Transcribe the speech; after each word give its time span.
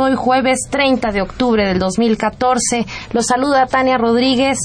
Hoy 0.00 0.14
jueves 0.16 0.66
30 0.68 1.12
de 1.12 1.22
octubre 1.22 1.64
del 1.64 1.78
2014. 1.78 2.84
Los 3.12 3.26
saluda 3.26 3.66
Tania 3.66 3.98
Rodríguez 3.98 4.58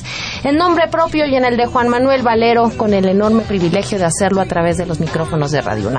en 0.43 0.57
nombre 0.57 0.87
propio 0.87 1.27
y 1.27 1.35
en 1.35 1.45
el 1.45 1.57
de 1.57 1.67
Juan 1.67 1.89
Manuel 1.89 2.23
Valero 2.23 2.71
con 2.75 2.93
el 2.93 3.07
enorme 3.07 3.43
privilegio 3.43 3.99
de 3.99 4.05
hacerlo 4.05 4.41
a 4.41 4.45
través 4.45 4.77
de 4.77 4.87
los 4.87 4.99
micrófonos 4.99 5.51
de 5.51 5.61
Radio. 5.61 5.91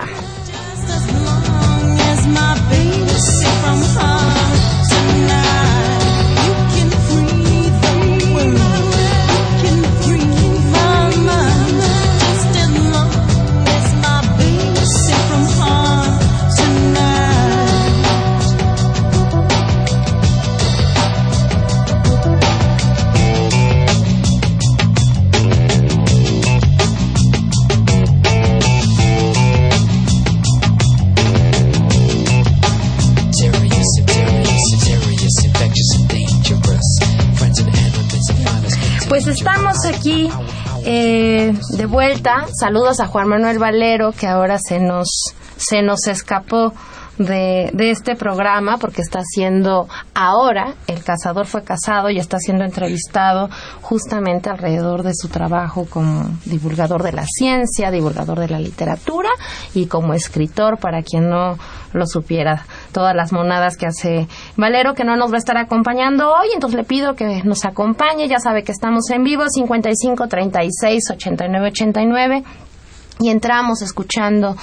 Aquí 40.02 40.28
eh, 40.84 41.54
de 41.76 41.86
vuelta. 41.86 42.46
Saludos 42.58 42.98
a 42.98 43.06
Juan 43.06 43.28
Manuel 43.28 43.60
Valero, 43.60 44.10
que 44.10 44.26
ahora 44.26 44.58
se 44.58 44.80
nos, 44.80 45.08
se 45.56 45.82
nos 45.82 46.08
escapó 46.08 46.74
de, 47.24 47.70
de, 47.72 47.90
este 47.90 48.16
programa 48.16 48.78
porque 48.78 49.02
está 49.02 49.22
siendo 49.22 49.88
ahora, 50.14 50.74
el 50.86 51.02
cazador 51.02 51.46
fue 51.46 51.62
casado 51.62 52.10
y 52.10 52.18
está 52.18 52.38
siendo 52.38 52.64
entrevistado 52.64 53.48
justamente 53.80 54.50
alrededor 54.50 55.02
de 55.02 55.14
su 55.14 55.28
trabajo 55.28 55.86
como 55.88 56.30
divulgador 56.44 57.02
de 57.02 57.12
la 57.12 57.24
ciencia, 57.26 57.90
divulgador 57.90 58.38
de 58.38 58.48
la 58.48 58.58
literatura 58.58 59.30
y 59.74 59.86
como 59.86 60.14
escritor, 60.14 60.78
para 60.78 61.02
quien 61.02 61.28
no 61.28 61.58
lo 61.92 62.06
supiera, 62.06 62.64
todas 62.92 63.14
las 63.14 63.32
monadas 63.32 63.76
que 63.76 63.86
hace 63.86 64.26
Valero, 64.56 64.94
que 64.94 65.04
no 65.04 65.16
nos 65.16 65.30
va 65.30 65.36
a 65.36 65.38
estar 65.38 65.56
acompañando 65.56 66.30
hoy, 66.30 66.48
entonces 66.54 66.76
le 66.76 66.84
pido 66.84 67.14
que 67.14 67.42
nos 67.44 67.64
acompañe, 67.64 68.28
ya 68.28 68.38
sabe 68.38 68.64
que 68.64 68.72
estamos 68.72 69.10
en 69.10 69.24
vivo, 69.24 69.44
55 69.48 70.28
36 70.28 71.10
89 71.10 71.68
89 71.68 72.44
y 73.20 73.30
entramos 73.30 73.82
escuchando 73.82 74.56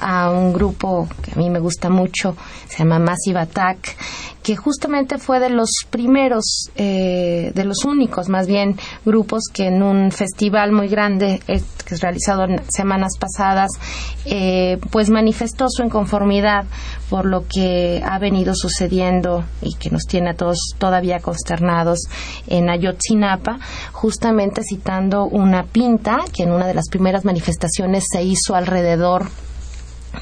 a 0.00 0.30
un 0.30 0.52
grupo 0.52 1.08
que 1.22 1.32
a 1.32 1.34
mí 1.36 1.50
me 1.50 1.58
gusta 1.58 1.88
mucho, 1.90 2.36
se 2.68 2.78
llama 2.78 2.98
Massive 2.98 3.40
Attack, 3.40 3.96
que 4.42 4.56
justamente 4.56 5.18
fue 5.18 5.40
de 5.40 5.50
los 5.50 5.68
primeros, 5.90 6.70
eh, 6.76 7.52
de 7.54 7.64
los 7.64 7.84
únicos 7.84 8.28
más 8.28 8.46
bien, 8.46 8.76
grupos 9.04 9.42
que 9.52 9.66
en 9.66 9.82
un 9.82 10.10
festival 10.10 10.72
muy 10.72 10.88
grande 10.88 11.42
eh, 11.48 11.60
que 11.84 11.94
es 11.94 12.00
realizado 12.00 12.44
en 12.44 12.62
semanas 12.70 13.12
pasadas, 13.18 13.70
eh, 14.24 14.78
pues 14.90 15.10
manifestó 15.10 15.66
su 15.68 15.82
inconformidad 15.82 16.64
por 17.10 17.24
lo 17.24 17.46
que 17.46 18.02
ha 18.04 18.18
venido 18.18 18.54
sucediendo 18.54 19.44
y 19.62 19.74
que 19.74 19.90
nos 19.90 20.04
tiene 20.04 20.30
a 20.30 20.34
todos 20.34 20.58
todavía 20.78 21.20
consternados 21.20 22.00
en 22.46 22.68
Ayotzinapa, 22.68 23.58
justamente 23.92 24.62
citando 24.62 25.24
una 25.24 25.64
pinta 25.64 26.18
que 26.34 26.44
en 26.44 26.52
una 26.52 26.66
de 26.66 26.74
las 26.74 26.88
primeras 26.88 27.24
manifestaciones 27.24 28.04
se 28.10 28.22
hizo 28.22 28.54
alrededor 28.54 29.28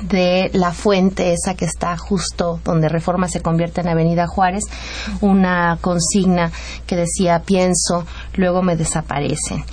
de 0.02 0.50
la 0.52 0.72
fuente 0.72 1.32
esa 1.32 1.54
que 1.54 1.64
está 1.64 1.96
justo 1.96 2.60
donde 2.64 2.88
Reforma 2.88 3.28
se 3.28 3.40
convierte 3.40 3.80
en 3.80 3.88
Avenida 3.88 4.26
Juárez, 4.26 4.64
una 5.20 5.78
consigna 5.80 6.50
que 6.86 6.96
decía 6.96 7.42
pienso, 7.44 8.04
luego 8.34 8.62
me 8.62 8.76
desaparecen. 8.76 9.64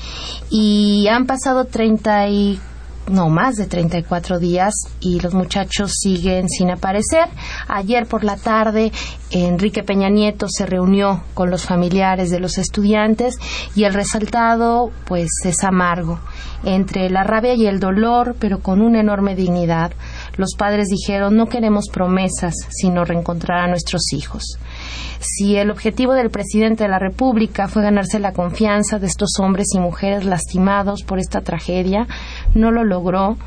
Y 0.49 1.07
han 1.09 1.25
pasado 1.25 1.65
30 1.65 2.27
y 2.27 2.59
no 3.07 3.29
más 3.29 3.55
de 3.55 3.65
34 3.65 4.39
días 4.39 4.73
y 4.99 5.19
los 5.19 5.33
muchachos 5.33 5.93
siguen 5.99 6.49
sin 6.49 6.71
aparecer. 6.71 7.27
Ayer 7.67 8.05
por 8.05 8.23
la 8.23 8.37
tarde 8.37 8.91
Enrique 9.31 9.83
Peña 9.83 10.09
Nieto 10.09 10.47
se 10.49 10.65
reunió 10.65 11.23
con 11.33 11.49
los 11.49 11.63
familiares 11.63 12.29
de 12.29 12.39
los 12.39 12.57
estudiantes 12.57 13.37
y 13.75 13.83
el 13.83 13.93
resultado 13.93 14.91
pues 15.05 15.29
es 15.43 15.63
amargo. 15.63 16.19
Entre 16.63 17.09
la 17.09 17.23
rabia 17.23 17.55
y 17.55 17.67
el 17.67 17.79
dolor, 17.79 18.35
pero 18.39 18.59
con 18.59 18.81
una 18.81 19.01
enorme 19.01 19.35
dignidad, 19.35 19.91
los 20.37 20.55
padres 20.55 20.87
dijeron 20.87 21.35
no 21.35 21.47
queremos 21.47 21.85
promesas, 21.91 22.55
sino 22.69 23.05
reencontrar 23.05 23.59
a 23.59 23.67
nuestros 23.67 24.13
hijos. 24.13 24.57
Si 25.19 25.55
el 25.55 25.71
objetivo 25.71 26.13
del 26.13 26.29
presidente 26.29 26.83
de 26.83 26.89
la 26.89 26.99
República 26.99 27.67
fue 27.67 27.83
ganarse 27.83 28.19
la 28.19 28.33
confianza 28.33 28.99
de 28.99 29.07
estos 29.07 29.39
hombres 29.39 29.67
y 29.73 29.79
mujeres 29.79 30.25
lastimados 30.25 31.03
por 31.03 31.19
esta 31.19 31.41
tragedia, 31.41 32.07
no 32.53 32.71
lo 32.71 32.83
logró. 32.83 33.37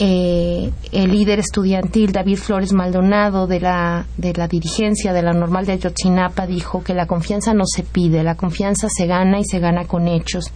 Eh, 0.00 0.70
el 0.92 1.10
líder 1.10 1.40
estudiantil 1.40 2.12
David 2.12 2.36
Flores 2.36 2.72
Maldonado 2.72 3.48
de 3.48 3.58
la, 3.58 4.06
de 4.16 4.32
la 4.32 4.46
dirigencia 4.46 5.12
de 5.12 5.22
la 5.22 5.32
normal 5.32 5.66
de 5.66 5.72
Ayotzinapa 5.72 6.46
dijo 6.46 6.84
que 6.84 6.94
la 6.94 7.06
confianza 7.06 7.52
no 7.52 7.64
se 7.66 7.82
pide, 7.82 8.22
la 8.22 8.36
confianza 8.36 8.86
se 8.88 9.06
gana 9.06 9.40
y 9.40 9.44
se 9.44 9.58
gana 9.58 9.86
con 9.86 10.06
hechos. 10.06 10.52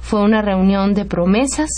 Fue 0.00 0.22
una 0.22 0.40
reunión 0.40 0.94
de 0.94 1.04
promesas 1.04 1.68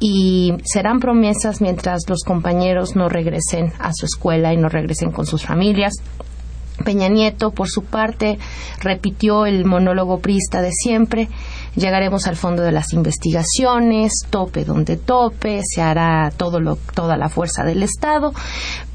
y 0.00 0.54
serán 0.64 1.00
promesas 1.00 1.60
mientras 1.60 2.02
los 2.08 2.22
compañeros 2.24 2.94
no 2.96 3.08
regresen 3.08 3.72
a 3.78 3.92
su 3.92 4.06
escuela 4.06 4.52
y 4.52 4.56
no 4.56 4.68
regresen 4.68 5.10
con 5.10 5.26
sus 5.26 5.44
familias. 5.44 5.94
Peña 6.84 7.08
Nieto, 7.08 7.50
por 7.50 7.68
su 7.68 7.84
parte, 7.84 8.38
repitió 8.80 9.46
el 9.46 9.64
monólogo 9.64 10.20
prista 10.20 10.62
de 10.62 10.70
siempre. 10.72 11.28
Llegaremos 11.74 12.26
al 12.26 12.36
fondo 12.36 12.62
de 12.62 12.72
las 12.72 12.92
investigaciones, 12.92 14.12
tope 14.30 14.64
donde 14.64 14.96
tope, 14.96 15.62
se 15.64 15.82
hará 15.82 16.30
todo 16.36 16.60
lo, 16.60 16.76
toda 16.76 17.16
la 17.16 17.28
fuerza 17.28 17.64
del 17.64 17.82
Estado, 17.82 18.32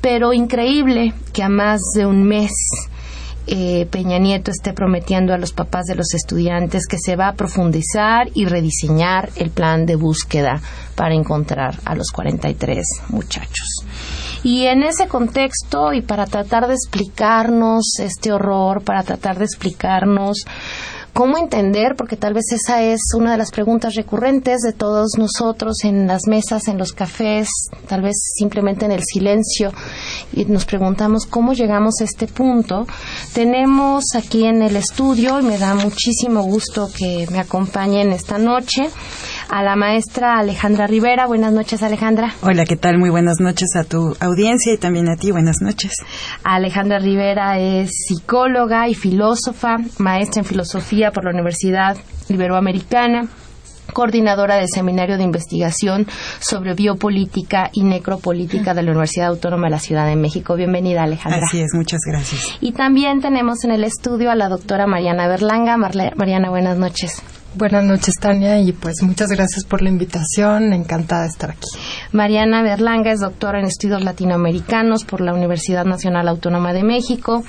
pero 0.01 0.33
increíble 0.33 1.13
que 1.33 1.44
a 1.44 1.50
más 1.50 1.81
de 1.95 2.05
un 2.05 2.23
mes 2.23 2.51
eh, 3.47 3.87
Peña 3.91 4.19
Nieto 4.19 4.51
esté 4.51 4.73
prometiendo 4.73 5.33
a 5.33 5.37
los 5.37 5.51
papás 5.51 5.85
de 5.85 5.95
los 5.95 6.13
estudiantes 6.13 6.87
que 6.87 6.97
se 6.97 7.15
va 7.15 7.27
a 7.29 7.35
profundizar 7.35 8.29
y 8.33 8.45
rediseñar 8.45 9.29
el 9.35 9.49
plan 9.49 9.85
de 9.85 9.95
búsqueda 9.95 10.61
para 10.95 11.13
encontrar 11.13 11.79
a 11.85 11.95
los 11.95 12.11
43 12.11 12.85
muchachos. 13.09 13.85
Y 14.43 14.65
en 14.65 14.83
ese 14.83 15.07
contexto 15.07 15.93
y 15.93 16.01
para 16.01 16.25
tratar 16.25 16.67
de 16.67 16.73
explicarnos 16.73 17.99
este 17.99 18.31
horror, 18.31 18.83
para 18.83 19.03
tratar 19.03 19.37
de 19.37 19.45
explicarnos 19.45 20.45
cómo 21.13 21.38
entender, 21.38 21.95
porque 21.95 22.18
tal 22.18 22.33
vez 22.33 22.45
esa 22.51 22.81
es 22.81 23.00
una 23.15 23.31
de 23.31 23.38
las 23.38 23.51
preguntas 23.51 23.94
recurrentes 23.95 24.62
de 24.62 24.74
todos 24.74 25.12
nosotros 25.18 25.83
en 25.83 26.07
las 26.07 26.27
mesas, 26.27 26.68
en 26.68 26.77
los 26.77 26.92
cafés, 26.92 27.48
tal 27.88 28.01
vez 28.01 28.15
simplemente 28.36 28.86
en 28.86 28.92
el 28.92 29.04
silencio, 29.04 29.71
y 30.33 30.45
nos 30.45 30.65
preguntamos 30.65 31.25
cómo 31.25 31.54
llegamos 31.54 32.01
a 32.01 32.04
este 32.04 32.27
punto. 32.27 32.88
Tenemos 33.33 34.04
aquí 34.15 34.45
en 34.45 34.63
el 34.63 34.75
estudio, 34.75 35.39
y 35.39 35.44
me 35.44 35.60
da 35.60 35.75
muchísimo 35.75 36.42
gusto 36.42 36.89
que 36.92 37.27
me 37.31 37.39
acompañen 37.39 38.12
esta 38.12 38.38
noche, 38.39 38.89
a 39.53 39.61
la 39.61 39.75
maestra 39.75 40.39
Alejandra 40.39 40.88
Rivera. 40.88 41.27
Buenas 41.27 41.53
noches, 41.53 41.83
Alejandra. 41.83 42.33
Hola, 42.41 42.65
¿qué 42.65 42.75
tal? 42.75 42.97
Muy 42.97 43.11
buenas 43.11 43.35
noches 43.39 43.75
a 43.75 43.83
tu 43.83 44.17
audiencia 44.19 44.73
y 44.73 44.79
también 44.79 45.07
a 45.07 45.15
ti. 45.15 45.29
Buenas 45.29 45.57
noches. 45.61 45.91
Alejandra 46.44 46.97
Rivera 46.97 47.59
es 47.59 47.91
psicóloga 48.07 48.88
y 48.88 48.95
filósofa, 48.95 49.77
maestra 50.00 50.41
en 50.41 50.45
filosofía 50.45 51.11
por 51.11 51.25
la 51.25 51.29
Universidad 51.29 51.95
Iberoamericana 52.29 53.27
coordinadora 53.94 54.55
del 54.55 54.69
Seminario 54.73 55.17
de 55.17 55.23
Investigación 55.23 56.07
sobre 56.39 56.73
Biopolítica 56.73 57.69
y 57.73 57.83
Necropolítica 57.83 58.73
de 58.73 58.81
la 58.81 58.89
Universidad 58.89 59.27
Autónoma 59.27 59.67
de 59.67 59.71
la 59.71 59.79
Ciudad 59.79 60.07
de 60.07 60.15
México. 60.15 60.55
Bienvenida, 60.55 61.03
Alejandra. 61.03 61.41
Así 61.45 61.61
es, 61.61 61.75
muchas 61.75 62.00
gracias. 62.07 62.57
Y 62.59 62.71
también 62.71 63.21
tenemos 63.21 63.63
en 63.65 63.71
el 63.71 63.83
estudio 63.83 64.31
a 64.31 64.35
la 64.35 64.50
doctora 64.50 64.88
Mariana 64.88 65.27
Berlanga. 65.27 65.77
Mariana, 65.77 66.50
buenas 66.50 66.79
noches. 66.79 67.21
Buenas 67.55 67.83
noches, 67.83 68.15
Tania, 68.19 68.59
y 68.59 68.71
pues 68.71 69.03
muchas 69.03 69.29
gracias 69.29 69.63
por 69.63 69.83
la 69.83 69.89
invitación. 69.89 70.73
Encantada 70.73 71.21
de 71.21 71.27
estar 71.27 71.51
aquí. 71.51 71.67
Mariana 72.11 72.63
Berlanga 72.63 73.11
es 73.11 73.19
doctora 73.19 73.59
en 73.59 73.65
estudios 73.65 74.03
latinoamericanos 74.03 75.03
por 75.03 75.21
la 75.21 75.35
Universidad 75.35 75.85
Nacional 75.85 76.27
Autónoma 76.29 76.73
de 76.73 76.81
México, 76.81 77.44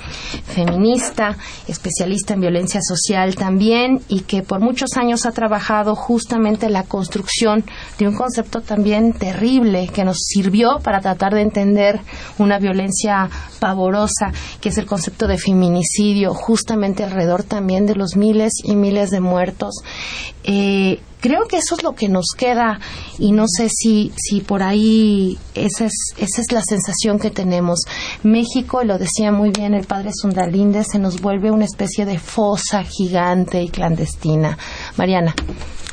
feminista, 0.45 1.37
especialista 1.67 2.35
en 2.35 2.41
violencia 2.41 2.81
social 2.83 3.35
también, 3.35 3.99
y 4.07 4.21
que 4.21 4.43
por 4.43 4.59
muchos 4.59 4.95
años 4.95 5.25
ha 5.25 5.31
trabajado 5.31 5.95
justamente 5.95 6.67
en 6.67 6.73
la 6.73 6.83
construcción 6.83 7.63
de 7.97 8.07
un 8.07 8.15
concepto 8.15 8.61
también 8.61 9.11
terrible 9.11 9.89
que 9.91 10.05
nos 10.05 10.19
sirvió 10.19 10.81
para 10.83 11.01
tratar 11.01 11.33
de 11.33 11.41
entender 11.41 11.99
una 12.37 12.59
violencia 12.59 13.27
pavorosa, 13.59 14.31
que 14.61 14.69
es 14.69 14.77
el 14.77 14.85
concepto 14.85 15.25
de 15.25 15.39
feminicidio, 15.39 16.35
justamente 16.35 17.03
alrededor 17.03 17.41
también 17.41 17.87
de 17.87 17.95
los 17.95 18.15
miles 18.15 18.53
y 18.63 18.75
miles 18.75 19.09
de 19.09 19.19
muertos 19.19 19.81
eh, 20.43 20.99
creo 21.19 21.47
que 21.47 21.57
eso 21.57 21.75
es 21.75 21.83
lo 21.83 21.93
que 21.93 22.07
nos 22.07 22.27
queda 22.37 22.79
y 23.17 23.31
no 23.31 23.45
sé 23.47 23.67
si, 23.69 24.11
si 24.15 24.41
por 24.41 24.61
ahí 24.61 25.39
esa 25.55 25.85
es, 25.85 25.93
esa 26.17 26.41
es 26.41 26.51
la 26.51 26.61
sensación 26.61 27.17
que 27.17 27.31
tenemos. 27.31 27.79
México, 28.23 28.83
lo 28.83 28.97
decía 28.97 29.31
muy 29.31 29.49
bien 29.49 29.73
el 29.73 29.87
padre 29.87 30.11
Sundalinde, 30.13 30.83
se 30.83 30.99
nos 30.99 31.21
vuelve 31.21 31.49
una 31.49 31.65
especie 31.65 32.05
de 32.05 32.19
fosa 32.19 32.83
gigante 32.83 33.61
y 33.63 33.69
clandestina. 33.69 34.57
Mariana. 34.97 35.33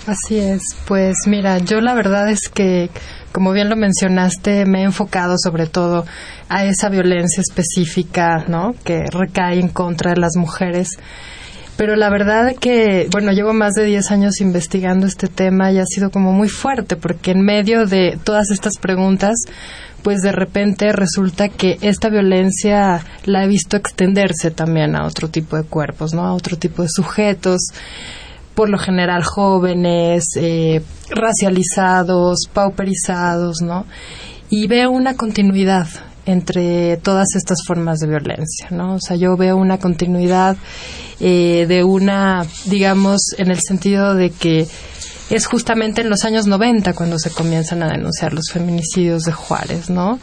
Así 0.06 0.36
es, 0.36 0.62
pues 0.86 1.14
mira, 1.26 1.58
yo 1.58 1.80
la 1.80 1.94
verdad 1.94 2.28
es 2.28 2.48
que, 2.52 2.90
como 3.30 3.52
bien 3.52 3.70
lo 3.70 3.76
mencionaste, 3.76 4.66
me 4.66 4.80
he 4.80 4.84
enfocado 4.84 5.36
sobre 5.38 5.66
todo 5.66 6.04
a 6.48 6.64
esa 6.64 6.88
violencia 6.88 7.40
específica, 7.40 8.44
¿no? 8.48 8.74
Que 8.84 9.04
recae 9.10 9.60
en 9.60 9.68
contra 9.68 10.12
de 10.12 10.20
las 10.20 10.36
mujeres 10.36 10.98
pero 11.76 11.96
la 11.96 12.10
verdad 12.10 12.54
que, 12.60 13.08
bueno, 13.10 13.32
llevo 13.32 13.52
más 13.52 13.72
de 13.72 13.84
10 13.84 14.10
años 14.10 14.40
investigando 14.40 15.06
este 15.06 15.28
tema 15.28 15.72
y 15.72 15.78
ha 15.78 15.86
sido 15.86 16.10
como 16.10 16.32
muy 16.32 16.48
fuerte, 16.48 16.96
porque 16.96 17.30
en 17.30 17.42
medio 17.42 17.86
de 17.86 18.18
todas 18.22 18.50
estas 18.50 18.78
preguntas, 18.78 19.34
pues 20.02 20.20
de 20.20 20.32
repente 20.32 20.92
resulta 20.92 21.48
que 21.48 21.78
esta 21.80 22.08
violencia 22.08 23.04
la 23.24 23.44
he 23.44 23.48
visto 23.48 23.76
extenderse 23.76 24.50
también 24.50 24.96
a 24.96 25.06
otro 25.06 25.28
tipo 25.28 25.56
de 25.56 25.64
cuerpos, 25.64 26.12
¿no? 26.12 26.26
A 26.26 26.34
otro 26.34 26.56
tipo 26.56 26.82
de 26.82 26.88
sujetos, 26.88 27.60
por 28.54 28.68
lo 28.68 28.78
general 28.78 29.22
jóvenes, 29.24 30.24
eh, 30.36 30.82
racializados, 31.08 32.48
pauperizados, 32.52 33.62
¿no? 33.62 33.86
Y 34.50 34.66
veo 34.66 34.90
una 34.90 35.16
continuidad 35.16 35.88
entre 36.26 36.96
todas 36.98 37.34
estas 37.34 37.58
formas 37.66 37.98
de 37.98 38.08
violencia, 38.08 38.68
¿no? 38.70 38.94
O 38.94 39.00
sea, 39.00 39.16
yo 39.16 39.36
veo 39.36 39.56
una 39.56 39.78
continuidad 39.78 40.56
eh, 41.20 41.66
de 41.68 41.84
una, 41.84 42.46
digamos, 42.66 43.20
en 43.38 43.50
el 43.50 43.60
sentido 43.60 44.14
de 44.14 44.30
que 44.30 44.66
es 45.30 45.46
justamente 45.46 46.02
en 46.02 46.10
los 46.10 46.24
años 46.24 46.46
90 46.46 46.92
cuando 46.92 47.18
se 47.18 47.30
comienzan 47.30 47.82
a 47.82 47.88
denunciar 47.88 48.34
los 48.34 48.50
feminicidios 48.52 49.22
de 49.22 49.32
Juárez, 49.32 49.88
¿no? 49.88 50.18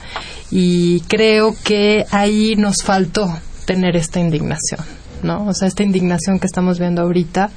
Y 0.51 1.01
creo 1.01 1.55
que 1.63 2.05
ahí 2.11 2.55
nos 2.55 2.83
faltó 2.83 3.27
tener 3.65 3.95
esta 3.95 4.19
indignación, 4.19 4.81
¿no? 5.23 5.47
O 5.47 5.53
sea, 5.53 5.67
esta 5.67 5.83
indignación 5.83 6.39
que 6.39 6.47
estamos 6.47 6.79
viendo 6.79 7.01
ahorita, 7.01 7.49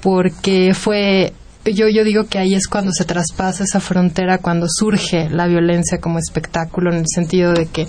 porque 0.00 0.74
fue 0.74 1.32
yo, 1.74 1.88
yo 1.88 2.04
digo 2.04 2.24
que 2.24 2.38
ahí 2.38 2.54
es 2.54 2.66
cuando 2.68 2.92
se 2.92 3.04
traspasa 3.04 3.64
esa 3.64 3.80
frontera, 3.80 4.38
cuando 4.38 4.66
surge 4.68 5.28
la 5.30 5.46
violencia 5.46 5.98
como 5.98 6.18
espectáculo, 6.18 6.92
en 6.92 6.98
el 6.98 7.06
sentido 7.08 7.52
de 7.52 7.66
que 7.66 7.86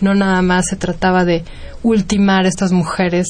no 0.00 0.14
nada 0.14 0.42
más 0.42 0.66
se 0.68 0.76
trataba 0.76 1.24
de 1.24 1.44
ultimar 1.82 2.44
a 2.44 2.48
estas 2.48 2.72
mujeres, 2.72 3.26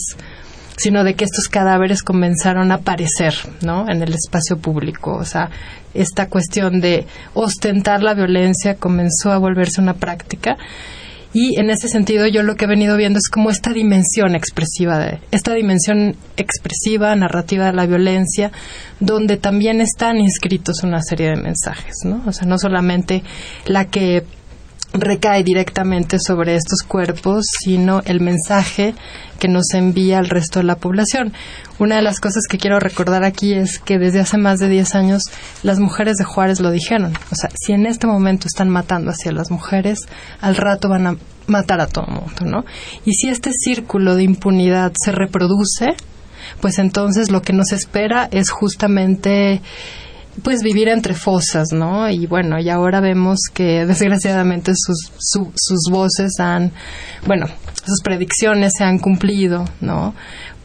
sino 0.76 1.05
de 1.05 1.14
que 1.14 1.25
estos 1.25 1.49
cadáveres 1.49 2.02
comenzaron 2.02 2.73
a 2.73 2.76
aparecer, 2.76 3.35
¿no? 3.62 3.87
En 3.88 4.02
el 4.02 4.14
espacio 4.14 4.58
público. 4.58 5.12
O 5.12 5.25
sea, 5.25 5.50
esta 5.94 6.29
cuestión 6.29 6.81
de 6.81 7.06
ostentar 7.35 8.03
la 8.03 8.14
violencia 8.14 8.76
comenzó 8.76 9.32
a 9.32 9.38
volverse 9.38 9.81
una 9.81 9.94
práctica 9.94 10.56
y 11.32 11.59
en 11.61 11.71
ese 11.71 11.88
sentido 11.88 12.27
yo 12.27 12.43
lo 12.43 12.56
que 12.56 12.65
he 12.65 12.69
venido 12.69 12.97
viendo 12.97 13.19
es 13.19 13.29
como 13.29 13.50
esta 13.50 13.73
dimensión 13.73 14.35
expresiva 14.35 14.99
de 14.99 15.21
esta 15.31 15.55
dimensión 15.55 16.17
expresiva 16.37 17.15
narrativa 17.15 17.67
de 17.67 17.73
la 17.73 17.87
violencia 17.87 18.50
donde 18.99 19.37
también 19.37 19.81
están 19.81 20.19
inscritos 20.19 20.82
una 20.82 21.00
serie 21.03 21.31
de 21.31 21.37
mensajes 21.37 21.97
no 22.05 22.23
o 22.27 22.32
sea 22.32 22.47
no 22.47 22.59
solamente 22.59 23.23
la 23.67 23.87
que 23.87 24.25
recae 24.93 25.45
directamente 25.45 26.19
sobre 26.19 26.57
estos 26.57 26.81
cuerpos, 26.87 27.45
sino 27.63 28.03
el 28.05 28.21
mensaje 28.21 28.95
que 29.39 29.49
nos 29.49 29.73
envía 29.73 30.19
al 30.19 30.29
resto 30.29 30.59
de 30.59 30.65
la 30.65 30.77
población. 30.77 31.33
Una 31.79 31.97
de 31.97 32.03
las 32.03 32.21
cosas 32.21 32.43
que 32.49 32.59
quiero 32.59 32.81
recordar 32.81 33.25
aquí 33.25 33.55
es 33.55 33.79
que 33.79 33.99
desde 33.99 34.21
hace 34.21 34.37
más 34.37 34.59
de 34.59 34.69
10 34.69 34.95
años 34.95 35.23
las 35.63 35.79
mujeres 35.79 36.17
de 36.17 36.25
Juárez 36.25 36.61
lo 36.61 36.71
dijeron. 36.71 37.13
O 37.31 37.35
sea, 37.35 37.51
si 37.55 37.73
en 37.73 37.87
este 37.87 38.07
momento 38.07 38.47
están 38.47 38.69
matando 38.69 39.11
hacia 39.11 39.33
las 39.33 39.51
mujeres, 39.51 40.01
al 40.41 40.57
rato 40.57 40.89
van 40.89 41.07
a 41.07 41.17
matar 41.47 41.81
a 41.81 41.87
todo 41.87 42.07
el 42.07 42.15
mundo, 42.15 42.45
¿no? 42.45 42.65
Y 43.05 43.15
si 43.15 43.29
este 43.29 43.53
círculo 43.53 44.15
de 44.15 44.25
impunidad 44.25 44.93
se 45.03 45.13
reproduce, 45.13 45.95
pues 46.61 46.79
entonces 46.79 47.31
lo 47.31 47.43
que 47.43 47.53
nos 47.53 47.73
espera 47.73 48.29
es 48.31 48.51
justamente 48.51 49.63
pues 50.43 50.62
vivir 50.62 50.88
entre 50.88 51.15
fosas, 51.15 51.69
¿no? 51.73 52.09
Y 52.09 52.27
bueno, 52.27 52.59
y 52.59 52.69
ahora 52.69 53.00
vemos 53.00 53.38
que 53.53 53.85
desgraciadamente 53.87 54.73
sus, 54.75 55.12
sus 55.19 55.91
voces 55.91 56.38
han, 56.38 56.73
bueno, 57.27 57.47
sus 57.84 58.01
predicciones 58.03 58.72
se 58.77 58.84
han 58.84 58.99
cumplido, 58.99 59.65
¿no? 59.81 60.15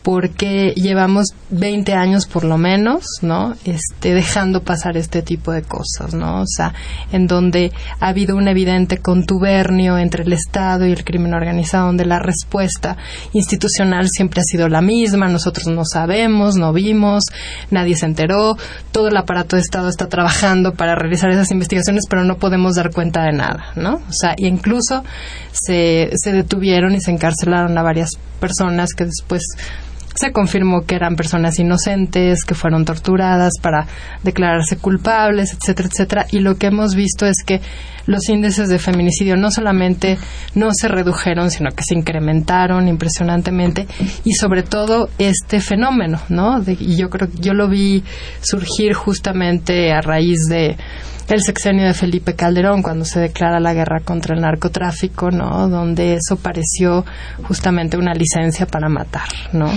Porque 0.06 0.72
llevamos 0.76 1.30
20 1.50 1.94
años 1.94 2.28
por 2.28 2.44
lo 2.44 2.60
menos, 2.60 3.04
¿no? 3.24 3.56
Este, 3.66 4.14
dejando 4.14 4.62
pasar 4.62 4.98
este 4.98 5.24
tipo 5.24 5.52
de 5.52 5.64
cosas, 5.64 6.14
¿no? 6.14 6.42
O 6.42 6.46
sea, 6.46 6.76
en 7.12 7.26
donde 7.26 7.72
ha 8.00 8.10
habido 8.10 8.36
un 8.36 8.48
evidente 8.48 9.00
contubernio 9.00 9.98
entre 9.98 10.22
el 10.22 10.34
Estado 10.34 10.86
y 10.86 10.92
el 10.92 11.04
crimen 11.04 11.34
organizado, 11.34 11.88
donde 11.88 12.06
la 12.06 12.20
respuesta 12.20 12.98
institucional 13.34 14.08
siempre 14.08 14.42
ha 14.42 14.44
sido 14.44 14.70
la 14.70 14.84
misma, 14.84 15.28
nosotros 15.28 15.66
no 15.66 15.84
sabemos, 15.86 16.56
no 16.56 16.72
vimos, 16.72 17.24
nadie 17.72 17.96
se 17.96 18.06
enteró, 18.06 18.58
todo 18.92 19.08
el 19.08 19.18
aparato 19.18 19.56
de 19.56 19.64
Estado 19.64 19.90
está 19.90 20.08
trabajando 20.08 20.76
para 20.76 20.94
realizar 20.94 21.32
esas 21.32 21.50
investigaciones, 21.50 22.04
pero 22.08 22.24
no 22.24 22.38
podemos 22.38 22.76
dar 22.76 22.92
cuenta 22.92 23.24
de 23.24 23.32
nada, 23.32 23.72
¿no? 23.76 23.96
O 23.96 24.14
sea, 24.14 24.36
y 24.38 24.46
incluso 24.46 25.04
se, 25.52 26.12
se 26.14 26.32
detuvieron 26.32 26.94
y 26.94 27.02
se 27.02 27.10
encarcelaron 27.10 27.76
a 27.76 27.82
varias 27.82 28.12
personas 28.40 28.94
que 28.94 29.06
después 29.06 29.42
se 30.16 30.32
confirmó 30.32 30.86
que 30.86 30.96
eran 30.96 31.16
personas 31.16 31.60
inocentes, 31.60 32.44
que 32.46 32.56
fueron 32.56 32.86
torturadas 32.86 33.54
para 33.62 33.86
declararse 34.24 34.78
culpables, 34.78 35.54
etcétera, 35.54 35.90
etcétera. 35.92 36.26
Y 36.32 36.40
lo 36.40 36.58
que 36.58 36.68
hemos 36.68 36.96
visto 36.96 37.26
es 37.26 37.44
que 37.46 37.62
los 38.06 38.30
índices 38.30 38.70
de 38.70 38.80
feminicidio 38.80 39.36
no 39.36 39.52
solamente 39.52 40.18
no 40.54 40.70
se 40.74 40.88
redujeron, 40.88 41.52
sino 41.52 41.72
que 41.72 41.84
se 41.84 41.96
incrementaron 41.96 42.88
impresionantemente. 42.88 43.88
Y 44.24 44.34
sobre 44.34 44.64
todo 44.64 45.10
este 45.18 45.60
fenómeno, 45.60 46.20
¿no? 46.30 46.62
y 46.68 46.96
yo 46.96 47.10
creo 47.10 47.30
que 47.30 47.40
yo 47.40 47.54
lo 47.54 47.68
vi 47.68 48.04
surgir 48.42 48.94
justamente 48.94 49.92
a 49.92 50.02
raíz 50.02 50.40
de 50.50 50.78
el 51.34 51.42
sexenio 51.42 51.86
de 51.86 51.94
Felipe 51.94 52.36
Calderón 52.36 52.84
cuando 52.84 53.04
se 53.04 53.20
declara 53.20 53.60
la 53.60 53.74
guerra 53.74 54.00
contra 54.02 54.36
el 54.36 54.42
narcotráfico, 54.42 55.32
¿no? 55.32 55.68
Donde 55.70 56.14
eso 56.14 56.36
pareció 56.36 57.04
justamente 57.48 57.98
una 57.98 58.14
licencia 58.14 58.68
para 58.68 58.90
matar, 58.90 59.28
¿no? 59.52 59.72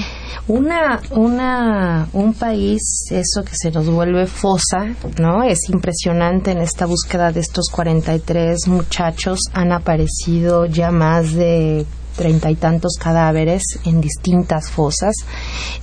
Una, 0.46 1.00
una, 1.10 2.08
un 2.12 2.34
país, 2.34 3.06
eso 3.10 3.42
que 3.44 3.54
se 3.54 3.70
nos 3.70 3.88
vuelve 3.88 4.26
fosa, 4.26 4.94
¿no? 5.18 5.42
Es 5.42 5.68
impresionante 5.68 6.52
en 6.52 6.58
esta 6.58 6.86
búsqueda 6.86 7.32
de 7.32 7.40
estos 7.40 7.68
42 7.70 8.17
43 8.18 8.68
muchachos 8.68 9.40
han 9.52 9.72
aparecido 9.72 10.66
ya 10.66 10.90
más 10.90 11.32
de 11.34 11.86
treinta 12.16 12.50
y 12.50 12.56
tantos 12.56 12.94
cadáveres 12.98 13.62
en 13.84 14.00
distintas 14.00 14.70
fosas 14.70 15.14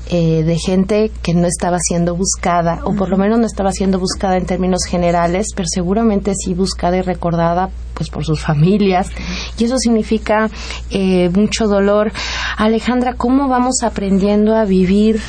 eh, 0.09 0.43
de 0.43 0.57
gente 0.57 1.09
que 1.23 1.33
no 1.33 1.47
estaba 1.47 1.77
siendo 1.79 2.13
buscada, 2.13 2.81
o 2.83 2.93
por 2.93 3.09
lo 3.09 3.15
menos 3.15 3.39
no 3.39 3.45
estaba 3.45 3.71
siendo 3.71 3.99
buscada 3.99 4.35
en 4.35 4.45
términos 4.45 4.83
generales, 4.83 5.47
pero 5.55 5.67
seguramente 5.73 6.33
sí 6.35 6.53
buscada 6.53 6.97
y 6.97 7.01
recordada 7.01 7.69
pues 7.93 8.09
por 8.09 8.25
sus 8.25 8.41
familias 8.41 9.09
y 9.57 9.63
eso 9.63 9.77
significa 9.77 10.49
eh, 10.89 11.29
mucho 11.29 11.67
dolor. 11.67 12.11
Alejandra, 12.57 13.13
¿cómo 13.13 13.47
vamos 13.47 13.83
aprendiendo 13.83 14.55
a 14.55 14.65
vivir 14.65 15.21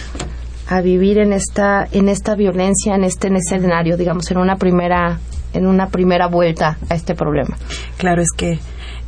a 0.68 0.80
vivir 0.80 1.18
en 1.18 1.32
esta 1.32 1.86
en 1.92 2.08
esta 2.08 2.34
violencia 2.34 2.96
en 2.96 3.04
este 3.04 3.28
escenario, 3.28 3.96
digamos 3.96 4.28
en 4.32 4.38
una 4.38 4.56
primera 4.56 5.20
en 5.56 5.66
una 5.66 5.88
primera 5.88 6.28
vuelta 6.28 6.78
a 6.88 6.94
este 6.94 7.14
problema? 7.14 7.56
Claro, 7.96 8.22
es 8.22 8.28
que 8.36 8.58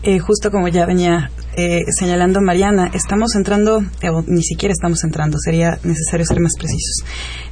eh, 0.02 0.18
justo 0.20 0.50
como 0.50 0.68
ya 0.68 0.86
venía 0.86 1.30
eh, 1.56 1.82
señalando 1.90 2.40
Mariana, 2.40 2.90
estamos 2.94 3.34
entrando, 3.34 3.80
eh, 4.00 4.10
o 4.10 4.22
ni 4.26 4.42
siquiera 4.42 4.72
estamos 4.72 5.02
entrando, 5.02 5.38
sería 5.44 5.78
necesario 5.82 6.24
ser 6.24 6.40
más 6.40 6.52
precisos. 6.56 7.04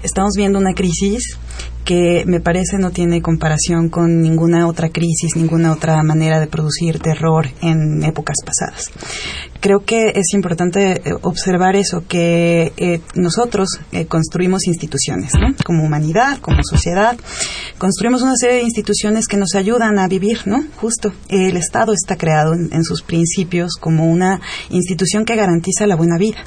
Estamos 0.03 0.35
viendo 0.37 0.59
una 0.59 0.73
crisis 0.73 1.39
que 1.87 2.25
me 2.27 2.41
parece 2.41 2.79
no 2.79 2.91
tiene 2.91 3.23
comparación 3.23 3.89
con 3.91 4.21
ninguna 4.21 4.67
otra 4.67 4.91
crisis, 4.91 5.37
ninguna 5.37 5.73
otra 5.73 6.03
manera 6.03 6.41
de 6.41 6.49
producir 6.49 6.99
terror 6.99 7.47
en 7.63 8.03
épocas 8.03 8.39
pasadas. 8.45 8.91
Creo 9.61 9.85
que 9.85 10.13
es 10.17 10.35
importante 10.35 10.95
eh, 10.95 11.15
observar 11.23 11.77
eso, 11.77 12.03
que 12.09 12.73
eh, 12.77 13.01
nosotros 13.15 13.69
eh, 13.93 14.07
construimos 14.07 14.67
instituciones, 14.67 15.33
¿no? 15.35 15.55
como 15.65 15.85
humanidad, 15.85 16.39
como 16.41 16.59
sociedad, 16.65 17.17
construimos 17.79 18.21
una 18.21 18.35
serie 18.35 18.57
de 18.57 18.63
instituciones 18.65 19.29
que 19.29 19.37
nos 19.37 19.55
ayudan 19.55 20.01
a 20.01 20.09
vivir, 20.09 20.41
¿no? 20.45 20.65
Justo, 20.79 21.13
el 21.29 21.57
Estado 21.57 21.93
está 21.93 22.17
creado 22.17 22.55
en 22.55 22.83
sus 22.83 23.03
principios 23.03 23.75
como 23.79 24.11
una 24.11 24.41
institución 24.71 25.25
que 25.25 25.37
garantiza 25.37 25.87
la 25.87 25.95
buena 25.95 26.19
vida. 26.19 26.39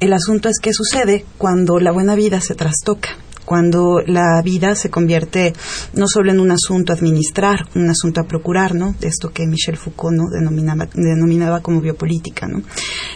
El 0.00 0.12
asunto 0.12 0.50
es 0.50 0.58
qué 0.60 0.74
sucede 0.74 1.24
cuando 1.38 1.78
la 1.80 1.92
buena 1.92 2.14
vida 2.14 2.42
se 2.42 2.54
trastoca 2.54 3.16
cuando 3.50 4.00
la 4.06 4.40
vida 4.44 4.76
se 4.76 4.90
convierte 4.90 5.52
no 5.94 6.06
solo 6.06 6.30
en 6.30 6.38
un 6.38 6.52
asunto 6.52 6.92
a 6.92 6.94
administrar, 6.94 7.66
un 7.74 7.90
asunto 7.90 8.20
a 8.20 8.24
procurar, 8.28 8.76
¿no? 8.76 8.94
Esto 9.00 9.30
que 9.30 9.44
Michel 9.44 9.76
Foucault 9.76 10.16
¿no? 10.16 10.30
denominaba, 10.30 10.86
denominaba 10.94 11.60
como 11.60 11.80
biopolítica, 11.80 12.46
¿no? 12.46 12.62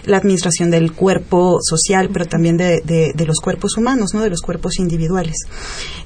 La 0.06 0.16
administración 0.16 0.72
del 0.72 0.90
cuerpo 0.90 1.58
social, 1.62 2.10
pero 2.12 2.26
también 2.26 2.56
de, 2.56 2.82
de, 2.84 3.26
los 3.26 3.38
cuerpos 3.38 3.76
humanos, 3.76 4.12
¿no? 4.12 4.22
De 4.22 4.30
los 4.30 4.40
cuerpos 4.40 4.80
individuales. 4.80 5.36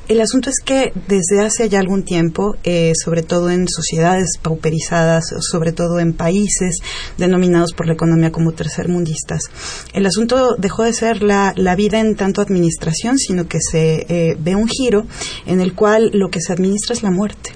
El 0.08 0.22
asunto 0.22 0.48
es 0.48 0.56
que 0.64 0.90
desde 1.06 1.44
hace 1.44 1.68
ya 1.68 1.80
algún 1.80 2.02
tiempo, 2.02 2.56
eh, 2.64 2.92
sobre 2.94 3.22
todo 3.22 3.50
en 3.50 3.68
sociedades 3.68 4.38
pauperizadas, 4.40 5.34
sobre 5.40 5.72
todo 5.72 6.00
en 6.00 6.14
países 6.14 6.78
denominados 7.18 7.74
por 7.74 7.86
la 7.86 7.92
economía 7.92 8.32
como 8.32 8.52
tercermundistas, 8.52 9.42
el 9.92 10.06
asunto 10.06 10.56
dejó 10.56 10.84
de 10.84 10.94
ser 10.94 11.22
la, 11.22 11.52
la 11.56 11.76
vida 11.76 12.00
en 12.00 12.16
tanto 12.16 12.40
administración, 12.40 13.18
sino 13.18 13.48
que 13.48 13.58
se 13.60 14.06
eh, 14.08 14.36
ve 14.40 14.56
un 14.56 14.66
giro 14.66 15.06
en 15.44 15.60
el 15.60 15.74
cual 15.74 16.10
lo 16.14 16.30
que 16.30 16.40
se 16.40 16.54
administra 16.54 16.94
es 16.94 17.02
la 17.02 17.10
muerte. 17.10 17.50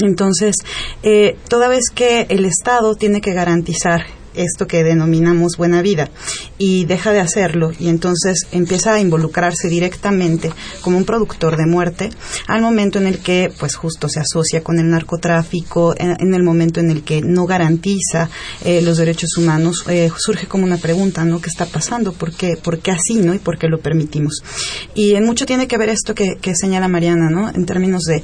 Entonces, 0.00 0.56
eh, 1.02 1.36
toda 1.48 1.68
vez 1.68 1.90
que 1.94 2.22
el 2.30 2.46
Estado 2.46 2.94
tiene 2.94 3.20
que 3.20 3.34
garantizar 3.34 4.06
esto 4.34 4.66
que 4.66 4.84
denominamos 4.84 5.56
buena 5.56 5.82
vida. 5.82 6.10
Y 6.58 6.84
deja 6.84 7.12
de 7.12 7.20
hacerlo 7.20 7.72
y 7.78 7.88
entonces 7.88 8.46
empieza 8.52 8.94
a 8.94 9.00
involucrarse 9.00 9.68
directamente 9.68 10.52
como 10.80 10.96
un 10.96 11.04
productor 11.04 11.56
de 11.56 11.66
muerte 11.66 12.10
al 12.46 12.62
momento 12.62 12.98
en 12.98 13.06
el 13.06 13.18
que 13.18 13.52
pues 13.58 13.76
justo 13.76 14.08
se 14.08 14.20
asocia 14.20 14.62
con 14.62 14.78
el 14.78 14.90
narcotráfico 14.90 15.94
en, 15.96 16.34
el 16.34 16.42
momento 16.42 16.80
en 16.80 16.90
el 16.90 17.02
que 17.02 17.20
no 17.22 17.46
garantiza 17.46 18.28
eh, 18.64 18.82
los 18.82 18.98
derechos 18.98 19.36
humanos 19.36 19.84
eh, 19.88 20.10
surge 20.16 20.46
como 20.46 20.64
una 20.64 20.78
pregunta 20.78 21.24
no 21.24 21.40
qué 21.40 21.48
está 21.48 21.66
pasando 21.66 22.12
por 22.12 22.32
qué 22.32 22.56
por 22.56 22.78
qué 22.78 22.90
así 22.90 23.16
no 23.16 23.34
y 23.34 23.38
por 23.38 23.58
qué 23.58 23.68
lo 23.68 23.80
permitimos 23.80 24.42
y 24.94 25.14
en 25.14 25.24
mucho 25.24 25.46
tiene 25.46 25.66
que 25.66 25.78
ver 25.78 25.88
esto 25.88 26.14
que, 26.14 26.36
que 26.40 26.54
señala 26.54 26.88
Mariana 26.88 27.30
no 27.30 27.48
en 27.48 27.66
términos 27.66 28.02
de 28.02 28.22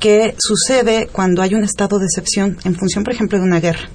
qué 0.00 0.34
sucede 0.38 1.08
cuando 1.10 1.42
hay 1.42 1.54
un 1.54 1.64
estado 1.64 1.98
de 1.98 2.06
excepción 2.06 2.58
en 2.64 2.74
función 2.74 3.04
por 3.04 3.12
ejemplo 3.12 3.38
de 3.38 3.44
una 3.44 3.60
guerra 3.60 3.88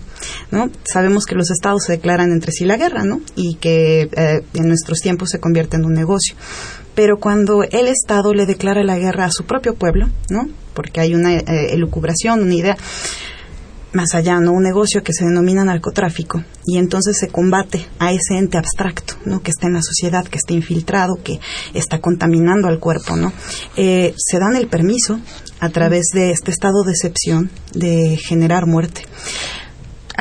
¿no? 0.51 0.69
Sabemos 0.83 1.25
que 1.25 1.35
los 1.35 1.51
estados 1.51 1.83
se 1.85 1.93
declaran 1.93 2.31
entre 2.31 2.51
sí 2.51 2.65
la 2.65 2.77
guerra, 2.77 3.03
¿no? 3.03 3.21
Y 3.35 3.55
que 3.55 4.09
eh, 4.11 4.43
en 4.53 4.67
nuestros 4.67 4.99
tiempos 4.99 5.29
se 5.29 5.39
convierte 5.39 5.77
en 5.77 5.85
un 5.85 5.93
negocio. 5.93 6.35
Pero 6.95 7.19
cuando 7.19 7.63
el 7.63 7.87
Estado 7.87 8.33
le 8.33 8.45
declara 8.45 8.83
la 8.83 8.97
guerra 8.97 9.25
a 9.25 9.31
su 9.31 9.45
propio 9.45 9.75
pueblo, 9.75 10.09
¿no? 10.29 10.47
Porque 10.73 10.99
hay 10.99 11.15
una 11.15 11.33
eh, 11.35 11.73
elucubración, 11.73 12.41
una 12.41 12.53
idea 12.53 12.77
más 13.93 14.13
allá, 14.15 14.39
¿no? 14.39 14.53
Un 14.53 14.63
negocio 14.63 15.03
que 15.03 15.13
se 15.13 15.25
denomina 15.25 15.63
narcotráfico 15.63 16.43
y 16.65 16.77
entonces 16.77 17.17
se 17.17 17.27
combate 17.27 17.85
a 17.99 18.11
ese 18.11 18.37
ente 18.37 18.57
abstracto, 18.57 19.15
¿no? 19.25 19.41
Que 19.41 19.51
está 19.51 19.67
en 19.67 19.73
la 19.73 19.81
sociedad, 19.81 20.25
que 20.25 20.37
está 20.37 20.53
infiltrado, 20.53 21.19
que 21.23 21.39
está 21.73 21.99
contaminando 21.99 22.67
al 22.67 22.79
cuerpo, 22.79 23.15
¿no? 23.15 23.33
Eh, 23.75 24.13
se 24.17 24.39
dan 24.39 24.55
el 24.55 24.67
permiso 24.67 25.19
a 25.59 25.69
través 25.69 26.07
de 26.13 26.31
este 26.31 26.51
estado 26.51 26.83
de 26.83 26.91
excepción 26.91 27.51
de 27.73 28.17
generar 28.17 28.65
muerte 28.65 29.03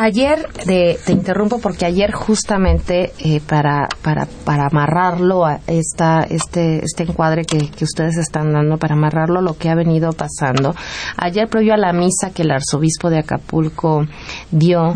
ayer 0.00 0.48
te 0.64 1.12
interrumpo 1.12 1.58
porque 1.58 1.84
ayer 1.84 2.10
justamente 2.10 3.12
eh, 3.18 3.40
para, 3.46 3.86
para, 4.02 4.26
para 4.44 4.66
amarrarlo 4.66 5.44
a 5.44 5.60
esta, 5.66 6.20
este, 6.22 6.82
este 6.82 7.02
encuadre 7.02 7.44
que, 7.44 7.68
que, 7.68 7.84
ustedes 7.84 8.16
están 8.16 8.52
dando, 8.52 8.78
para 8.78 8.94
amarrarlo 8.94 9.42
lo 9.42 9.58
que 9.58 9.68
ha 9.68 9.74
venido 9.74 10.12
pasando, 10.12 10.74
ayer 11.18 11.48
previo 11.48 11.74
a 11.74 11.76
la 11.76 11.92
misa 11.92 12.30
que 12.34 12.42
el 12.42 12.50
arzobispo 12.50 13.10
de 13.10 13.18
Acapulco 13.18 14.06
dio, 14.50 14.94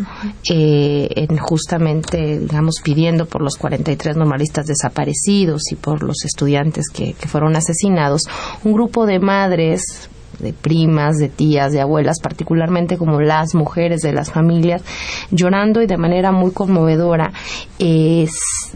eh, 0.50 1.08
en 1.14 1.36
justamente, 1.36 2.38
digamos, 2.38 2.76
pidiendo 2.82 3.26
por 3.26 3.42
los 3.42 3.56
43 3.56 4.16
normalistas 4.16 4.66
desaparecidos 4.66 5.70
y 5.70 5.76
por 5.76 6.02
los 6.02 6.24
estudiantes 6.24 6.88
que, 6.88 7.12
que 7.12 7.28
fueron 7.28 7.56
asesinados, 7.56 8.22
un 8.64 8.72
grupo 8.72 9.04
de 9.04 9.18
madres 9.18 10.08
de 10.38 10.52
primas, 10.52 11.16
de 11.16 11.28
tías, 11.28 11.72
de 11.72 11.80
abuelas, 11.80 12.20
particularmente 12.20 12.96
como 12.96 13.20
las 13.20 13.54
mujeres 13.54 14.00
de 14.00 14.12
las 14.12 14.30
familias, 14.30 14.82
llorando 15.30 15.82
y 15.82 15.86
de 15.86 15.96
manera 15.96 16.32
muy 16.32 16.52
conmovedora, 16.52 17.32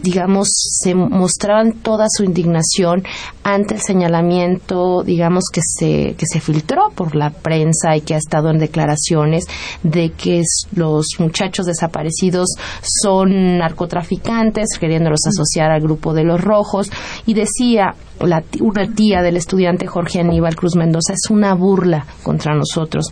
digamos, 0.01 0.47
se 0.51 0.95
mostraban 0.95 1.73
toda 1.73 2.05
su 2.09 2.23
indignación 2.23 3.03
ante 3.43 3.75
el 3.75 3.81
señalamiento, 3.81 5.03
digamos, 5.03 5.45
que 5.51 5.61
se, 5.63 6.15
que 6.15 6.25
se 6.25 6.39
filtró 6.39 6.91
por 6.95 7.15
la 7.15 7.31
prensa 7.31 7.95
y 7.95 8.01
que 8.01 8.15
ha 8.15 8.17
estado 8.17 8.49
en 8.49 8.59
declaraciones 8.59 9.45
de 9.83 10.11
que 10.11 10.43
los 10.75 11.07
muchachos 11.19 11.65
desaparecidos 11.65 12.49
son 12.81 13.57
narcotraficantes, 13.57 14.77
queriéndolos 14.79 15.25
asociar 15.27 15.71
al 15.71 15.81
grupo 15.81 16.13
de 16.13 16.23
los 16.23 16.41
rojos, 16.41 16.89
y 17.25 17.33
decía 17.33 17.95
la, 18.21 18.43
una 18.59 18.93
tía 18.93 19.21
del 19.21 19.37
estudiante 19.37 19.87
Jorge 19.87 20.19
Aníbal 20.19 20.55
Cruz 20.55 20.75
Mendoza, 20.75 21.13
es 21.13 21.29
una 21.29 21.53
burla 21.53 22.05
contra 22.23 22.53
nosotros 22.55 23.11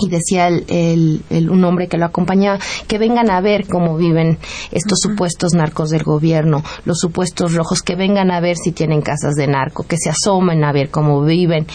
y 0.00 0.08
decía 0.08 0.48
el, 0.48 1.22
un 1.50 1.64
hombre 1.64 1.88
que 1.88 1.98
lo 1.98 2.06
acompañaba 2.06 2.58
que 2.88 2.98
vengan 2.98 3.30
a 3.30 3.40
ver 3.40 3.66
cómo 3.66 3.96
viven 3.96 4.38
estos 4.70 4.98
supuestos 5.00 5.52
narcos 5.52 5.90
del 5.90 6.02
gobierno, 6.02 6.62
los 6.84 6.98
supuestos 6.98 7.54
rojos, 7.54 7.82
que 7.82 7.96
vengan 7.96 8.30
a 8.30 8.40
ver 8.40 8.56
si 8.56 8.72
tienen 8.72 9.02
casas 9.02 9.34
de 9.34 9.46
narco, 9.46 9.84
que 9.86 9.96
se 9.98 10.10
asomen 10.10 10.64
a 10.64 10.72
ver 10.72 10.90
cómo 10.90 11.22
viven. 11.22 11.66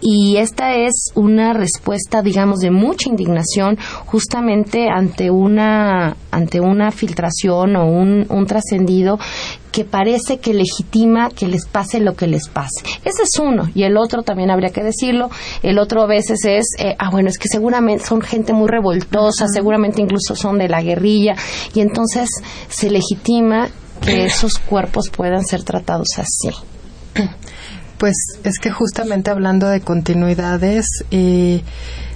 Y 0.00 0.36
esta 0.38 0.74
es 0.74 1.12
una 1.14 1.52
respuesta, 1.52 2.22
digamos, 2.22 2.58
de 2.58 2.70
mucha 2.70 3.08
indignación 3.08 3.78
justamente 4.06 4.88
ante 4.88 5.30
una, 5.30 6.16
ante 6.30 6.60
una 6.60 6.90
filtración 6.90 7.76
o 7.76 7.86
un, 7.86 8.26
un 8.28 8.46
trascendido 8.46 9.18
que 9.78 9.84
parece 9.84 10.38
que 10.40 10.52
legitima 10.54 11.30
que 11.30 11.46
les 11.46 11.64
pase 11.66 12.00
lo 12.00 12.16
que 12.16 12.26
les 12.26 12.48
pase. 12.48 12.82
Ese 13.04 13.22
es 13.22 13.38
uno. 13.38 13.70
Y 13.76 13.84
el 13.84 13.96
otro 13.96 14.24
también 14.24 14.50
habría 14.50 14.70
que 14.70 14.82
decirlo. 14.82 15.30
El 15.62 15.78
otro 15.78 16.02
a 16.02 16.06
veces 16.08 16.44
es, 16.46 16.64
eh, 16.80 16.96
ah, 16.98 17.10
bueno, 17.10 17.28
es 17.28 17.38
que 17.38 17.46
seguramente 17.46 18.04
son 18.04 18.20
gente 18.20 18.52
muy 18.52 18.66
revoltosa, 18.66 19.46
seguramente 19.46 20.02
incluso 20.02 20.34
son 20.34 20.58
de 20.58 20.68
la 20.68 20.82
guerrilla. 20.82 21.36
Y 21.74 21.80
entonces 21.80 22.28
se 22.68 22.90
legitima 22.90 23.68
que 24.00 24.24
esos 24.24 24.58
cuerpos 24.58 25.10
puedan 25.10 25.44
ser 25.44 25.62
tratados 25.62 26.08
así. 26.16 26.50
Pues 27.98 28.16
es 28.42 28.58
que 28.58 28.72
justamente 28.72 29.30
hablando 29.30 29.68
de 29.68 29.80
continuidades, 29.80 30.86
eh, 31.12 31.62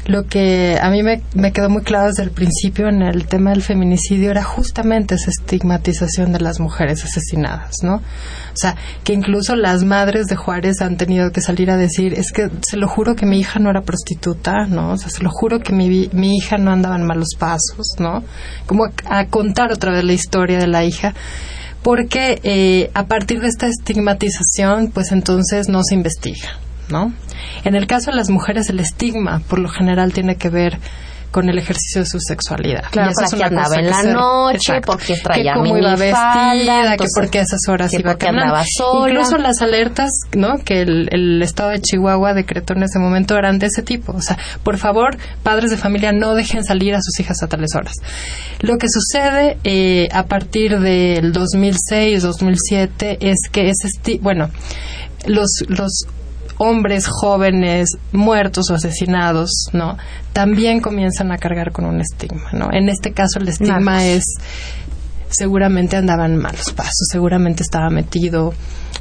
lo 0.07 0.27
que 0.27 0.79
a 0.83 0.91
mí 0.91 1.03
me, 1.03 1.53
quedó 1.53 1.71
muy 1.71 1.83
claro 1.83 2.09
desde 2.09 2.25
el 2.25 2.31
principio 2.31 2.89
en 2.89 3.03
el 3.03 3.27
tema 3.27 3.51
del 3.51 3.63
feminicidio 3.63 4.31
era 4.31 4.43
justamente 4.43 5.15
esa 5.15 5.31
estigmatización 5.31 6.33
de 6.33 6.41
las 6.41 6.59
mujeres 6.59 7.05
asesinadas, 7.05 7.77
¿no? 7.83 7.97
O 7.97 8.57
sea, 8.57 8.77
que 9.05 9.13
incluso 9.13 9.55
las 9.55 9.85
madres 9.85 10.27
de 10.27 10.37
Juárez 10.37 10.83
han 10.83 10.97
tenido 10.97 11.31
que 11.31 11.41
salir 11.41 11.71
a 11.71 11.77
decir, 11.77 12.15
es 12.15 12.33
que 12.33 12.51
se 12.63 12.77
lo 12.77 12.89
juro 12.89 13.15
que 13.15 13.27
mi 13.27 13.39
hija 13.39 13.61
no 13.61 13.71
era 13.71 13.83
prostituta, 13.83 14.67
¿no? 14.67 14.91
O 14.91 14.97
sea, 14.99 15.09
se 15.09 15.23
lo 15.23 15.31
juro 15.31 15.61
que 15.61 15.73
mi, 15.73 16.11
mi 16.13 16.37
hija 16.37 16.59
no 16.59 16.73
andaba 16.73 16.97
en 16.97 17.05
malos 17.05 17.37
pasos, 17.39 17.95
¿no? 17.99 18.25
Como 18.67 18.87
a, 19.05 19.27
contar 19.27 19.73
otra 19.73 19.93
vez 19.93 20.05
la 20.05 20.13
historia 20.13 20.59
de 20.59 20.67
la 20.67 20.85
hija 20.85 21.15
porque 21.83 22.41
eh, 22.45 22.91
a 22.95 23.07
partir 23.07 23.41
de 23.41 23.49
esta 23.49 23.67
estigmatización, 23.67 24.93
pues 24.93 25.11
entonces 25.11 25.69
no 25.69 25.83
se 25.83 25.95
investiga, 25.95 26.59
¿no? 26.89 27.13
En 27.65 27.75
el 27.75 27.87
caso 27.87 28.11
de 28.11 28.17
las 28.17 28.31
mujeres, 28.31 28.69
el 28.71 28.81
estigma, 28.81 29.41
por 29.49 29.59
lo 29.59 29.69
general, 29.69 30.13
tiene 30.13 30.37
que 30.37 30.49
ver 30.49 30.79
con 31.33 31.49
el 31.49 31.59
ejercicio 31.59 32.03
de 32.03 32.07
su 32.07 32.21
sexualidad. 32.21 32.85
Claro, 32.91 33.09
Y 33.09 33.13
eso 33.13 33.31
porque 33.31 33.45
andaba 33.45 33.77
en 33.77 33.91
la 33.91 34.03
noche, 34.03 34.81
porque 34.85 35.17
traía 35.17 35.55
que 35.55 35.59
cómo 35.59 35.79
iba 35.79 35.97
vestida, 35.97 36.97
que 36.97 37.07
porque 37.17 37.39
a 37.39 37.43
esas 37.43 37.61
horas 37.69 37.91
que 37.91 38.01
iba 38.01 38.13
porque 38.13 38.29
andaba 38.29 38.63
sola. 38.77 39.11
Incluso 39.11 39.39
las 39.39 39.63
alertas, 39.63 40.11
¿no? 40.37 40.59
Que 40.59 40.83
el, 40.83 41.09
el 41.11 41.43
estado 41.43 41.71
de 41.71 41.81
Chihuahua 41.81 42.35
decretó 42.35 42.75
en 42.75 42.83
ese 42.83 42.99
momento 42.99 43.37
eran 43.37 43.59
de 43.59 43.67
ese 43.67 43.83
tipo. 43.83 44.13
O 44.13 44.21
sea, 44.21 44.39
por 44.63 44.77
favor, 44.77 45.17
padres 45.43 45.71
de 45.71 45.79
familia, 45.79 46.13
no 46.13 46.35
dejen 46.35 46.65
salir 46.65 46.95
a 46.95 47.01
sus 47.01 47.19
hijas 47.19 47.43
a 47.43 47.49
tales 47.49 47.75
horas. 47.75 47.95
Lo 48.61 48.77
que 48.77 48.89
sucede 48.89 49.57
eh, 49.65 50.09
a 50.13 50.25
partir 50.25 50.79
del 50.81 51.33
2006, 51.33 52.23
2007 52.23 53.19
es 53.21 53.39
que 53.51 53.71
ese 53.71 54.19
bueno, 54.21 54.51
los 55.27 55.49
los 55.69 56.07
hombres 56.59 57.07
jóvenes 57.09 57.91
muertos 58.13 58.71
o 58.71 58.75
asesinados, 58.75 59.51
¿no? 59.73 59.97
También 60.33 60.81
comienzan 60.81 61.33
a 61.33 61.39
cargar 61.39 61.73
con 61.73 61.85
un 61.85 62.01
estigma, 62.01 62.51
¿no? 62.53 62.69
En 62.73 62.89
este 62.89 63.13
caso 63.13 63.39
el 63.39 63.49
estigma 63.49 63.81
Narcos. 63.81 64.05
es 64.05 64.25
seguramente 65.31 65.97
andaba 65.97 66.27
en 66.27 66.37
malos 66.37 66.73
pasos, 66.73 67.09
seguramente 67.11 67.63
estaba 67.63 67.89
metido, 67.91 68.53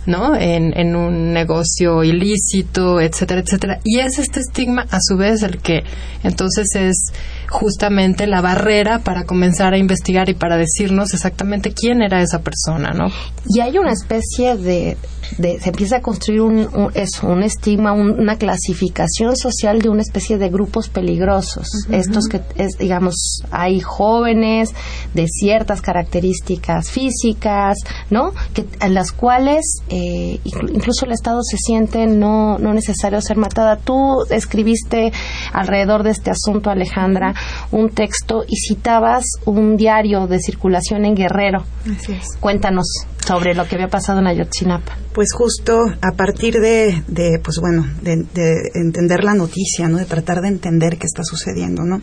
¿no? 0.05 0.35
En, 0.35 0.77
en 0.77 0.95
un 0.95 1.33
negocio 1.33 2.03
ilícito, 2.03 2.99
etcétera, 2.99 3.41
etcétera. 3.41 3.79
Y 3.83 3.99
es 3.99 4.17
este 4.19 4.39
estigma, 4.39 4.85
a 4.91 4.99
su 5.01 5.17
vez, 5.17 5.43
el 5.43 5.59
que 5.59 5.83
entonces 6.23 6.67
es 6.75 7.11
justamente 7.49 8.27
la 8.27 8.41
barrera 8.41 8.99
para 8.99 9.25
comenzar 9.25 9.73
a 9.73 9.77
investigar 9.77 10.29
y 10.29 10.33
para 10.33 10.57
decirnos 10.57 11.13
exactamente 11.13 11.73
quién 11.73 12.01
era 12.01 12.21
esa 12.21 12.39
persona, 12.39 12.91
¿no? 12.93 13.07
Y 13.47 13.59
hay 13.59 13.77
una 13.77 13.91
especie 13.91 14.55
de, 14.55 14.97
de- 15.37 15.59
se 15.59 15.69
empieza 15.69 15.97
a 15.97 16.01
construir 16.01 16.41
un, 16.41 16.59
un, 16.73 16.91
eso, 16.93 17.27
un 17.27 17.43
estigma, 17.43 17.91
un- 17.91 18.19
una 18.19 18.37
clasificación 18.37 19.35
social 19.35 19.81
de 19.81 19.89
una 19.89 20.01
especie 20.01 20.37
de 20.37 20.49
grupos 20.49 20.89
peligrosos. 20.89 21.67
Estos 21.89 22.27
que, 22.27 22.41
es, 22.55 22.77
digamos, 22.77 23.41
hay 23.51 23.79
jóvenes 23.81 24.69
de 25.13 25.27
ciertas 25.27 25.81
características 25.81 26.89
físicas, 26.89 27.77
¿no? 28.09 28.31
Que, 28.53 28.65
a 28.79 28.87
las 28.87 29.11
cuales 29.11 29.80
eh, 29.89 30.39
inclu- 30.45 30.71
incluso 30.73 31.05
el 31.05 31.11
Estado 31.11 31.39
se 31.43 31.57
siente 31.57 32.05
no, 32.07 32.57
no 32.59 32.73
necesario 32.73 33.19
ser 33.21 33.37
matada. 33.37 33.77
Tú 33.77 34.23
escribiste 34.29 35.11
alrededor 35.53 36.03
de 36.03 36.11
este 36.11 36.31
asunto, 36.31 36.69
Alejandra, 36.69 37.33
un 37.71 37.89
texto 37.89 38.43
y 38.47 38.55
citabas 38.57 39.25
un 39.45 39.77
diario 39.77 40.27
de 40.27 40.39
circulación 40.39 41.05
en 41.05 41.15
Guerrero. 41.15 41.63
Así 41.85 42.13
es. 42.13 42.37
Cuéntanos 42.39 42.85
sobre 43.25 43.53
lo 43.53 43.67
que 43.67 43.75
había 43.75 43.87
pasado 43.87 44.19
en 44.19 44.27
Ayotzinapa. 44.27 44.97
Pues 45.13 45.29
justo 45.33 45.77
a 46.01 46.11
partir 46.15 46.59
de, 46.59 47.03
de, 47.07 47.39
pues 47.43 47.57
bueno, 47.59 47.85
de, 48.01 48.23
de 48.33 48.71
entender 48.75 49.23
la 49.23 49.33
noticia, 49.33 49.87
¿no? 49.89 49.97
De 49.97 50.05
tratar 50.05 50.41
de 50.41 50.47
entender 50.47 50.97
qué 50.97 51.05
está 51.05 51.23
sucediendo, 51.23 51.83
¿no? 51.83 52.01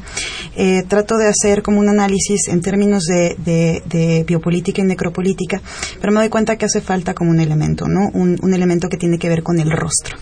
Eh, 0.57 0.83
trato 0.87 1.17
de 1.17 1.27
hacer 1.29 1.63
como 1.63 1.81
un 1.81 1.89
análisis 1.89 2.49
en 2.49 2.61
términos 2.61 3.05
de, 3.05 4.25
biopolítica 4.27 4.83
y 4.83 4.85
necropolítica, 4.85 5.63
pero 6.01 6.13
me 6.13 6.21
doy 6.21 6.29
cuenta 6.29 6.57
que 6.57 6.67
hace 6.67 6.81
falta 6.81 7.15
como 7.15 7.31
un 7.31 7.41
elemento, 7.41 7.87
¿no? 7.89 8.11
Un, 8.13 8.39
un 8.43 8.55
elemento 8.55 8.89
que 8.89 8.97
tiene 8.97 9.19
que 9.19 9.29
ver 9.29 9.43
con 9.43 9.59
el 9.59 9.71
rostro. 9.71 10.17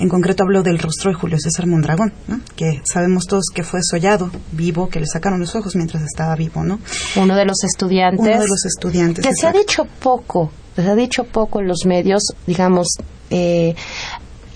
En 0.00 0.08
concreto 0.08 0.42
hablo 0.42 0.62
del 0.62 0.78
rostro 0.78 1.10
de 1.10 1.14
Julio 1.14 1.38
César 1.38 1.66
Mondragón, 1.66 2.12
¿no? 2.26 2.40
Que 2.56 2.82
sabemos 2.84 3.26
todos 3.26 3.46
que 3.54 3.62
fue 3.62 3.80
sollado, 3.82 4.30
vivo, 4.52 4.88
que 4.88 5.00
le 5.00 5.06
sacaron 5.06 5.40
los 5.40 5.54
ojos 5.54 5.76
mientras 5.76 6.02
estaba 6.02 6.34
vivo, 6.34 6.64
¿no? 6.64 6.80
Uno 7.16 7.36
de 7.36 7.44
los 7.44 7.62
estudiantes. 7.64 8.20
Uno 8.20 8.40
de 8.40 8.48
los 8.48 8.64
estudiantes. 8.64 9.24
Que 9.24 9.34
se 9.34 9.46
ha 9.46 9.52
dicho 9.52 9.86
poco, 10.00 10.41
se 10.76 10.88
ha 10.88 10.94
dicho 10.94 11.24
poco 11.24 11.60
en 11.60 11.68
los 11.68 11.84
medios, 11.86 12.22
digamos, 12.46 12.88
eh, 13.30 13.74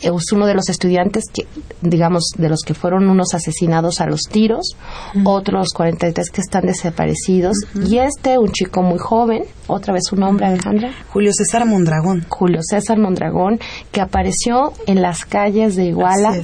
es 0.02 0.32
uno 0.32 0.46
de 0.46 0.54
los 0.54 0.68
estudiantes 0.68 1.25
que, 1.32 1.46
digamos, 1.80 2.25
de 2.37 2.49
los 2.49 2.61
que 2.61 2.75
fueron 2.75 3.08
unos 3.08 3.35
asesinados 3.35 4.00
a 4.00 4.06
los 4.06 4.23
tiros, 4.23 4.76
otros 5.25 5.68
43 5.75 6.30
que 6.30 6.40
están 6.40 6.66
desaparecidos, 6.66 7.56
y 7.75 7.99
este, 7.99 8.38
un 8.38 8.52
chico 8.52 8.82
muy 8.82 8.99
joven, 8.99 9.44
otra 9.66 9.94
vez 9.94 10.04
su 10.06 10.16
nombre, 10.16 10.46
Alejandra, 10.46 10.92
Julio 11.08 11.32
César 11.32 11.66
Mondragón. 11.66 12.25
Julio 12.28 12.61
César 12.62 12.99
Mondragón, 12.99 13.58
que 13.90 14.00
apareció 14.00 14.73
en 14.87 15.02
las 15.02 15.25
calles 15.25 15.76
de 15.76 15.87
Iguala. 15.87 16.42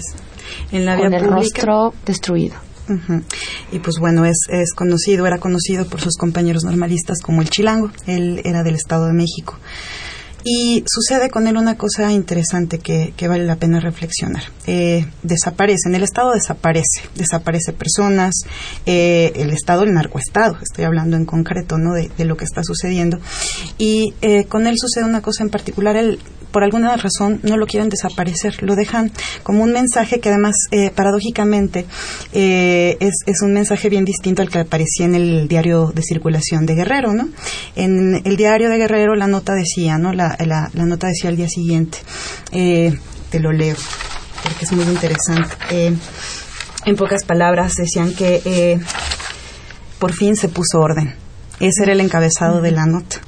En 0.70 0.84
la 0.84 0.96
con 0.96 1.14
el 1.14 1.20
pública. 1.20 1.36
rostro 1.36 1.94
destruido. 2.04 2.56
Y 3.70 3.78
pues 3.78 3.98
bueno, 3.98 4.24
es, 4.24 4.38
es 4.48 4.72
conocido, 4.74 5.26
era 5.26 5.38
conocido 5.38 5.86
por 5.86 6.00
sus 6.00 6.16
compañeros 6.16 6.64
normalistas 6.64 7.18
como 7.22 7.42
el 7.42 7.50
Chilango. 7.50 7.90
Él 8.06 8.40
era 8.44 8.62
del 8.62 8.74
Estado 8.74 9.06
de 9.06 9.12
México. 9.12 9.58
Y 10.44 10.84
sucede 10.86 11.30
con 11.30 11.46
él 11.46 11.56
una 11.56 11.76
cosa 11.76 12.10
interesante 12.12 12.78
que, 12.78 13.12
que 13.16 13.28
vale 13.28 13.44
la 13.44 13.56
pena 13.56 13.80
reflexionar. 13.80 14.42
Eh, 14.66 15.06
desaparece, 15.22 15.88
en 15.88 15.94
el 15.94 16.02
Estado 16.02 16.32
desaparece, 16.32 17.02
desaparece 17.14 17.72
personas, 17.72 18.34
eh, 18.86 19.32
el 19.36 19.50
Estado, 19.50 19.84
el 19.84 19.92
narcoestado, 19.92 20.56
estoy 20.60 20.84
hablando 20.84 21.16
en 21.16 21.26
concreto 21.26 21.78
¿no? 21.78 21.94
de, 21.94 22.10
de 22.16 22.24
lo 22.24 22.36
que 22.36 22.44
está 22.44 22.64
sucediendo. 22.64 23.18
Y 23.78 24.14
eh, 24.20 24.44
con 24.44 24.66
él 24.66 24.76
sucede 24.78 25.04
una 25.04 25.22
cosa 25.22 25.44
en 25.44 25.50
particular, 25.50 25.96
él 25.96 26.18
por 26.52 26.62
alguna 26.62 26.96
razón 26.96 27.40
no 27.42 27.56
lo 27.56 27.66
quieren 27.66 27.88
desaparecer, 27.88 28.62
lo 28.62 28.76
dejan 28.76 29.10
como 29.42 29.64
un 29.64 29.72
mensaje 29.72 30.20
que 30.20 30.28
además, 30.28 30.54
eh, 30.70 30.90
paradójicamente, 30.94 31.86
eh, 32.32 32.96
es, 33.00 33.14
es 33.26 33.42
un 33.42 33.54
mensaje 33.54 33.88
bien 33.88 34.04
distinto 34.04 34.42
al 34.42 34.50
que 34.50 34.60
aparecía 34.60 35.06
en 35.06 35.14
el 35.14 35.48
diario 35.48 35.90
de 35.92 36.02
circulación 36.02 36.66
de 36.66 36.74
Guerrero, 36.74 37.14
¿no? 37.14 37.28
En 37.74 38.20
el 38.24 38.36
diario 38.36 38.68
de 38.68 38.76
Guerrero 38.76 39.14
la 39.16 39.26
nota 39.26 39.54
decía, 39.54 39.98
¿no? 39.98 40.12
La, 40.12 40.31
la, 40.40 40.70
la 40.72 40.84
nota 40.86 41.06
decía 41.08 41.30
al 41.30 41.36
día 41.36 41.48
siguiente, 41.48 41.98
eh, 42.52 42.98
te 43.30 43.40
lo 43.40 43.52
leo, 43.52 43.76
porque 44.42 44.64
es 44.64 44.72
muy 44.72 44.84
interesante. 44.84 45.54
Eh, 45.70 45.94
en 46.84 46.96
pocas 46.96 47.24
palabras 47.24 47.74
decían 47.76 48.12
que 48.14 48.42
eh, 48.44 48.80
por 49.98 50.12
fin 50.12 50.36
se 50.36 50.48
puso 50.48 50.80
orden. 50.80 51.14
Ese 51.60 51.84
era 51.84 51.92
el 51.92 52.00
encabezado 52.00 52.60
de 52.60 52.72
la 52.72 52.86
nota. 52.86 53.18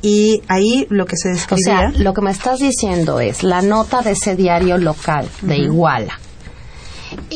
Y 0.00 0.42
ahí 0.48 0.86
lo 0.90 1.06
que 1.06 1.16
se 1.16 1.28
O 1.30 1.32
describía... 1.32 1.90
sea, 1.90 1.92
lo 1.96 2.14
que 2.14 2.22
me 2.22 2.30
estás 2.30 2.58
diciendo 2.60 3.20
es 3.20 3.42
la 3.42 3.62
nota 3.62 4.00
de 4.02 4.12
ese 4.12 4.36
diario 4.36 4.78
local 4.78 5.28
de 5.42 5.56
Iguala, 5.58 6.18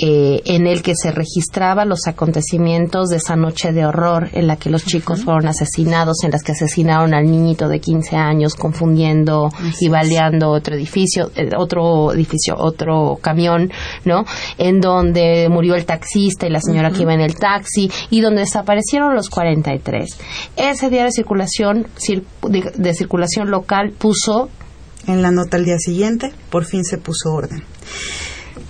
eh, 0.03 0.43
en 0.45 0.67
el 0.67 0.83
que 0.83 0.95
se 0.95 1.11
registraban 1.11 1.89
los 1.89 2.07
acontecimientos 2.07 3.09
de 3.09 3.17
esa 3.17 3.37
noche 3.37 3.73
de 3.73 3.85
horror 3.87 4.29
en 4.33 4.47
la 4.47 4.57
que 4.57 4.71
los 4.71 4.85
chicos 4.85 5.25
fueron 5.25 5.47
asesinados, 5.47 6.25
en 6.25 6.31
las 6.31 6.43
que 6.43 6.53
asesinaron 6.53 7.15
al 7.15 7.25
niñito 7.31 7.69
de 7.69 7.81
15 7.81 8.17
años 8.17 8.55
confundiendo 8.55 9.51
y 9.81 9.89
baleando 9.89 10.51
otro 10.51 10.75
edificio, 10.75 11.31
eh, 11.37 11.51
otro 11.57 12.13
edificio, 12.13 12.55
otro 12.59 13.19
camión, 13.21 13.71
¿no? 14.05 14.25
En 14.59 14.81
donde 14.81 15.49
murió 15.51 15.75
el 15.75 15.85
taxista 15.87 16.47
y 16.47 16.51
la 16.51 16.61
señora 16.61 16.91
que 16.91 17.03
iba 17.03 17.15
en 17.15 17.21
el 17.21 17.35
taxi 17.37 17.91
y 18.11 18.21
donde 18.21 18.41
desaparecieron 18.43 19.15
los 19.15 19.29
43. 19.31 20.17
Ese 20.57 20.91
diario 20.91 21.07
de 21.07 21.13
circulación 21.13 21.87
cir- 21.97 22.25
de, 22.49 22.73
de 22.77 22.95
circulación 22.95 23.51
local 23.51 23.93
puso 23.97 24.49
en 25.07 25.23
la 25.23 25.31
nota 25.31 25.57
al 25.57 25.65
día 25.65 25.79
siguiente, 25.79 26.33
por 26.51 26.65
fin 26.67 26.85
se 26.85 26.99
puso 26.99 27.31
orden. 27.33 27.63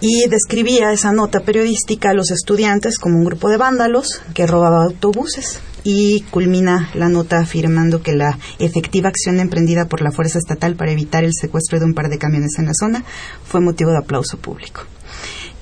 Y 0.00 0.28
describía 0.28 0.92
esa 0.92 1.12
nota 1.12 1.40
periodística 1.40 2.10
a 2.10 2.14
los 2.14 2.30
estudiantes 2.30 2.98
como 2.98 3.18
un 3.18 3.24
grupo 3.24 3.48
de 3.48 3.56
vándalos 3.56 4.20
que 4.32 4.46
robaba 4.46 4.84
autobuses. 4.84 5.60
Y 5.82 6.22
culmina 6.30 6.90
la 6.94 7.08
nota 7.08 7.38
afirmando 7.38 8.02
que 8.02 8.14
la 8.14 8.38
efectiva 8.58 9.08
acción 9.08 9.40
emprendida 9.40 9.86
por 9.86 10.02
la 10.02 10.10
Fuerza 10.12 10.38
Estatal 10.38 10.76
para 10.76 10.92
evitar 10.92 11.24
el 11.24 11.32
secuestro 11.32 11.78
de 11.78 11.86
un 11.86 11.94
par 11.94 12.08
de 12.10 12.18
camiones 12.18 12.58
en 12.58 12.66
la 12.66 12.72
zona 12.78 13.04
fue 13.44 13.60
motivo 13.60 13.90
de 13.90 13.98
aplauso 13.98 14.38
público. 14.38 14.82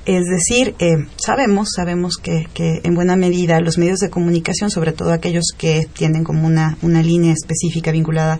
Es 0.06 0.24
decir, 0.26 0.76
eh, 0.78 1.04
sabemos, 1.16 1.70
sabemos 1.74 2.16
que, 2.16 2.48
que 2.54 2.80
en 2.84 2.94
buena 2.94 3.16
medida 3.16 3.60
los 3.60 3.76
medios 3.76 3.98
de 3.98 4.08
comunicación, 4.08 4.70
sobre 4.70 4.92
todo 4.92 5.12
aquellos 5.12 5.46
que 5.58 5.88
tienen 5.92 6.22
como 6.22 6.46
una, 6.46 6.78
una 6.82 7.02
línea 7.02 7.32
específica 7.32 7.90
vinculada 7.90 8.38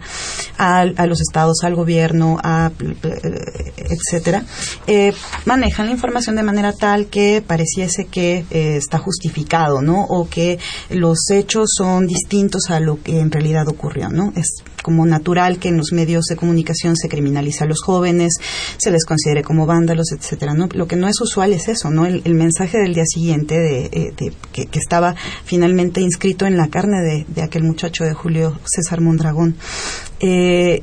a, 0.59 0.81
a 0.83 1.07
los 1.07 1.21
estados, 1.21 1.65
al 1.65 1.75
gobierno, 1.75 2.39
a, 2.43 2.71
eh, 2.81 3.73
etcétera, 3.77 4.45
eh, 4.87 5.13
manejan 5.45 5.87
la 5.87 5.93
información 5.93 6.37
de 6.37 6.45
manera 6.45 6.73
tal 6.73 7.07
que 7.07 7.43
pareciese 7.45 8.05
que 8.05 8.45
eh, 8.51 8.77
está 8.77 8.99
justificado, 8.99 9.83
¿no? 9.83 10.05
O 10.05 10.29
que 10.29 10.61
los 10.91 11.31
hechos 11.31 11.71
son 11.77 12.07
distintos 12.07 12.71
a 12.71 12.79
lo 12.79 13.03
que 13.03 13.19
en 13.19 13.33
realidad 13.33 13.67
ocurrió, 13.69 14.09
¿no? 14.09 14.33
Es 14.37 14.63
como 14.83 15.05
natural 15.05 15.59
que 15.59 15.69
en 15.69 15.79
los 15.79 15.91
medios 15.91 16.27
de 16.27 16.37
comunicación 16.37 16.95
se 16.97 17.09
criminalice 17.09 17.65
a 17.65 17.67
los 17.67 17.83
jóvenes, 17.83 18.35
se 18.79 18.93
les 18.93 19.05
considere 19.05 19.43
como 19.43 19.67
vándalos, 19.67 20.13
etcétera, 20.13 20.55
¿no? 20.55 20.69
Lo 20.73 20.87
que 20.87 20.95
no 20.95 21.09
es 21.09 21.21
usual 21.21 21.53
es 21.57 21.69
eso, 21.69 21.91
¿no? 21.91 22.07
El, 22.07 22.23
mensaje 22.35 22.79
del 22.79 22.95
día 22.95 23.05
siguiente 23.07 23.59
de, 23.59 23.85
eh, 23.87 24.13
de- 24.17 24.33
que, 24.53 24.69
estaba 24.79 25.15
finalmente 25.45 26.01
inscrito 26.01 26.47
en 26.47 26.57
la 26.57 26.69
carne 26.69 27.01
de, 27.03 27.27
de 27.29 27.43
aquel 27.43 27.65
muchacho 27.65 28.05
de 28.05 28.15
Julio 28.15 28.59
César 28.65 29.01
Mondragón. 29.01 29.57
Eh, 30.21 30.83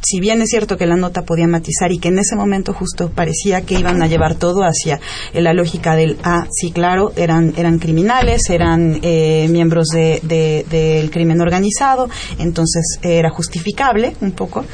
si 0.00 0.20
bien 0.20 0.40
es 0.40 0.50
cierto 0.50 0.76
que 0.76 0.86
la 0.86 0.96
nota 0.96 1.22
podía 1.22 1.48
matizar 1.48 1.90
y 1.90 1.98
que 1.98 2.08
en 2.08 2.20
ese 2.20 2.36
momento 2.36 2.72
justo 2.72 3.10
parecía 3.10 3.62
que 3.62 3.78
iban 3.78 4.00
a 4.00 4.06
llevar 4.06 4.36
todo 4.36 4.62
hacia 4.62 5.00
eh, 5.34 5.42
la 5.42 5.52
lógica 5.52 5.96
del 5.96 6.16
ah 6.22 6.46
sí 6.52 6.70
claro 6.70 7.12
eran 7.16 7.52
eran 7.56 7.78
criminales 7.80 8.48
eran 8.48 9.00
eh, 9.02 9.48
miembros 9.50 9.88
de, 9.88 10.20
de- 10.22 10.64
del 10.70 11.10
crimen 11.10 11.40
organizado 11.40 12.08
entonces 12.38 13.00
era 13.02 13.28
justificable 13.30 14.14
un 14.20 14.30
poco 14.32 14.64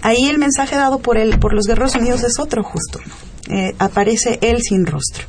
ahí 0.00 0.26
el 0.28 0.38
mensaje 0.38 0.76
dado 0.76 0.98
por 0.98 1.18
el 1.18 1.38
por 1.38 1.52
los 1.52 1.66
guerreros 1.66 1.94
unidos 1.96 2.24
es 2.24 2.38
otro 2.40 2.62
justo 2.64 3.00
¿no? 3.06 3.29
Eh, 3.50 3.74
aparece 3.78 4.38
él 4.42 4.62
sin 4.62 4.86
rostro. 4.86 5.24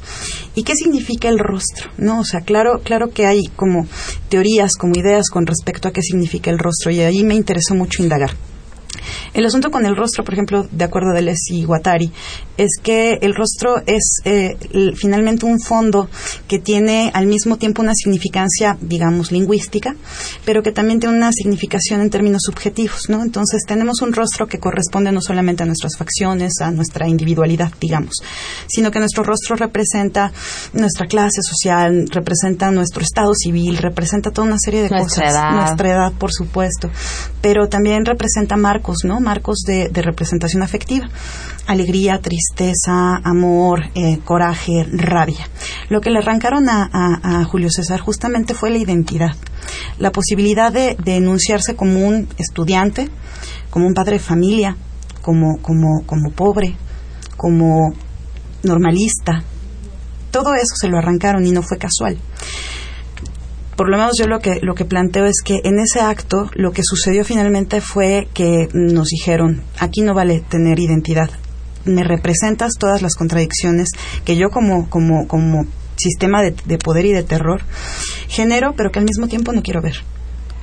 ¿Y 0.55 0.63
qué 0.63 0.75
significa 0.75 1.29
el 1.29 1.39
rostro? 1.39 1.89
No, 1.97 2.19
o 2.19 2.23
sea, 2.23 2.41
claro, 2.41 2.81
claro 2.83 3.09
que 3.09 3.25
hay 3.25 3.43
como 3.55 3.87
teorías, 4.29 4.75
como 4.75 4.95
ideas 4.95 5.29
con 5.29 5.45
respecto 5.45 5.87
a 5.87 5.91
qué 5.91 6.01
significa 6.01 6.51
el 6.51 6.59
rostro 6.59 6.91
y 6.91 7.01
ahí 7.01 7.23
me 7.23 7.35
interesó 7.35 7.73
mucho 7.73 8.03
indagar. 8.03 8.31
El 9.33 9.45
asunto 9.45 9.71
con 9.71 9.85
el 9.85 9.95
rostro, 9.95 10.23
por 10.23 10.33
ejemplo, 10.33 10.67
de 10.71 10.83
acuerdo 10.83 11.11
a 11.11 11.15
Deleuze 11.15 11.53
y 11.53 11.63
Guattari, 11.63 12.11
es 12.57 12.79
que 12.81 13.19
el 13.21 13.33
rostro 13.33 13.81
es 13.85 14.21
eh, 14.25 14.57
finalmente 14.95 15.45
un 15.45 15.59
fondo 15.59 16.09
que 16.47 16.59
tiene 16.59 17.11
al 17.13 17.25
mismo 17.25 17.57
tiempo 17.57 17.81
una 17.81 17.93
significancia, 17.95 18.77
digamos, 18.81 19.31
lingüística, 19.31 19.95
pero 20.45 20.61
que 20.61 20.71
también 20.71 20.99
tiene 20.99 21.15
una 21.15 21.31
significación 21.31 22.01
en 22.01 22.09
términos 22.09 22.41
subjetivos, 22.45 23.09
¿no? 23.09 23.23
Entonces 23.23 23.61
tenemos 23.67 24.01
un 24.01 24.13
rostro 24.13 24.47
que 24.47 24.59
corresponde 24.59 25.11
no 25.11 25.21
solamente 25.21 25.63
a 25.63 25.65
nuestras 25.65 25.97
facciones, 25.97 26.53
a 26.61 26.71
nuestra 26.71 27.07
individualidad, 27.07 27.71
digamos, 27.79 28.15
sino 28.67 28.91
que 28.91 28.99
nuestro 28.99 29.23
rostro 29.23 29.55
representa 29.55 30.31
nuestra 30.73 31.07
clase 31.07 31.41
social, 31.41 32.05
representa 32.11 32.71
nuestro 32.71 33.01
estado 33.01 33.33
civil, 33.33 33.77
representa 33.77 34.31
toda 34.31 34.47
una 34.47 34.57
serie 34.59 34.83
de 34.83 34.89
cosas, 34.89 35.33
nuestra 35.53 35.89
edad, 35.89 36.13
por 36.13 36.31
supuesto, 36.31 36.89
pero 37.41 37.67
también 37.67 38.05
representa 38.05 38.57
marcos, 38.57 38.90
¿no? 39.03 39.19
Marcos 39.19 39.63
de, 39.65 39.89
representación 39.93 40.63
afectiva. 40.63 41.07
Alegría, 41.67 42.19
tristeza, 42.19 43.17
amor, 43.23 43.83
eh, 43.95 44.19
coraje, 44.23 44.85
rabia. 44.91 45.47
Lo 45.89 46.01
que 46.01 46.09
le 46.09 46.19
arrancaron 46.19 46.69
a, 46.69 47.43
Julio 47.45 47.69
César 47.69 47.99
justamente 47.99 48.53
fue 48.53 48.69
la 48.69 48.77
identidad. 48.77 49.35
La 49.99 50.11
posibilidad 50.11 50.71
de, 50.71 50.95
enunciarse 51.05 51.75
como 51.75 52.07
un 52.07 52.27
estudiante, 52.37 53.09
como 53.69 53.87
un 53.87 53.93
padre 53.93 54.13
de 54.13 54.19
familia, 54.19 54.75
como, 55.21 55.61
como, 55.61 56.05
como 56.05 56.31
pobre, 56.31 56.75
como 57.37 57.93
normalista. 58.63 59.43
Todo 60.31 60.53
eso 60.53 60.75
se 60.79 60.87
lo 60.87 60.97
arrancaron 60.97 61.45
y 61.45 61.51
no 61.51 61.61
fue 61.61 61.77
casual 61.77 62.17
por 63.81 63.89
lo 63.89 63.97
menos 63.97 64.15
yo 64.15 64.27
lo 64.27 64.37
que, 64.37 64.59
lo 64.61 64.75
que 64.75 64.85
planteo 64.85 65.25
es 65.25 65.41
que 65.43 65.61
en 65.63 65.79
ese 65.79 66.01
acto 66.01 66.51
lo 66.53 66.71
que 66.71 66.83
sucedió 66.85 67.25
finalmente 67.25 67.81
fue 67.81 68.27
que 68.31 68.69
nos 68.73 69.07
dijeron, 69.07 69.63
aquí 69.79 70.01
no 70.01 70.13
vale 70.13 70.43
tener 70.47 70.79
identidad, 70.79 71.31
me 71.83 72.03
representas 72.03 72.73
todas 72.77 73.01
las 73.01 73.15
contradicciones 73.15 73.89
que 74.23 74.35
yo 74.35 74.51
como, 74.51 74.87
como, 74.87 75.27
como 75.27 75.65
sistema 75.97 76.43
de, 76.43 76.53
de 76.63 76.77
poder 76.77 77.07
y 77.07 77.11
de 77.11 77.23
terror 77.23 77.63
genero, 78.27 78.75
pero 78.77 78.91
que 78.91 78.99
al 78.99 79.05
mismo 79.05 79.27
tiempo 79.27 79.51
no 79.51 79.63
quiero 79.63 79.81
ver 79.81 79.95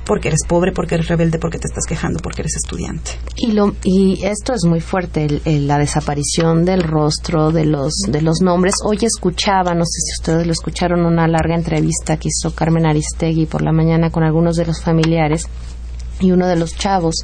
porque 0.05 0.29
eres 0.29 0.41
pobre, 0.47 0.71
porque 0.71 0.95
eres 0.95 1.07
rebelde, 1.07 1.39
porque 1.39 1.59
te 1.59 1.67
estás 1.67 1.85
quejando, 1.87 2.19
porque 2.19 2.41
eres 2.41 2.55
estudiante. 2.55 3.11
Y, 3.35 3.51
lo, 3.51 3.75
y 3.83 4.23
esto 4.23 4.53
es 4.53 4.65
muy 4.65 4.81
fuerte, 4.81 5.41
la 5.45 5.77
desaparición 5.77 6.65
del 6.65 6.83
rostro, 6.83 7.51
de 7.51 7.65
los, 7.65 7.93
de 8.07 8.21
los 8.21 8.41
nombres. 8.41 8.75
Hoy 8.83 8.97
escuchaba, 9.01 9.73
no 9.73 9.85
sé 9.85 9.99
si 10.01 10.21
ustedes 10.21 10.45
lo 10.45 10.53
escucharon, 10.53 11.05
una 11.05 11.27
larga 11.27 11.55
entrevista 11.55 12.17
que 12.17 12.29
hizo 12.29 12.55
Carmen 12.55 12.85
Aristegui 12.85 13.45
por 13.45 13.61
la 13.61 13.71
mañana 13.71 14.09
con 14.09 14.23
algunos 14.23 14.55
de 14.55 14.65
los 14.65 14.81
familiares 14.81 15.47
y 16.19 16.31
uno 16.31 16.47
de 16.47 16.55
los 16.55 16.75
chavos 16.75 17.23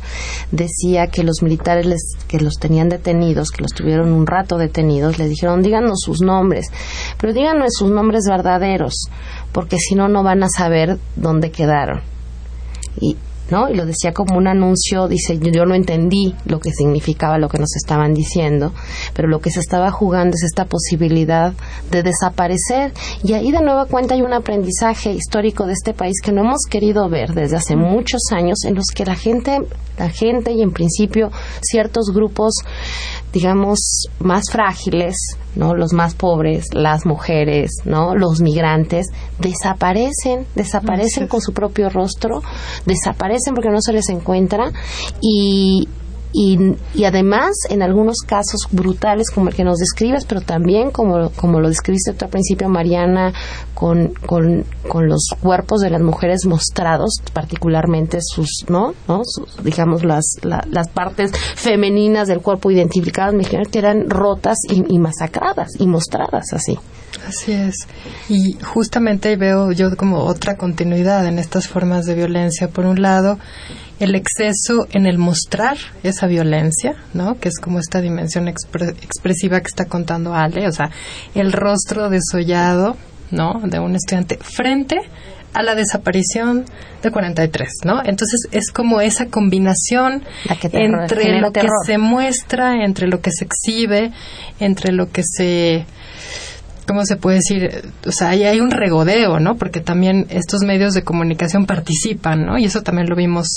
decía 0.51 1.07
que 1.07 1.23
los 1.23 1.41
militares 1.41 2.15
que 2.27 2.39
los 2.39 2.55
tenían 2.55 2.89
detenidos, 2.89 3.51
que 3.51 3.61
los 3.61 3.71
tuvieron 3.71 4.13
un 4.13 4.25
rato 4.25 4.57
detenidos, 4.57 5.19
le 5.19 5.27
dijeron 5.27 5.61
díganos 5.61 5.99
sus 6.01 6.21
nombres, 6.21 6.67
pero 7.19 7.33
díganos 7.33 7.73
sus 7.77 7.91
nombres 7.91 8.23
verdaderos, 8.29 9.09
porque 9.51 9.77
si 9.77 9.95
no 9.95 10.07
no 10.07 10.23
van 10.23 10.43
a 10.43 10.49
saber 10.49 10.97
dónde 11.15 11.51
quedaron 11.51 12.14
y 12.99 13.17
¿no? 13.49 13.69
Y 13.69 13.75
lo 13.75 13.85
decía 13.85 14.13
como 14.13 14.37
un 14.37 14.47
anuncio, 14.47 15.07
dice, 15.07 15.37
yo 15.39 15.65
no 15.65 15.75
entendí 15.75 16.33
lo 16.45 16.59
que 16.59 16.71
significaba 16.71 17.37
lo 17.37 17.49
que 17.49 17.59
nos 17.59 17.75
estaban 17.75 18.13
diciendo, 18.13 18.73
pero 19.13 19.27
lo 19.27 19.39
que 19.39 19.51
se 19.51 19.59
estaba 19.59 19.91
jugando 19.91 20.35
es 20.35 20.43
esta 20.43 20.65
posibilidad 20.65 21.53
de 21.91 22.03
desaparecer. 22.03 22.93
Y 23.23 23.33
ahí 23.33 23.51
de 23.51 23.61
nueva 23.61 23.85
cuenta 23.85 24.15
hay 24.15 24.21
un 24.21 24.33
aprendizaje 24.33 25.13
histórico 25.13 25.65
de 25.65 25.73
este 25.73 25.93
país 25.93 26.21
que 26.23 26.31
no 26.31 26.41
hemos 26.41 26.61
querido 26.69 27.07
ver 27.09 27.33
desde 27.33 27.57
hace 27.57 27.75
muchos 27.75 28.21
años, 28.31 28.63
en 28.65 28.75
los 28.75 28.85
que 28.93 29.05
la 29.05 29.15
gente, 29.15 29.59
la 29.97 30.09
gente 30.09 30.51
y 30.51 30.61
en 30.61 30.71
principio 30.71 31.31
ciertos 31.61 32.11
grupos, 32.13 32.53
digamos, 33.35 34.07
más 34.19 34.45
frágiles, 34.49 35.17
¿no? 35.55 35.75
Los 35.75 35.91
más 35.91 36.15
pobres, 36.15 36.67
las 36.71 37.05
mujeres, 37.05 37.69
¿no? 37.83 38.15
Los 38.15 38.39
migrantes 38.39 39.07
desaparecen, 39.39 40.47
desaparecen 40.55 41.27
con 41.27 41.41
su 41.41 41.51
propio 41.51 41.89
rostro, 41.89 42.41
desaparecen 42.85 43.53
porque 43.53 43.71
no 43.71 43.81
se 43.81 43.91
les 43.91 44.07
encuentra 44.07 44.71
y 45.21 45.89
y, 46.37 46.75
y, 46.93 47.05
además 47.05 47.51
en 47.69 47.81
algunos 47.81 48.17
casos 48.25 48.67
brutales 48.71 49.31
como 49.31 49.47
el 49.47 49.55
que 49.55 49.63
nos 49.63 49.77
describes, 49.77 50.25
pero 50.25 50.41
también 50.41 50.91
como, 50.91 51.29
como 51.31 51.61
lo 51.61 51.69
describiste 51.69 52.11
tú 52.11 52.25
al 52.25 52.31
principio, 52.31 52.67
Mariana, 52.67 53.31
con, 53.73 54.13
con, 54.25 54.65
con 54.89 55.07
los 55.07 55.29
cuerpos 55.39 55.79
de 55.79 55.91
las 55.91 56.01
mujeres 56.01 56.45
mostrados, 56.45 57.21
particularmente 57.31 58.19
sus, 58.21 58.65
¿no? 58.67 58.93
¿No? 59.07 59.21
digamos, 59.63 60.03
las, 60.03 60.25
las 60.43 60.89
partes 60.89 61.31
femeninas 61.55 62.27
del 62.27 62.41
cuerpo 62.41 62.69
identificadas 62.69 63.33
que 63.71 63.79
eran 63.79 64.09
rotas 64.09 64.57
y, 64.69 64.93
y 64.93 64.99
masacradas 64.99 65.69
y 65.79 65.87
mostradas 65.87 66.51
así. 66.51 66.77
Así 67.27 67.53
es. 67.53 67.75
Y 68.29 68.57
justamente 68.61 69.35
veo 69.35 69.71
yo 69.71 69.95
como 69.95 70.23
otra 70.23 70.57
continuidad 70.57 71.25
en 71.27 71.39
estas 71.39 71.67
formas 71.67 72.05
de 72.05 72.13
violencia. 72.13 72.67
Por 72.67 72.85
un 72.85 73.01
lado, 73.01 73.39
el 73.99 74.15
exceso 74.15 74.87
en 74.91 75.05
el 75.05 75.17
mostrar 75.17 75.77
esa 76.03 76.27
violencia, 76.27 76.95
¿no? 77.13 77.39
Que 77.39 77.49
es 77.49 77.59
como 77.59 77.79
esta 77.79 78.01
dimensión 78.01 78.47
expresiva 78.47 79.59
que 79.61 79.67
está 79.67 79.85
contando 79.85 80.33
Ale, 80.33 80.67
o 80.67 80.71
sea, 80.71 80.91
el 81.33 81.53
rostro 81.53 82.09
desollado, 82.09 82.97
¿no? 83.31 83.61
De 83.63 83.79
un 83.79 83.95
estudiante 83.95 84.37
frente 84.41 84.97
a 85.53 85.63
la 85.63 85.73
desaparición 85.73 86.65
de 87.01 87.11
43, 87.11 87.69
¿no? 87.85 88.01
Entonces 88.03 88.47
es 88.51 88.71
como 88.71 88.99
esa 88.99 89.27
combinación 89.27 90.23
entre 90.73 91.39
lo 91.39 91.53
que 91.53 91.67
se 91.85 91.97
muestra, 91.97 92.83
entre 92.83 93.07
lo 93.07 93.21
que 93.21 93.31
se 93.31 93.45
exhibe, 93.45 94.11
entre 94.59 94.91
lo 94.91 95.09
que 95.09 95.23
se 95.23 95.85
¿cómo 96.87 97.05
se 97.05 97.15
puede 97.15 97.37
decir? 97.37 97.91
O 98.05 98.11
sea, 98.11 98.29
ahí 98.29 98.43
hay 98.43 98.59
un 98.59 98.71
regodeo, 98.71 99.39
¿no? 99.39 99.55
Porque 99.55 99.81
también 99.81 100.27
estos 100.29 100.61
medios 100.61 100.93
de 100.93 101.03
comunicación 101.03 101.65
participan, 101.65 102.45
¿no? 102.45 102.57
Y 102.57 102.65
eso 102.65 102.81
también 102.81 103.09
lo 103.09 103.15
vimos 103.15 103.47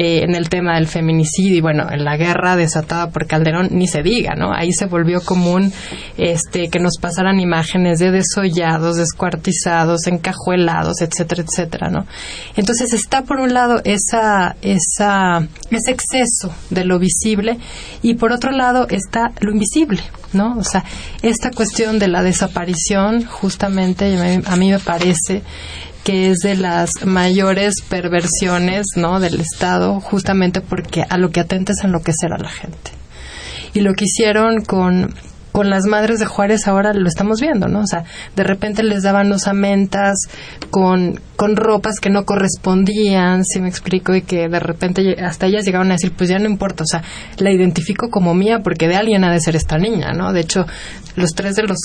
eh, 0.00 0.22
en 0.22 0.36
el 0.36 0.48
tema 0.48 0.76
del 0.76 0.86
feminicidio 0.86 1.56
y 1.56 1.60
bueno, 1.60 1.88
en 1.90 2.04
la 2.04 2.16
guerra 2.16 2.54
desatada 2.54 3.10
por 3.10 3.26
Calderón 3.26 3.70
ni 3.72 3.88
se 3.88 4.00
diga, 4.00 4.36
¿no? 4.36 4.52
Ahí 4.54 4.70
se 4.70 4.86
volvió 4.86 5.20
común 5.20 5.72
este 6.16 6.68
que 6.68 6.78
nos 6.78 6.98
pasaran 7.00 7.40
imágenes 7.40 7.98
de 7.98 8.12
desollados, 8.12 8.94
descuartizados, 8.94 10.06
encajuelados, 10.06 11.00
etcétera, 11.00 11.42
etcétera, 11.42 11.90
¿no? 11.90 12.06
Entonces 12.54 12.92
está 12.92 13.22
por 13.22 13.40
un 13.40 13.52
lado 13.52 13.80
esa 13.82 14.54
esa 14.62 15.44
ese 15.68 15.90
exceso 15.90 16.54
de 16.70 16.84
lo 16.84 17.00
visible 17.00 17.58
y 18.00 18.14
por 18.14 18.30
otro 18.30 18.52
lado 18.52 18.86
está 18.90 19.32
lo 19.40 19.50
invisible, 19.50 20.00
¿no? 20.32 20.56
O 20.58 20.62
sea, 20.62 20.84
esta 21.22 21.50
cuestión 21.50 21.98
de 21.98 22.06
la 22.06 22.22
desaparición 22.22 23.24
justamente 23.24 24.16
a 24.46 24.54
mí 24.54 24.70
me 24.70 24.78
parece 24.78 25.42
que 26.04 26.30
es 26.30 26.38
de 26.38 26.56
las 26.56 26.90
mayores 27.04 27.74
perversiones 27.88 28.86
¿no? 28.96 29.20
del 29.20 29.40
Estado, 29.40 30.00
justamente 30.00 30.60
porque 30.60 31.04
a 31.08 31.18
lo 31.18 31.30
que 31.30 31.40
atenta 31.40 31.72
es 31.72 31.84
enloquecer 31.84 32.32
a 32.32 32.38
la 32.38 32.48
gente. 32.48 32.92
Y 33.74 33.80
lo 33.80 33.94
que 33.94 34.06
hicieron 34.06 34.64
con 34.64 35.14
con 35.52 35.70
las 35.70 35.86
madres 35.86 36.20
de 36.20 36.26
Juárez 36.26 36.68
ahora 36.68 36.92
lo 36.92 37.08
estamos 37.08 37.40
viendo, 37.40 37.68
¿no? 37.68 37.80
O 37.80 37.86
sea, 37.86 38.04
de 38.36 38.44
repente 38.44 38.82
les 38.82 39.02
daban 39.02 39.32
osamentas 39.32 40.16
con, 40.70 41.20
con 41.36 41.56
ropas 41.56 42.00
que 42.00 42.10
no 42.10 42.24
correspondían, 42.24 43.44
si 43.44 43.60
me 43.60 43.68
explico, 43.68 44.14
y 44.14 44.22
que 44.22 44.48
de 44.48 44.60
repente 44.60 45.16
hasta 45.22 45.46
ellas 45.46 45.64
llegaban 45.64 45.88
a 45.88 45.94
decir, 45.94 46.12
pues 46.16 46.28
ya 46.28 46.38
no 46.38 46.48
importa, 46.48 46.84
o 46.84 46.86
sea, 46.86 47.02
la 47.38 47.50
identifico 47.50 48.08
como 48.10 48.34
mía 48.34 48.60
porque 48.62 48.88
de 48.88 48.96
alguien 48.96 49.24
ha 49.24 49.32
de 49.32 49.40
ser 49.40 49.56
esta 49.56 49.78
niña, 49.78 50.12
¿no? 50.12 50.32
De 50.32 50.40
hecho, 50.40 50.66
los 51.16 51.34
tres 51.34 51.56
de 51.56 51.64
los, 51.64 51.78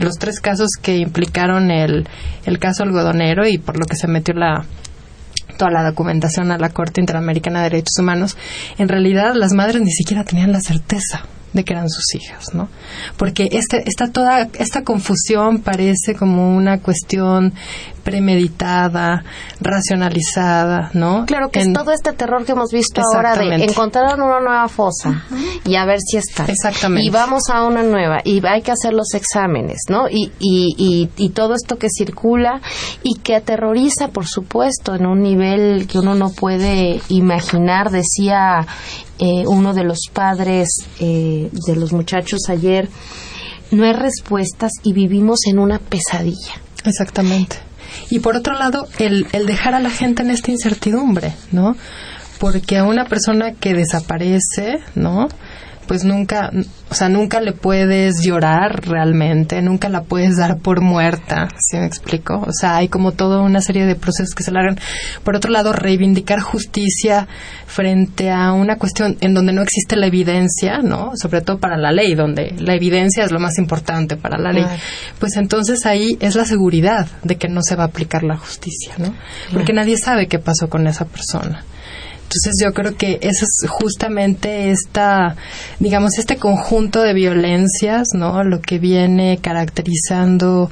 los 0.00 0.14
tres 0.14 0.40
casos 0.40 0.70
que 0.80 0.96
implicaron 0.96 1.70
el, 1.70 2.08
el 2.44 2.58
caso 2.58 2.82
algodonero 2.82 3.46
y 3.46 3.58
por 3.58 3.78
lo 3.78 3.86
que 3.86 3.96
se 3.96 4.08
metió 4.08 4.34
la, 4.34 4.64
toda 5.58 5.70
la 5.70 5.84
documentación 5.84 6.50
a 6.50 6.58
la 6.58 6.70
Corte 6.70 7.00
Interamericana 7.00 7.58
de 7.58 7.70
Derechos 7.70 7.98
Humanos, 7.98 8.36
en 8.78 8.88
realidad 8.88 9.34
las 9.34 9.52
madres 9.52 9.82
ni 9.82 9.90
siquiera 9.90 10.24
tenían 10.24 10.52
la 10.52 10.60
certeza 10.60 11.26
de 11.52 11.64
que 11.64 11.72
eran 11.72 11.88
sus 11.88 12.14
hijas, 12.14 12.54
¿no? 12.54 12.68
Porque 13.16 13.48
este, 13.52 13.84
esta, 13.86 14.10
toda 14.10 14.48
esta 14.58 14.82
confusión 14.82 15.60
parece 15.60 16.14
como 16.14 16.56
una 16.56 16.80
cuestión 16.80 17.52
premeditada, 18.02 19.24
racionalizada, 19.60 20.90
¿no? 20.94 21.24
Claro 21.26 21.50
que 21.50 21.60
es 21.60 21.72
todo 21.72 21.92
este 21.92 22.12
terror 22.12 22.44
que 22.44 22.52
hemos 22.52 22.70
visto 22.72 23.00
ahora 23.00 23.36
de 23.36 23.64
encontrar 23.64 24.14
una 24.16 24.40
nueva 24.40 24.68
fosa 24.68 25.24
y 25.64 25.76
a 25.76 25.84
ver 25.84 25.98
si 26.00 26.16
está. 26.16 26.44
Exactamente. 26.46 27.06
Y 27.06 27.10
vamos 27.10 27.44
a 27.50 27.64
una 27.64 27.82
nueva 27.82 28.20
y 28.24 28.44
hay 28.44 28.62
que 28.62 28.72
hacer 28.72 28.92
los 28.92 29.14
exámenes, 29.14 29.82
¿no? 29.88 30.08
Y, 30.08 30.32
y, 30.40 30.74
y, 30.76 31.10
y 31.16 31.30
todo 31.30 31.54
esto 31.54 31.78
que 31.78 31.88
circula 31.90 32.60
y 33.02 33.18
que 33.20 33.36
aterroriza, 33.36 34.08
por 34.08 34.26
supuesto, 34.26 34.94
en 34.94 35.06
un 35.06 35.22
nivel 35.22 35.86
que 35.86 35.98
uno 35.98 36.14
no 36.14 36.30
puede 36.30 37.00
imaginar, 37.08 37.90
decía 37.90 38.66
eh, 39.22 39.44
uno 39.46 39.72
de 39.72 39.84
los 39.84 40.00
padres 40.12 40.68
eh, 40.98 41.48
de 41.52 41.76
los 41.76 41.92
muchachos 41.92 42.40
ayer, 42.48 42.88
no 43.70 43.84
hay 43.84 43.92
respuestas 43.92 44.72
y 44.82 44.92
vivimos 44.92 45.46
en 45.46 45.60
una 45.60 45.78
pesadilla. 45.78 46.54
Exactamente. 46.84 47.56
Y 48.10 48.18
por 48.18 48.36
otro 48.36 48.54
lado, 48.54 48.88
el, 48.98 49.28
el 49.30 49.46
dejar 49.46 49.76
a 49.76 49.80
la 49.80 49.90
gente 49.90 50.22
en 50.22 50.30
esta 50.30 50.50
incertidumbre, 50.50 51.36
¿no? 51.52 51.76
Porque 52.40 52.78
a 52.78 52.84
una 52.84 53.04
persona 53.04 53.54
que 53.54 53.74
desaparece, 53.74 54.80
¿no? 54.96 55.28
Pues 55.86 56.04
nunca, 56.04 56.50
o 56.90 56.94
sea, 56.94 57.08
nunca 57.08 57.40
le 57.40 57.52
puedes 57.52 58.22
llorar 58.22 58.86
realmente, 58.86 59.60
nunca 59.62 59.88
la 59.88 60.02
puedes 60.02 60.36
dar 60.36 60.58
por 60.58 60.80
muerta, 60.80 61.48
¿sí 61.58 61.76
me 61.76 61.86
explico? 61.86 62.44
O 62.46 62.52
sea, 62.52 62.76
hay 62.76 62.88
como 62.88 63.12
toda 63.12 63.42
una 63.42 63.60
serie 63.60 63.84
de 63.84 63.94
procesos 63.94 64.34
que 64.34 64.42
se 64.42 64.52
largan. 64.52 64.78
Por 65.24 65.36
otro 65.36 65.50
lado, 65.50 65.72
reivindicar 65.72 66.40
justicia 66.40 67.26
frente 67.66 68.30
a 68.30 68.52
una 68.52 68.76
cuestión 68.76 69.16
en 69.20 69.34
donde 69.34 69.52
no 69.52 69.62
existe 69.62 69.96
la 69.96 70.06
evidencia, 70.06 70.78
¿no? 70.82 71.12
Sobre 71.16 71.40
todo 71.40 71.58
para 71.58 71.76
la 71.76 71.90
ley, 71.90 72.14
donde 72.14 72.54
la 72.58 72.74
evidencia 72.74 73.24
es 73.24 73.32
lo 73.32 73.40
más 73.40 73.58
importante 73.58 74.16
para 74.16 74.38
la 74.38 74.52
ley. 74.52 74.64
Pues 75.18 75.36
entonces 75.36 75.86
ahí 75.86 76.16
es 76.20 76.36
la 76.36 76.44
seguridad 76.44 77.08
de 77.22 77.36
que 77.36 77.48
no 77.48 77.62
se 77.62 77.76
va 77.76 77.84
a 77.84 77.86
aplicar 77.86 78.22
la 78.22 78.36
justicia, 78.36 78.94
¿no? 78.98 79.14
Porque 79.52 79.72
nadie 79.72 79.96
sabe 79.96 80.26
qué 80.26 80.38
pasó 80.38 80.68
con 80.68 80.86
esa 80.86 81.06
persona. 81.06 81.64
Entonces 82.32 82.64
yo 82.64 82.72
creo 82.72 82.96
que 82.96 83.18
eso 83.20 83.44
es 83.44 83.68
justamente 83.68 84.70
esta, 84.70 85.36
digamos, 85.80 86.18
este 86.18 86.38
conjunto 86.38 87.02
de 87.02 87.12
violencias, 87.12 88.08
¿no? 88.14 88.42
Lo 88.42 88.62
que 88.62 88.78
viene 88.78 89.38
caracterizando 89.42 90.70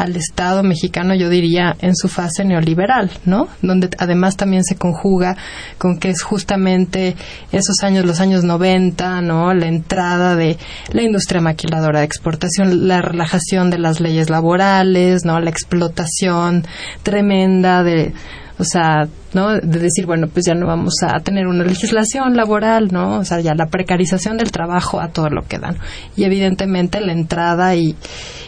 al 0.00 0.16
Estado 0.16 0.62
mexicano, 0.62 1.14
yo 1.14 1.28
diría, 1.28 1.76
en 1.80 1.94
su 1.94 2.08
fase 2.08 2.44
neoliberal, 2.44 3.10
¿no? 3.24 3.48
Donde 3.62 3.90
además 3.98 4.36
también 4.36 4.64
se 4.64 4.76
conjuga 4.76 5.36
con 5.78 5.98
que 5.98 6.08
es 6.08 6.22
justamente 6.22 7.16
esos 7.52 7.82
años, 7.82 8.06
los 8.06 8.20
años 8.20 8.44
90, 8.44 9.20
¿no? 9.20 9.52
La 9.52 9.66
entrada 9.66 10.36
de 10.36 10.56
la 10.92 11.02
industria 11.02 11.40
maquiladora 11.40 12.00
de 12.00 12.06
exportación, 12.06 12.88
la 12.88 13.02
relajación 13.02 13.70
de 13.70 13.78
las 13.78 14.00
leyes 14.00 14.30
laborales, 14.30 15.24
¿no? 15.24 15.38
La 15.40 15.50
explotación 15.50 16.66
tremenda 17.02 17.82
de 17.82 18.14
o 18.60 18.64
sea, 18.64 19.08
¿no? 19.32 19.54
De 19.54 19.78
decir, 19.78 20.04
bueno, 20.04 20.28
pues 20.28 20.44
ya 20.44 20.54
no 20.54 20.66
vamos 20.66 20.96
a 21.02 21.18
tener 21.20 21.46
una 21.46 21.64
legislación 21.64 22.36
laboral, 22.36 22.88
¿no? 22.92 23.18
O 23.18 23.24
sea, 23.24 23.40
ya 23.40 23.54
la 23.54 23.66
precarización 23.66 24.36
del 24.36 24.52
trabajo 24.52 25.00
a 25.00 25.08
todo 25.08 25.30
lo 25.30 25.42
que 25.48 25.58
dan. 25.58 25.78
Y 26.14 26.24
evidentemente 26.24 27.00
la 27.00 27.12
entrada 27.12 27.74
y, 27.74 27.96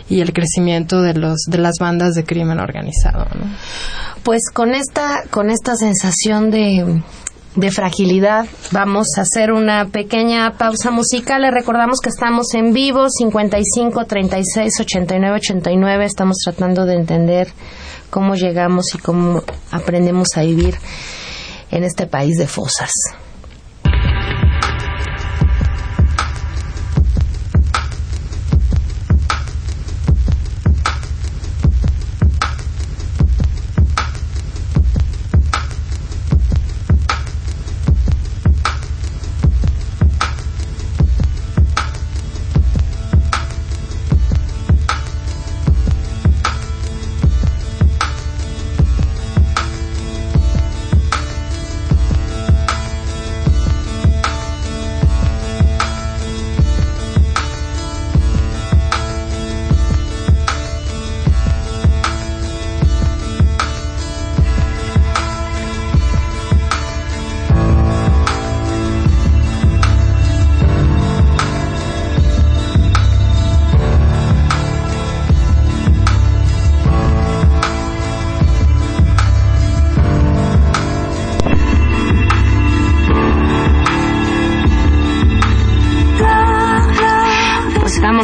y 0.08 0.20
el 0.20 0.32
crecimiento 0.32 1.02
de 1.02 1.14
los 1.14 1.38
de 1.48 1.58
las 1.58 1.74
bandas 1.80 2.14
de 2.14 2.24
crimen 2.24 2.60
organizado, 2.60 3.26
¿no? 3.34 3.46
Pues 4.22 4.42
con 4.52 4.74
esta 4.74 5.24
con 5.30 5.50
esta 5.50 5.76
sensación 5.76 6.50
de 6.50 7.02
de 7.54 7.70
fragilidad. 7.70 8.46
Vamos 8.70 9.08
a 9.18 9.22
hacer 9.22 9.52
una 9.52 9.86
pequeña 9.86 10.52
pausa 10.52 10.90
musical. 10.90 11.42
Le 11.42 11.50
recordamos 11.50 12.00
que 12.00 12.08
estamos 12.08 12.54
en 12.54 12.72
vivo 12.72 13.08
55 13.08 14.04
36 14.06 14.80
89 14.80 15.36
89. 15.36 16.04
Estamos 16.04 16.36
tratando 16.44 16.86
de 16.86 16.94
entender 16.94 17.48
cómo 18.10 18.34
llegamos 18.34 18.94
y 18.94 18.98
cómo 18.98 19.42
aprendemos 19.70 20.28
a 20.36 20.42
vivir 20.42 20.76
en 21.70 21.84
este 21.84 22.06
país 22.06 22.36
de 22.38 22.46
fosas. 22.46 22.90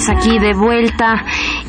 Aquí 0.08 0.38
de 0.38 0.54
vuelta 0.54 1.24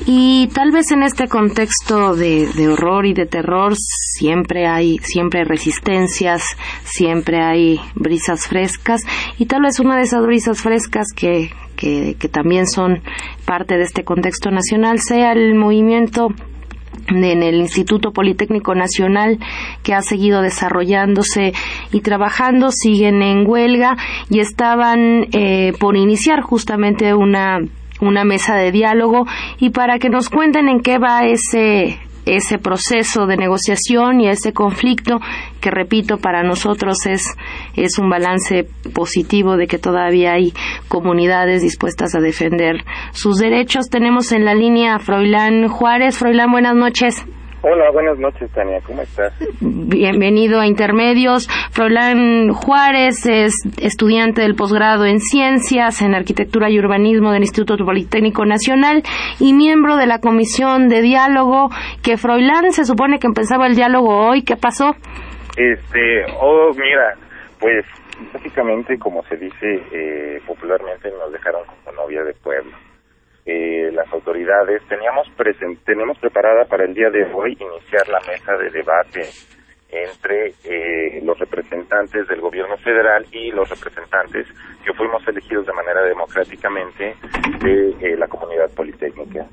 y 0.05 0.47
tal 0.53 0.71
vez 0.71 0.91
en 0.91 1.03
este 1.03 1.27
contexto 1.27 2.15
de, 2.15 2.47
horror 2.67 3.05
y 3.05 3.13
de 3.13 3.25
terror 3.25 3.73
siempre 3.75 4.67
hay 4.67 4.97
siempre 4.99 5.43
resistencias, 5.45 6.43
siempre 6.83 7.41
hay 7.41 7.79
brisas 7.95 8.47
frescas 8.47 9.01
y 9.37 9.45
tal 9.45 9.63
vez 9.63 9.79
una 9.79 9.95
de 9.95 10.03
esas 10.03 10.25
brisas 10.25 10.61
frescas 10.61 11.07
que, 11.15 11.51
que, 11.75 12.15
que 12.19 12.29
también 12.29 12.67
son 12.67 13.01
parte 13.45 13.77
de 13.77 13.83
este 13.83 14.03
contexto 14.03 14.51
nacional 14.51 14.99
sea 14.99 15.31
el 15.31 15.55
movimiento 15.55 16.29
en 17.07 17.41
el 17.41 17.55
Instituto 17.55 18.11
Politécnico 18.11 18.75
Nacional 18.75 19.39
que 19.81 19.93
ha 19.93 20.01
seguido 20.01 20.41
desarrollándose 20.41 21.53
y 21.91 22.01
trabajando, 22.01 22.69
siguen 22.71 23.23
en 23.23 23.47
huelga 23.47 23.97
y 24.29 24.39
estaban 24.39 25.27
eh, 25.31 25.73
por 25.79 25.97
iniciar 25.97 26.41
justamente 26.41 27.13
una 27.15 27.59
una 28.01 28.23
mesa 28.23 28.55
de 28.55 28.71
diálogo 28.71 29.25
y 29.59 29.69
para 29.71 29.99
que 29.99 30.09
nos 30.09 30.29
cuenten 30.29 30.69
en 30.69 30.81
qué 30.81 30.97
va 30.97 31.25
ese 31.25 31.99
ese 32.25 32.59
proceso 32.59 33.25
de 33.25 33.37
negociación 33.37 34.21
y 34.21 34.29
ese 34.29 34.53
conflicto 34.53 35.19
que 35.61 35.71
repito 35.71 36.17
para 36.17 36.43
nosotros 36.43 36.97
es 37.07 37.23
es 37.75 37.97
un 37.97 38.09
balance 38.09 38.67
positivo 38.93 39.57
de 39.57 39.67
que 39.67 39.79
todavía 39.79 40.33
hay 40.33 40.53
comunidades 40.87 41.61
dispuestas 41.61 42.13
a 42.15 42.19
defender 42.19 42.83
sus 43.13 43.37
derechos. 43.37 43.89
Tenemos 43.89 44.31
en 44.31 44.45
la 44.45 44.53
línea 44.53 44.95
a 44.95 44.99
Froilán 44.99 45.67
Juárez. 45.69 46.17
Froilán, 46.17 46.51
buenas 46.51 46.75
noches. 46.75 47.25
Hola, 47.61 47.91
buenas 47.91 48.17
noches, 48.17 48.49
Tania, 48.51 48.79
¿cómo 48.85 49.01
estás? 49.01 49.33
Bienvenido 49.59 50.61
a 50.61 50.65
Intermedios. 50.65 51.49
Froilán 51.71 52.53
Juárez 52.53 53.25
es 53.25 53.53
estudiante 53.81 54.41
del 54.41 54.55
posgrado 54.55 55.05
en 55.05 55.19
Ciencias, 55.19 56.01
en 56.01 56.15
Arquitectura 56.15 56.69
y 56.69 56.79
Urbanismo 56.79 57.33
del 57.33 57.41
Instituto 57.41 57.83
Politécnico 57.83 58.45
Nacional 58.45 59.03
y 59.41 59.51
miembro 59.53 59.97
de 59.97 60.07
la 60.07 60.19
Comisión 60.19 60.87
de 60.87 61.01
Diálogo, 61.01 61.69
que 62.01 62.15
Froilán 62.15 62.71
se 62.71 62.85
supone 62.85 63.19
que 63.19 63.27
empezaba 63.27 63.67
el 63.67 63.75
diálogo 63.75 64.29
hoy. 64.29 64.43
¿Qué 64.43 64.55
pasó? 64.55 64.95
Este, 65.57 66.25
oh, 66.39 66.71
mira, 66.75 67.15
pues 67.59 67.85
básicamente, 68.31 68.97
como 68.97 69.21
se 69.23 69.35
dice 69.35 69.83
eh, 69.91 70.41
popularmente, 70.47 71.11
nos 71.11 71.33
dejaron 71.33 71.63
como 71.65 72.03
novia 72.03 72.23
de 72.23 72.33
pueblo 72.35 72.71
eh, 73.51 73.91
las 73.91 74.07
autoridades, 74.13 74.83
teníamos, 74.87 75.27
tenemos 75.83 76.19
preparada 76.19 76.65
para 76.65 76.85
el 76.85 76.93
día 76.93 77.09
de 77.09 77.23
hoy 77.33 77.57
iniciar 77.59 78.07
la 78.07 78.19
mesa 78.19 78.55
de 78.55 78.69
debate 78.69 79.21
entre 79.89 80.53
eh, 80.65 81.19
los 81.23 81.39
representantes 81.39 82.27
del 82.27 82.41
gobierno 82.41 82.77
federal 82.77 83.25
y 83.31 83.49
los 83.51 83.67
representantes 83.67 84.45
que 84.85 84.93
fuimos 84.93 85.27
elegidos 85.27 85.65
de 85.65 85.73
manera 85.73 86.03
democráticamente 86.03 87.15
de 87.63 87.89
eh, 87.99 88.17
la 88.17 88.27
comunidad 88.27 88.69
politécnica. 88.75 89.47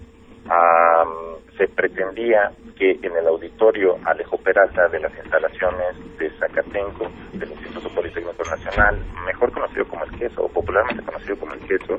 se 1.57 1.67
pretendía 1.69 2.51
que 2.77 2.99
en 3.03 3.17
el 3.17 3.27
auditorio 3.27 3.97
Alejo 4.05 4.37
Peralta 4.37 4.89
de 4.89 5.01
las 5.01 5.13
instalaciones 5.17 6.19
de 6.19 6.29
Zacatenco, 6.39 7.11
del 7.33 7.51
Instituto 7.51 7.89
Politécnico 7.95 8.45
Nacional, 8.45 8.99
mejor 9.25 9.51
conocido 9.53 9.89
como 9.89 10.05
el 10.05 10.11
Queso, 10.19 10.45
o 10.45 10.49
popularmente 10.51 11.03
conocido 11.03 11.39
como 11.39 11.55
el 11.55 11.61
Queso, 11.61 11.97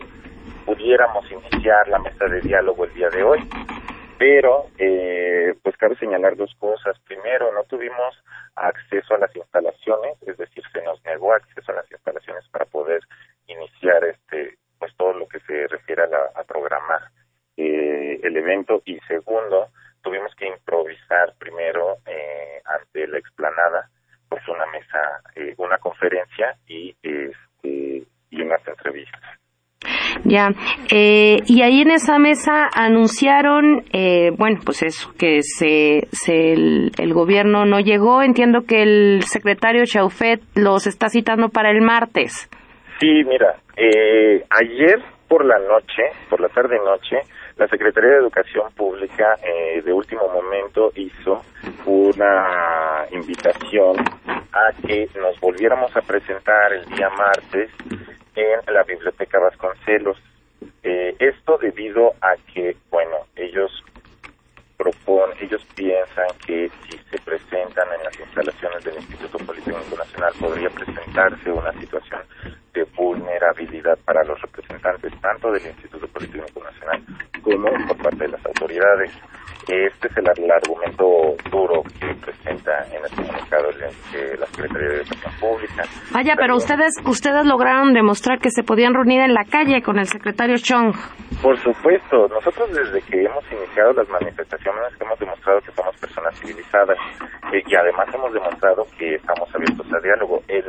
pudiéramos 0.65 1.29
iniciar 1.31 1.87
la 1.87 1.99
mesa 1.99 2.25
de 2.25 2.41
diálogo 2.41 2.85
el 2.85 2.93
día 2.93 3.09
de 3.09 3.23
hoy. 3.23 3.39
Pero, 4.17 4.65
eh, 4.79 5.53
pues 5.61 5.77
cabe 5.77 5.95
señalar 5.97 6.35
dos 6.35 6.53
cosas. 6.57 6.97
Primero, 7.05 7.51
no 7.53 7.63
tuvimos 7.65 8.15
acceso 8.55 9.13
a 9.13 9.19
las 9.19 9.35
instalaciones, 9.35 10.17
es 10.25 10.37
decir, 10.37 10.63
se 10.73 10.81
nos 10.81 11.03
negó 11.05 11.33
acceso 11.33 11.71
a 11.71 11.75
las 11.75 11.91
instalaciones 11.91 12.43
para 12.49 12.65
poder 12.65 13.01
iniciar 13.45 14.03
este, 14.05 14.57
pues 14.79 14.95
todo 14.97 15.13
lo 15.13 15.27
que 15.27 15.39
se 15.41 15.67
refiere 15.67 16.03
a, 16.03 16.43
programar 16.43 17.01
eh, 17.57 18.19
el 18.23 18.37
evento. 18.37 18.81
Y 18.85 18.99
segundo, 19.07 19.69
tuvimos 20.01 20.33
que 20.35 20.47
improvisar 20.47 21.33
primero 21.37 21.97
eh, 22.07 22.61
ante 22.65 23.07
la 23.07 23.19
explanada, 23.19 23.89
pues 24.29 24.47
una 24.47 24.65
mesa, 24.67 25.21
una 25.57 25.77
conferencia 25.77 26.57
y, 26.67 26.95
este, 27.03 28.03
y 28.31 28.41
unas 28.41 28.67
entrevistas. 28.67 29.21
Ya, 30.23 30.49
eh, 30.91 31.37
y 31.45 31.61
ahí 31.61 31.81
en 31.81 31.91
esa 31.91 32.17
mesa 32.17 32.67
anunciaron, 32.73 33.83
eh, 33.93 34.31
bueno, 34.37 34.59
pues 34.65 34.83
eso, 34.83 35.13
que 35.17 35.39
el, 36.27 37.13
gobierno 37.13 37.65
no 37.65 37.79
llegó. 37.79 38.21
Entiendo 38.21 38.61
que 38.67 38.81
el 38.81 39.23
secretario 39.23 39.83
Chaufet 39.85 40.41
los 40.55 40.87
está 40.87 41.09
citando 41.09 41.49
para 41.49 41.71
el 41.71 41.81
martes. 41.81 42.49
Sí, 42.99 43.23
mira, 43.25 43.55
eh, 43.75 44.43
ayer 44.49 45.01
por 45.27 45.45
la 45.45 45.59
noche, 45.59 46.03
por 46.29 46.41
la 46.41 46.49
tarde-noche, 46.49 47.17
la 47.57 47.67
Secretaría 47.67 48.11
de 48.11 48.17
Educación 48.17 48.71
Pública 48.75 49.35
eh, 49.43 49.81
de 49.81 49.93
último 49.93 50.27
momento 50.27 50.91
hizo 50.95 51.41
una 51.85 53.05
invitación 53.11 53.97
a 54.27 54.87
que 54.87 55.07
nos 55.19 55.39
volviéramos 55.39 55.95
a 55.95 56.01
presentar 56.01 56.73
el 56.73 56.85
día 56.85 57.09
martes 57.09 57.71
en 58.37 58.73
la 58.73 58.83
Biblioteca 58.83 59.39
Vasconcelos. 59.39 60.17
Eh, 60.83 61.15
esto 61.19 61.57
debido 61.57 62.13
a 62.21 62.35
que, 62.53 62.77
bueno, 62.89 63.17
ellos 63.35 63.71
proponen, 64.77 65.37
ellos 65.41 65.65
piensan 65.75 66.27
que 66.45 66.69
si 66.83 66.97
se 67.09 67.17
presentan 67.19 67.87
en 67.97 68.03
las 68.03 68.19
instalaciones 68.19 68.83
del 68.83 68.95
Instituto 68.95 69.39
Politécnico 69.39 69.97
Nacional 69.97 70.33
podría 70.39 70.69
presentarse 70.69 71.51
una 71.51 71.73
situación 71.73 72.21
de 72.77 72.83
vulnerabilidad 72.95 73.97
para 74.05 74.23
los 74.23 74.39
representantes 74.41 75.11
tanto 75.19 75.51
del 75.51 75.65
Instituto 75.65 76.07
Politécnico 76.07 76.63
Nacional 76.63 77.03
como 77.41 77.69
por 77.87 77.97
parte 77.97 78.25
de 78.25 78.29
las 78.29 78.45
autoridades. 78.45 79.11
Este 79.67 80.07
es 80.07 80.17
el, 80.17 80.43
el 80.43 80.51
argumento 80.51 81.35
duro 81.51 81.83
que 81.99 82.07
presenta 82.23 82.71
en 82.87 83.03
el 83.03 83.11
comunicado 83.11 83.67
de 84.13 84.37
la 84.37 84.45
Secretaría 84.45 84.87
de 84.87 84.95
Educación 84.95 85.33
Pública. 85.41 85.83
Vaya, 86.13 86.35
pero 86.37 86.55
ustedes 86.55 86.93
ustedes 87.05 87.45
lograron 87.45 87.93
demostrar 87.93 88.39
que 88.39 88.49
se 88.49 88.63
podían 88.63 88.93
reunir 88.93 89.21
en 89.21 89.33
la 89.33 89.43
calle 89.43 89.81
con 89.81 89.97
el 89.99 90.05
secretario 90.05 90.55
Chong. 90.57 90.95
Por 91.41 91.57
supuesto, 91.59 92.27
nosotros 92.29 92.71
desde 92.73 93.01
que 93.01 93.23
hemos 93.25 93.43
iniciado 93.51 93.93
las 93.93 94.07
manifestaciones 94.09 94.93
hemos 95.01 95.19
demostrado 95.19 95.59
que 95.61 95.71
somos 95.71 95.95
personas 95.97 96.39
civilizadas 96.39 96.97
eh, 97.51 97.61
y 97.65 97.75
además 97.75 98.07
hemos 98.13 98.33
demostrado 98.33 98.85
que 98.97 99.15
estamos 99.15 99.53
abiertos 99.53 99.85
a 99.93 99.99
diálogo. 99.99 100.41
El, 100.47 100.65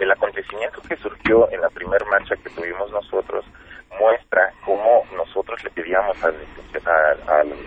el 0.00 0.10
acontecimiento 0.10 0.80
que 0.88 0.96
surgió 0.96 1.35
en 1.50 1.60
la 1.60 1.70
primera 1.70 2.04
marcha 2.06 2.36
que 2.36 2.50
tuvimos 2.50 2.90
nosotros 2.90 3.44
muestra 3.98 4.52
cómo 4.64 5.04
nosotros 5.16 5.62
le 5.64 5.70
pedíamos 5.70 6.16
al, 6.22 6.34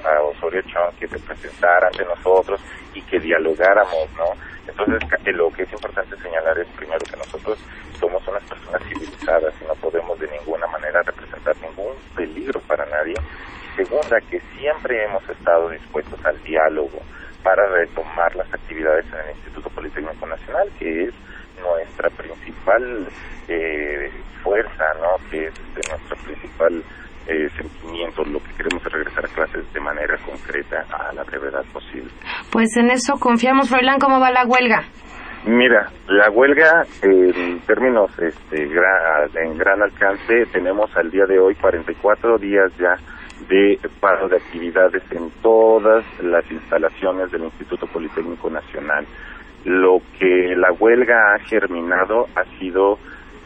a 0.06 0.22
Osorio 0.22 0.62
Chong 0.64 0.96
que 1.00 1.08
se 1.08 1.20
presentara 1.20 1.88
ante 1.88 2.06
nosotros 2.06 2.62
y 2.94 3.02
que 3.04 3.20
dialogáramos, 3.20 4.10
¿no? 4.18 4.34
Entonces, 4.68 5.02
lo 5.34 5.52
que 5.52 5.64
es 5.64 5.72
importante 5.72 6.16
señalar 6.18 6.58
es 6.60 6.68
primero 6.78 7.04
que 7.06 7.18
nosotros 7.18 7.58
somos 8.00 8.26
unas 8.28 8.44
personas 8.44 8.82
civilizadas 8.88 9.54
y 9.62 9.66
no 9.66 9.76
podemos 9.76 10.20
de 10.20 10.28
ninguna 10.28 10.68
manera 10.68 11.02
representar 11.02 11.56
ningún 11.58 11.96
peligro 12.16 12.60
para 12.62 12.86
nadie. 12.86 13.16
Segunda, 13.76 14.22
que 14.22 14.40
siempre 14.58 15.04
hemos 15.06 15.28
estado 15.30 15.70
dispuestos 15.70 16.24
al 16.26 16.42
diálogo 16.44 17.00
para 17.44 17.66
retomar 17.68 18.36
las 18.36 18.52
actividades 18.54 19.06
en 19.08 19.20
el 19.20 19.36
Instituto 19.36 19.70
Politécnico 19.70 20.26
Nacional, 20.28 20.70
que 20.78 21.06
es 21.06 21.14
nuestra 21.62 22.10
principal 22.10 23.08
eh, 23.48 24.12
fuerza, 24.44 24.86
¿no? 25.02 25.30
Que 25.30 25.48
es 25.48 25.54
este, 25.54 25.90
nuestro 25.92 26.18
principal 26.26 26.84
eh, 27.28 27.50
sentimiento. 27.58 28.24
Lo 28.26 28.40
que 28.40 28.54
queremos 28.54 28.86
es 28.86 28.92
regresar 28.92 29.26
a 29.26 29.28
clases 29.30 29.74
de 29.74 29.80
manera 29.80 30.18
concreta 30.26 30.86
a 30.92 31.14
la 31.14 31.24
brevedad 31.24 31.64
posible. 31.74 32.12
Pues 32.52 32.76
en 32.78 32.92
eso 32.92 33.16
confiamos, 33.20 33.70
Froilán. 33.70 34.00
¿Cómo 34.00 34.20
va 34.20 34.32
la 34.32 34.46
huelga? 34.46 34.84
Mira, 35.46 35.90
la 36.08 36.30
huelga 36.30 36.86
en 37.02 37.60
términos 37.62 38.12
este, 38.20 38.68
gran, 38.68 39.30
en 39.36 39.58
gran 39.58 39.82
alcance 39.82 40.46
tenemos 40.52 40.96
al 40.98 41.10
día 41.10 41.26
de 41.26 41.40
hoy 41.40 41.56
44 41.56 42.38
días 42.38 42.72
ya 42.78 42.98
de 43.48 43.80
paro 44.02 44.28
de 44.28 44.36
actividades 44.36 45.02
en 45.12 45.32
todas 45.42 46.04
las 46.22 46.50
instalaciones 46.52 47.32
del 47.32 47.46
Instituto 47.46 47.88
Politécnico 47.88 48.50
Nacional. 48.50 49.06
Lo 49.66 50.02
que 50.18 50.56
la 50.56 50.72
huelga 50.72 51.36
ha 51.36 51.40
germinado 51.40 52.28
ha 52.36 52.44
sido 52.60 52.98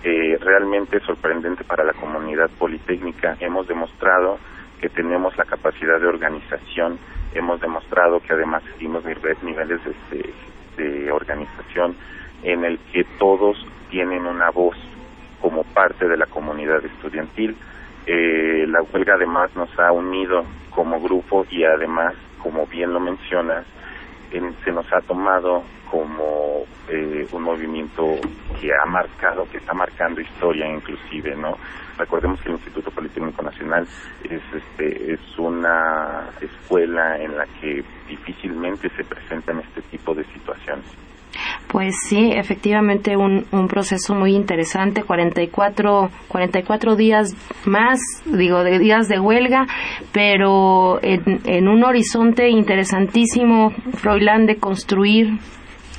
eh, 0.04 0.38
realmente 0.40 1.00
sorprendente 1.02 1.64
para 1.64 1.84
la 1.84 1.94
comunidad 1.94 2.50
politécnica. 2.60 3.38
Hemos 3.40 3.68
demostrado 3.68 4.38
que 4.80 4.90
tenemos 4.90 5.38
la 5.38 5.46
capacidad 5.46 6.00
de 6.00 6.08
organización, 6.08 7.00
hemos 7.34 7.62
demostrado 7.62 8.20
que 8.20 8.34
además 8.34 8.64
seguimos 8.74 9.04
niveles 9.06 9.80
de, 10.12 10.34
de 10.78 11.12
organización 11.12 11.96
en 12.44 12.66
el 12.66 12.80
que 12.92 13.06
todos 13.18 13.58
tienen 13.90 14.26
una 14.26 14.50
voz 14.50 14.76
como 15.42 15.64
parte 15.64 16.08
de 16.08 16.18
la 16.18 16.26
comunidad 16.26 16.84
estudiantil. 16.86 17.56
Eh, 18.06 18.66
la 18.68 18.82
huelga 18.82 19.16
además 19.16 19.56
nos 19.56 19.70
ha 19.80 19.92
unido 19.92 20.46
como 20.70 21.00
grupo 21.00 21.46
y 21.50 21.64
además, 21.64 22.16
como 22.42 22.66
bien 22.66 22.94
lo 22.94 23.00
mencionas, 23.00 23.66
en, 24.34 24.56
se 24.64 24.72
nos 24.72 24.92
ha 24.92 25.00
tomado 25.02 25.64
como 25.90 26.66
eh, 26.90 27.28
un 27.32 27.44
movimiento 27.44 28.04
que 28.60 28.70
ha 28.74 28.86
marcado, 28.86 29.48
que 29.50 29.58
está 29.58 29.74
marcando 29.74 30.22
historia 30.22 30.68
inclusive, 30.68 31.36
¿no? 31.36 31.58
Recordemos 31.98 32.42
que 32.42 32.50
el 32.50 32.56
Instituto 32.56 32.90
Politécnico 32.92 33.44
Nacional 33.44 33.88
es, 34.24 34.42
este, 34.54 35.14
es 35.14 35.38
una 35.38 36.30
escuela 36.42 37.22
en 37.22 37.38
la 37.38 37.46
que 37.62 37.84
difícilmente 38.08 38.90
se 38.90 39.04
presentan 39.04 39.60
este 39.60 39.82
tipo 39.84 40.16
de 40.16 40.24
situaciones. 40.26 40.86
Pues 41.68 41.96
sí, 42.08 42.32
efectivamente 42.32 43.18
un, 43.18 43.46
un 43.52 43.68
proceso 43.68 44.14
muy 44.14 44.36
interesante, 44.36 45.04
44, 45.04 46.10
44 46.28 46.96
días 46.96 47.34
más, 47.66 48.00
digo, 48.26 48.64
de 48.64 48.78
días 48.78 49.08
de 49.08 49.20
huelga, 49.20 49.66
pero 50.12 51.00
en, 51.02 51.42
en 51.46 51.68
un 51.68 51.84
horizonte 51.84 52.50
interesantísimo, 52.50 53.72
Froilán, 53.96 54.46
de 54.46 54.58
construir 54.58 55.40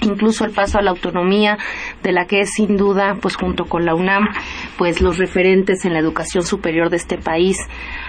incluso 0.01 0.45
el 0.45 0.53
paso 0.53 0.79
a 0.79 0.83
la 0.83 0.91
autonomía 0.91 1.59
de 2.03 2.13
la 2.13 2.27
que 2.27 2.41
es 2.41 2.53
sin 2.53 2.77
duda 2.77 3.17
pues 3.21 3.37
junto 3.37 3.65
con 3.65 3.85
la 3.85 3.95
UNAM 3.95 4.29
pues 4.77 5.01
los 5.01 5.19
referentes 5.19 5.85
en 5.85 5.93
la 5.95 6.01
educación 6.01 6.45
superior 6.45 6.91
de 6.91 6.97
este 6.97 7.17
país 7.17 7.57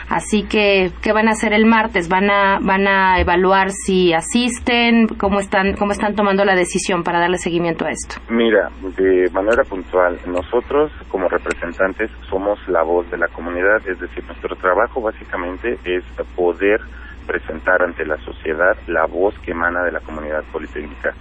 así 0.09 0.43
que 0.43 0.91
qué 1.01 1.13
van 1.13 1.27
a 1.27 1.31
hacer 1.31 1.53
el 1.53 1.65
martes 1.65 2.09
van 2.09 2.29
a 2.29 2.59
van 2.61 2.87
a 2.87 3.19
evaluar 3.19 3.71
si 3.71 4.13
asisten 4.13 5.07
cómo 5.07 5.39
están 5.39 5.75
cómo 5.75 5.91
están 5.91 6.15
tomando 6.15 6.45
la 6.45 6.55
decisión 6.55 7.03
para 7.03 7.19
darle 7.19 7.37
seguimiento 7.37 7.85
a 7.85 7.91
esto 7.91 8.15
mira 8.29 8.69
de 8.97 9.29
manera 9.31 9.63
puntual 9.63 10.19
nosotros 10.27 10.91
como 11.09 11.27
representantes 11.27 12.11
somos 12.29 12.59
la 12.67 12.83
voz 12.83 13.09
de 13.11 13.17
la 13.17 13.27
comunidad 13.29 13.77
es 13.87 13.99
decir 13.99 14.23
nuestro 14.25 14.55
trabajo 14.55 15.01
básicamente 15.01 15.77
es 15.85 16.03
poder 16.35 16.81
presentar 17.25 17.81
ante 17.81 18.05
la 18.05 18.17
sociedad 18.17 18.77
la 18.87 19.05
voz 19.05 19.37
que 19.39 19.51
emana 19.51 19.83
de 19.83 19.91
la 19.91 19.99
comunidad 19.99 20.43
politécnica. 20.51 21.13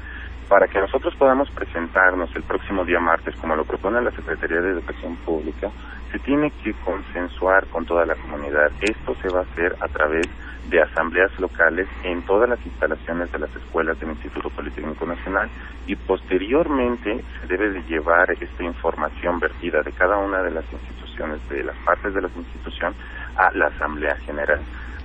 Para 0.49 0.69
que 0.69 0.79
nosotros 0.79 1.15
podamos 1.17 1.51
presentarnos 1.51 2.35
el 2.37 2.43
próximo 2.43 2.85
día 2.85 3.01
martes, 3.01 3.35
como 3.37 3.57
lo 3.57 3.65
propone 3.65 4.03
la 4.03 4.11
Secretaría 4.11 4.61
de 4.61 4.73
Educación 4.73 5.17
Pública, 5.25 5.71
se 6.15 6.21
tiene 6.21 6.53
que 6.63 6.73
consensuar 6.85 7.67
con 7.67 7.85
toda 7.87 8.07
la 8.07 8.15
comunidad. 8.15 8.71
Esto 8.81 9.17
se 9.21 9.29
va 9.31 9.41
a 9.41 9.43
hacer 9.43 9.75
a 9.81 9.89
través 9.89 10.25
de 10.71 10.81
asambleas 10.81 11.37
locales 11.41 11.89
en 12.05 12.23
todas 12.23 12.49
las 12.49 12.65
instalaciones 12.65 13.33
de 13.33 13.41
las 13.41 13.57
escuelas 13.57 13.99
del 13.99 14.11
Instituto 14.11 14.49
Politécnico 14.51 15.07
Nacional 15.07 15.51
y 15.89 15.97
posteriormente 15.97 17.21
se 17.41 17.47
debe 17.49 17.69
de 17.71 17.83
llevar 17.83 18.31
esta 18.31 18.63
información 18.63 19.41
vertida 19.41 19.83
de 19.83 19.91
cada 19.91 20.17
una 20.19 20.41
de 20.41 20.53
las 20.53 20.65
instituciones, 20.73 21.49
de 21.49 21.65
las 21.65 21.77
partes 21.79 22.15
de 22.15 22.23
la 22.23 22.29
institución, 22.29 22.95
a 23.37 23.51
la 23.51 23.67
Asamblea 23.67 24.15
General. 24.19 24.61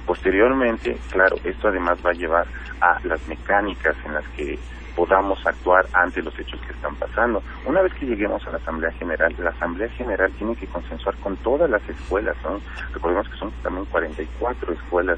Posteriormente, 0.06 0.96
claro, 1.12 1.38
esto 1.44 1.70
además 1.70 1.98
va 2.06 2.12
a 2.12 2.14
llevar 2.14 2.46
a 2.82 3.00
las 3.04 3.28
mecánicas 3.28 3.96
en 4.06 4.14
las 4.14 4.28
que 4.38 4.60
podamos 5.00 5.40
actuar 5.48 5.86
ante 5.94 6.22
los 6.22 6.38
hechos 6.38 6.60
que 6.60 6.74
están 6.74 6.94
pasando. 6.96 7.42
Una 7.66 7.82
vez 7.82 7.94
que 7.94 8.06
lleguemos 8.06 8.46
a 8.46 8.52
la 8.52 8.58
Asamblea 8.58 8.92
General, 8.92 9.34
la 9.38 9.52
Asamblea 9.52 9.88
General 9.92 10.30
tiene 10.34 10.58
que 10.58 10.68
consensuar 10.68 11.16
con 11.20 11.38
todas 11.38 11.70
las 11.70 11.82
escuelas, 11.88 12.36
¿no? 12.44 12.60
Recordemos 12.94 13.30
que 13.30 13.38
son 13.38 13.50
también 13.64 13.86
44 13.86 14.74
escuelas. 14.74 15.18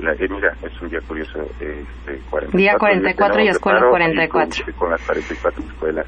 La, 0.00 0.12
eh, 0.12 0.28
mira, 0.30 0.54
es 0.62 0.80
un 0.80 0.90
día 0.90 1.00
curioso. 1.00 1.40
Este, 1.58 2.20
44 2.30 2.56
día 2.56 2.76
44 2.78 3.42
y 3.42 3.48
escuela 3.48 3.80
44. 3.90 4.60
Y 4.60 4.64
con, 4.64 4.74
con, 4.74 4.90
las 4.92 5.02
44 5.02 5.64
escuelas. 5.64 6.06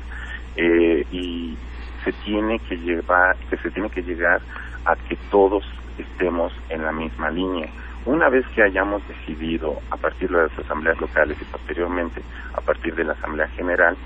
Eh, 0.54 1.04
y 1.10 1.58
se 2.04 2.12
tiene 2.24 2.60
que 2.60 2.76
llevar, 2.76 3.36
que 3.50 3.56
se 3.56 3.72
tiene 3.72 3.90
que 3.90 4.02
llegar 4.02 4.40
a 4.84 4.94
que 4.94 5.16
todos 5.28 5.64
estemos 5.98 6.52
en 6.68 6.84
la 6.84 6.92
misma 6.92 7.30
línea 7.30 7.68
una 8.08 8.28
vez 8.28 8.46
que 8.54 8.62
hayamos 8.62 9.06
decidido 9.06 9.80
a 9.90 9.96
partir 9.96 10.30
de 10.30 10.42
las 10.42 10.58
asambleas 10.58 11.00
locales 11.00 11.36
y 11.40 11.44
posteriormente 11.44 12.22
a 12.54 12.60
partir 12.60 12.94
de 12.94 13.04
la 13.04 13.12
asamblea 13.12 13.48
general, 13.48 13.96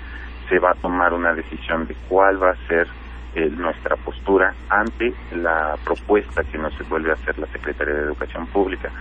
se 0.49 0.59
va 0.59 0.71
a 0.71 0.75
tomar 0.75 1.13
una 1.13 1.33
decisión 1.33 1.87
de 1.87 1.95
cuál 2.09 2.41
va 2.41 2.51
a 2.51 2.67
ser 2.67 2.87
eh, 3.35 3.49
nuestra 3.49 3.95
postura 3.95 4.53
ante 4.69 5.13
la 5.35 5.75
propuesta 5.83 6.43
que 6.43 6.57
nos 6.57 6.73
vuelve 6.89 7.11
a 7.11 7.13
hacer 7.13 7.39
la 7.39 7.47
Secretaría 7.47 7.93
de 7.93 8.01
Educación 8.01 8.45
Pública. 8.47 8.91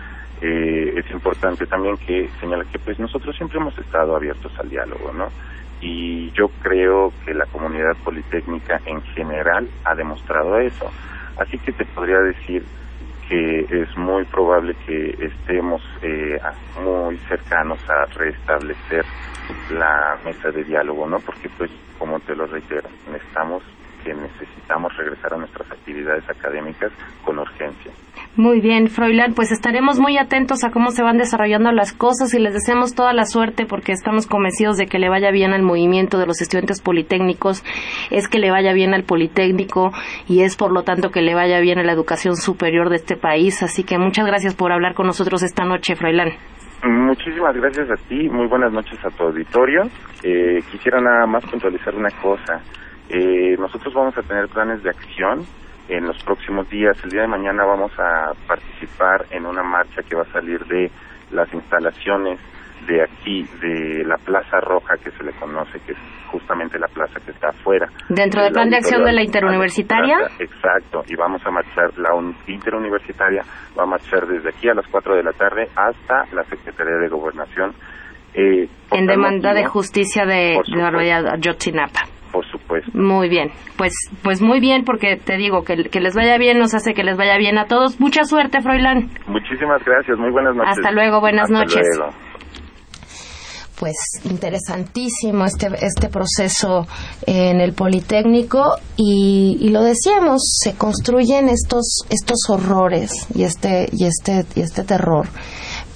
Eh, 0.40 0.94
es 0.96 1.10
importante 1.10 1.66
también 1.66 1.96
que 1.96 2.28
señala 2.40 2.64
que 2.64 2.78
pues 2.78 2.98
nosotros 2.98 3.36
siempre 3.36 3.58
hemos 3.58 3.76
estado 3.78 4.16
abiertos 4.16 4.52
al 4.58 4.70
diálogo, 4.70 5.12
¿no? 5.12 5.28
Y 5.80 6.30
yo 6.30 6.48
creo 6.62 7.12
que 7.24 7.34
la 7.34 7.46
comunidad 7.46 7.96
politécnica 8.04 8.80
en 8.86 9.02
general 9.02 9.68
ha 9.84 9.94
demostrado 9.96 10.58
eso 10.58 10.90
Así 11.38 11.58
que 11.58 11.72
te 11.72 11.84
podría 11.86 12.18
decir 12.18 12.64
que 13.28 13.60
es 13.70 13.96
muy 13.96 14.24
probable 14.26 14.74
que 14.86 15.16
estemos 15.18 15.82
eh, 16.02 16.38
muy 16.80 17.18
cercanos 17.28 17.78
a 17.88 18.04
restablecer 18.18 19.04
la 19.70 20.18
mesa 20.24 20.50
de 20.50 20.64
diálogo, 20.64 21.06
¿no? 21.08 21.20
Porque 21.20 21.48
pues, 21.56 21.70
como 21.98 22.18
te 22.20 22.34
lo 22.34 22.46
reitero, 22.46 22.88
necesitamos 23.10 23.62
que 24.04 24.14
necesitamos 24.14 24.96
regresar 24.96 25.34
a 25.34 25.36
nuestras 25.38 25.70
actividades 25.70 26.28
académicas 26.28 26.92
con 27.24 27.38
urgencia. 27.38 27.92
Muy 28.36 28.60
bien, 28.60 28.88
Froilán, 28.88 29.34
pues 29.34 29.52
estaremos 29.52 29.98
muy 29.98 30.16
atentos 30.16 30.64
a 30.64 30.70
cómo 30.70 30.90
se 30.90 31.02
van 31.02 31.18
desarrollando 31.18 31.70
las 31.72 31.92
cosas 31.92 32.32
y 32.32 32.38
les 32.38 32.54
deseamos 32.54 32.94
toda 32.94 33.12
la 33.12 33.24
suerte 33.24 33.66
porque 33.66 33.92
estamos 33.92 34.26
convencidos 34.26 34.78
de 34.78 34.86
que 34.86 34.98
le 34.98 35.10
vaya 35.10 35.30
bien 35.30 35.52
al 35.52 35.62
movimiento 35.62 36.18
de 36.18 36.26
los 36.26 36.40
estudiantes 36.40 36.80
politécnicos, 36.80 37.62
es 38.10 38.28
que 38.28 38.38
le 38.38 38.50
vaya 38.50 38.72
bien 38.72 38.94
al 38.94 39.04
Politécnico 39.04 39.92
y 40.28 40.42
es 40.42 40.56
por 40.56 40.72
lo 40.72 40.82
tanto 40.82 41.10
que 41.10 41.20
le 41.20 41.34
vaya 41.34 41.60
bien 41.60 41.78
a 41.78 41.82
la 41.82 41.92
educación 41.92 42.36
superior 42.36 42.88
de 42.88 42.96
este 42.96 43.16
país. 43.16 43.62
Así 43.62 43.84
que 43.84 43.98
muchas 43.98 44.26
gracias 44.26 44.54
por 44.54 44.72
hablar 44.72 44.94
con 44.94 45.06
nosotros 45.06 45.42
esta 45.42 45.64
noche, 45.64 45.94
Froilán. 45.96 46.30
Muchísimas 46.84 47.54
gracias 47.54 47.90
a 47.90 48.08
ti, 48.08 48.28
muy 48.28 48.48
buenas 48.48 48.72
noches 48.72 48.98
a 49.04 49.10
tu 49.10 49.24
auditorio. 49.24 49.82
Eh, 50.24 50.58
quisiera 50.70 51.00
nada 51.00 51.26
más 51.26 51.44
puntualizar 51.44 51.94
una 51.94 52.10
cosa. 52.20 52.60
Eh, 53.12 53.56
nosotros 53.58 53.92
vamos 53.92 54.16
a 54.16 54.22
tener 54.22 54.48
planes 54.48 54.82
de 54.82 54.88
acción 54.88 55.44
en 55.88 56.06
los 56.06 56.16
próximos 56.24 56.68
días. 56.70 56.96
El 57.04 57.10
día 57.10 57.22
de 57.22 57.28
mañana 57.28 57.62
vamos 57.62 57.92
a 57.98 58.32
participar 58.48 59.26
en 59.30 59.44
una 59.44 59.62
marcha 59.62 60.02
que 60.02 60.16
va 60.16 60.22
a 60.22 60.32
salir 60.32 60.64
de 60.64 60.90
las 61.30 61.52
instalaciones 61.52 62.40
de 62.86 63.02
aquí, 63.02 63.44
de 63.60 64.02
la 64.04 64.16
Plaza 64.16 64.60
Roja 64.60 64.96
que 64.96 65.10
se 65.10 65.22
le 65.24 65.32
conoce, 65.32 65.78
que 65.80 65.92
es 65.92 65.98
justamente 66.30 66.78
la 66.78 66.88
plaza 66.88 67.20
que 67.20 67.32
está 67.32 67.50
afuera. 67.50 67.86
¿Dentro 68.08 68.42
del 68.42 68.52
plan 68.52 68.70
de 68.70 68.76
acción 68.76 69.04
de 69.04 69.12
la 69.12 69.22
interuniversitaria? 69.22 70.16
Exacto, 70.38 71.04
y 71.06 71.14
vamos 71.14 71.42
a 71.44 71.50
marchar, 71.50 71.90
la 71.98 72.10
interuniversitaria 72.46 73.42
va 73.78 73.82
a 73.82 73.86
marchar 73.86 74.26
desde 74.26 74.48
aquí 74.48 74.68
a 74.70 74.74
las 74.74 74.86
4 74.88 75.16
de 75.16 75.22
la 75.22 75.32
tarde 75.32 75.68
hasta 75.76 76.24
la 76.34 76.42
Secretaría 76.44 76.96
de 76.96 77.08
Gobernación. 77.08 77.74
Eh, 78.34 78.66
en 78.90 79.06
demanda 79.06 79.52
de 79.52 79.66
justicia 79.66 80.24
de, 80.24 80.58
de 80.66 81.12
Ayotzinapa 81.12 82.00
por 82.32 82.44
supuesto. 82.50 82.90
Muy 82.94 83.28
bien, 83.28 83.50
pues 83.76 83.92
pues 84.22 84.40
muy 84.40 84.60
bien 84.60 84.84
porque 84.84 85.16
te 85.16 85.36
digo 85.36 85.62
que, 85.64 85.84
que 85.84 86.00
les 86.00 86.14
vaya 86.14 86.38
bien 86.38 86.58
nos 86.58 86.74
hace 86.74 86.94
que 86.94 87.04
les 87.04 87.16
vaya 87.16 87.36
bien 87.38 87.58
a 87.58 87.66
todos. 87.66 88.00
Mucha 88.00 88.24
suerte, 88.24 88.60
Froilán. 88.60 89.10
Muchísimas 89.26 89.84
gracias, 89.84 90.18
muy 90.18 90.30
buenas 90.30 90.56
noches. 90.56 90.78
Hasta 90.78 90.90
luego, 90.90 91.20
buenas 91.20 91.50
Hasta 91.50 91.58
noches. 91.58 91.86
Luego. 91.96 92.12
Pues 93.78 93.96
interesantísimo 94.24 95.44
este 95.44 95.66
este 95.80 96.08
proceso 96.08 96.86
en 97.26 97.60
el 97.60 97.72
Politécnico 97.72 98.76
y, 98.96 99.58
y 99.60 99.70
lo 99.70 99.82
decíamos, 99.82 100.40
se 100.62 100.76
construyen 100.76 101.48
estos 101.48 102.04
estos 102.08 102.38
horrores 102.48 103.10
y 103.34 103.42
este 103.42 103.88
y 103.92 104.04
este 104.04 104.44
y 104.54 104.60
este 104.60 104.84
terror 104.84 105.26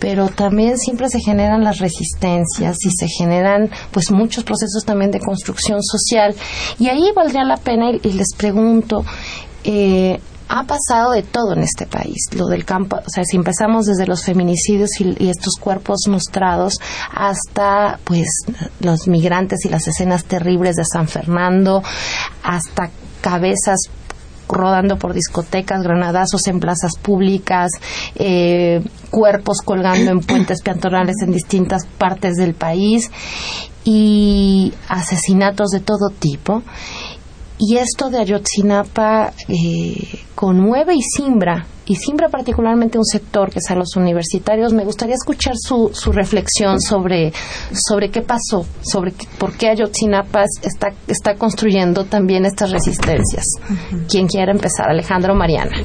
pero 0.06 0.28
también 0.28 0.78
siempre 0.78 1.08
se 1.08 1.18
generan 1.18 1.64
las 1.64 1.80
resistencias 1.80 2.76
y 2.84 2.90
se 2.96 3.08
generan 3.08 3.68
pues 3.90 4.12
muchos 4.12 4.44
procesos 4.44 4.84
también 4.84 5.10
de 5.10 5.18
construcción 5.18 5.82
social. 5.82 6.32
Y 6.78 6.86
ahí 6.86 7.10
valdría 7.12 7.42
la 7.42 7.56
pena 7.56 7.90
y, 7.90 8.12
les 8.12 8.28
pregunto 8.36 9.04
eh, 9.64 10.20
ha 10.48 10.62
pasado 10.62 11.10
de 11.10 11.24
todo 11.24 11.54
en 11.54 11.64
este 11.64 11.86
país, 11.86 12.28
lo 12.36 12.46
del 12.46 12.64
campo, 12.64 12.98
o 12.98 13.10
sea, 13.12 13.24
si 13.24 13.36
empezamos 13.36 13.86
desde 13.86 14.06
los 14.06 14.22
feminicidios 14.22 14.90
y, 15.00 15.24
y, 15.24 15.28
estos 15.28 15.54
cuerpos 15.58 16.02
mostrados 16.06 16.78
hasta 17.12 17.98
pues 18.04 18.28
los 18.78 19.08
migrantes 19.08 19.64
y 19.64 19.70
las 19.70 19.88
escenas 19.88 20.24
terribles 20.24 20.76
de 20.76 20.84
San 20.84 21.08
Fernando, 21.08 21.82
hasta 22.44 22.90
cabezas 23.20 23.80
rodando 24.48 24.98
por 24.98 25.12
discotecas, 25.12 25.82
granadazos 25.82 26.46
en 26.46 26.60
plazas 26.60 26.92
públicas, 27.00 27.70
eh, 28.14 28.82
cuerpos 29.10 29.58
colgando 29.64 30.10
en 30.10 30.20
puentes 30.26 30.62
peatonales 30.62 31.16
en 31.22 31.32
distintas 31.32 31.86
partes 31.98 32.34
del 32.34 32.54
país 32.54 33.10
y 33.84 34.72
asesinatos 34.88 35.70
de 35.70 35.80
todo 35.80 36.10
tipo. 36.10 36.62
Y 37.58 37.76
esto 37.76 38.10
de 38.10 38.18
Ayotzinapa 38.18 39.32
eh, 39.48 40.20
conmueve 40.34 40.94
y 40.94 41.00
simbra, 41.00 41.66
y 41.86 41.94
simbra 41.94 42.28
particularmente 42.28 42.98
un 42.98 43.04
sector 43.04 43.50
que 43.50 43.60
es 43.60 43.70
a 43.70 43.76
los 43.76 43.96
universitarios. 43.96 44.72
Me 44.72 44.84
gustaría 44.84 45.14
escuchar 45.14 45.54
su, 45.56 45.90
su 45.94 46.12
reflexión 46.12 46.80
sobre, 46.80 47.32
sobre 47.72 48.10
qué 48.10 48.22
pasó, 48.22 48.66
sobre 48.82 49.12
qué, 49.12 49.26
por 49.38 49.52
qué 49.52 49.70
Ayotzinapa 49.70 50.44
está, 50.62 50.88
está 51.06 51.36
construyendo 51.36 52.04
también 52.04 52.44
estas 52.44 52.70
resistencias. 52.72 53.44
¿Quién 54.08 54.26
quiere 54.26 54.50
empezar? 54.50 54.90
Alejandro 54.90 55.34
Mariana. 55.34 55.76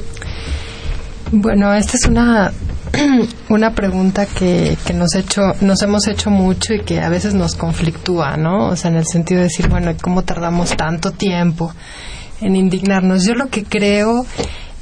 Bueno, 1.30 1.72
esta 1.72 1.96
es 1.96 2.06
una 2.06 2.52
una 3.48 3.74
pregunta 3.74 4.26
que, 4.26 4.76
que 4.84 4.92
nos, 4.92 5.14
hecho, 5.14 5.54
nos 5.60 5.80
hemos 5.82 6.06
hecho 6.08 6.30
mucho 6.30 6.74
y 6.74 6.80
que 6.80 7.00
a 7.00 7.08
veces 7.08 7.32
nos 7.34 7.54
conflictúa, 7.54 8.36
¿no? 8.36 8.68
O 8.68 8.76
sea, 8.76 8.90
en 8.90 8.96
el 8.96 9.06
sentido 9.06 9.38
de 9.38 9.44
decir, 9.44 9.68
bueno, 9.68 9.92
¿cómo 10.02 10.22
tardamos 10.22 10.76
tanto 10.76 11.12
tiempo 11.12 11.72
en 12.40 12.56
indignarnos? 12.56 13.24
Yo 13.24 13.34
lo 13.34 13.48
que 13.48 13.64
creo 13.64 14.26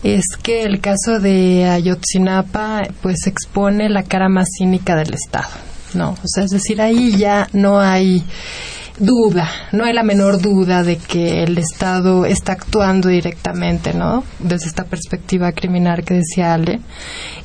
es 0.02 0.24
que 0.42 0.62
el 0.62 0.80
caso 0.80 1.20
de 1.20 1.66
Ayotzinapa 1.68 2.82
pues 3.02 3.26
expone 3.26 3.88
la 3.88 4.02
cara 4.02 4.28
más 4.28 4.48
cínica 4.56 4.96
del 4.96 5.14
Estado, 5.14 5.50
¿no? 5.94 6.10
O 6.10 6.26
sea, 6.26 6.44
es 6.44 6.50
decir, 6.50 6.80
ahí 6.80 7.16
ya 7.16 7.48
no 7.52 7.80
hay 7.80 8.24
duda, 9.00 9.48
no 9.72 9.84
hay 9.84 9.94
la 9.94 10.02
menor 10.02 10.40
duda 10.40 10.82
de 10.82 10.96
que 10.96 11.42
el 11.42 11.56
Estado 11.58 12.26
está 12.26 12.52
actuando 12.52 13.08
directamente, 13.08 13.94
¿no? 13.94 14.24
Desde 14.38 14.66
esta 14.66 14.84
perspectiva 14.84 15.52
criminal 15.52 16.04
que 16.04 16.14
decía 16.14 16.54
Ale, 16.54 16.80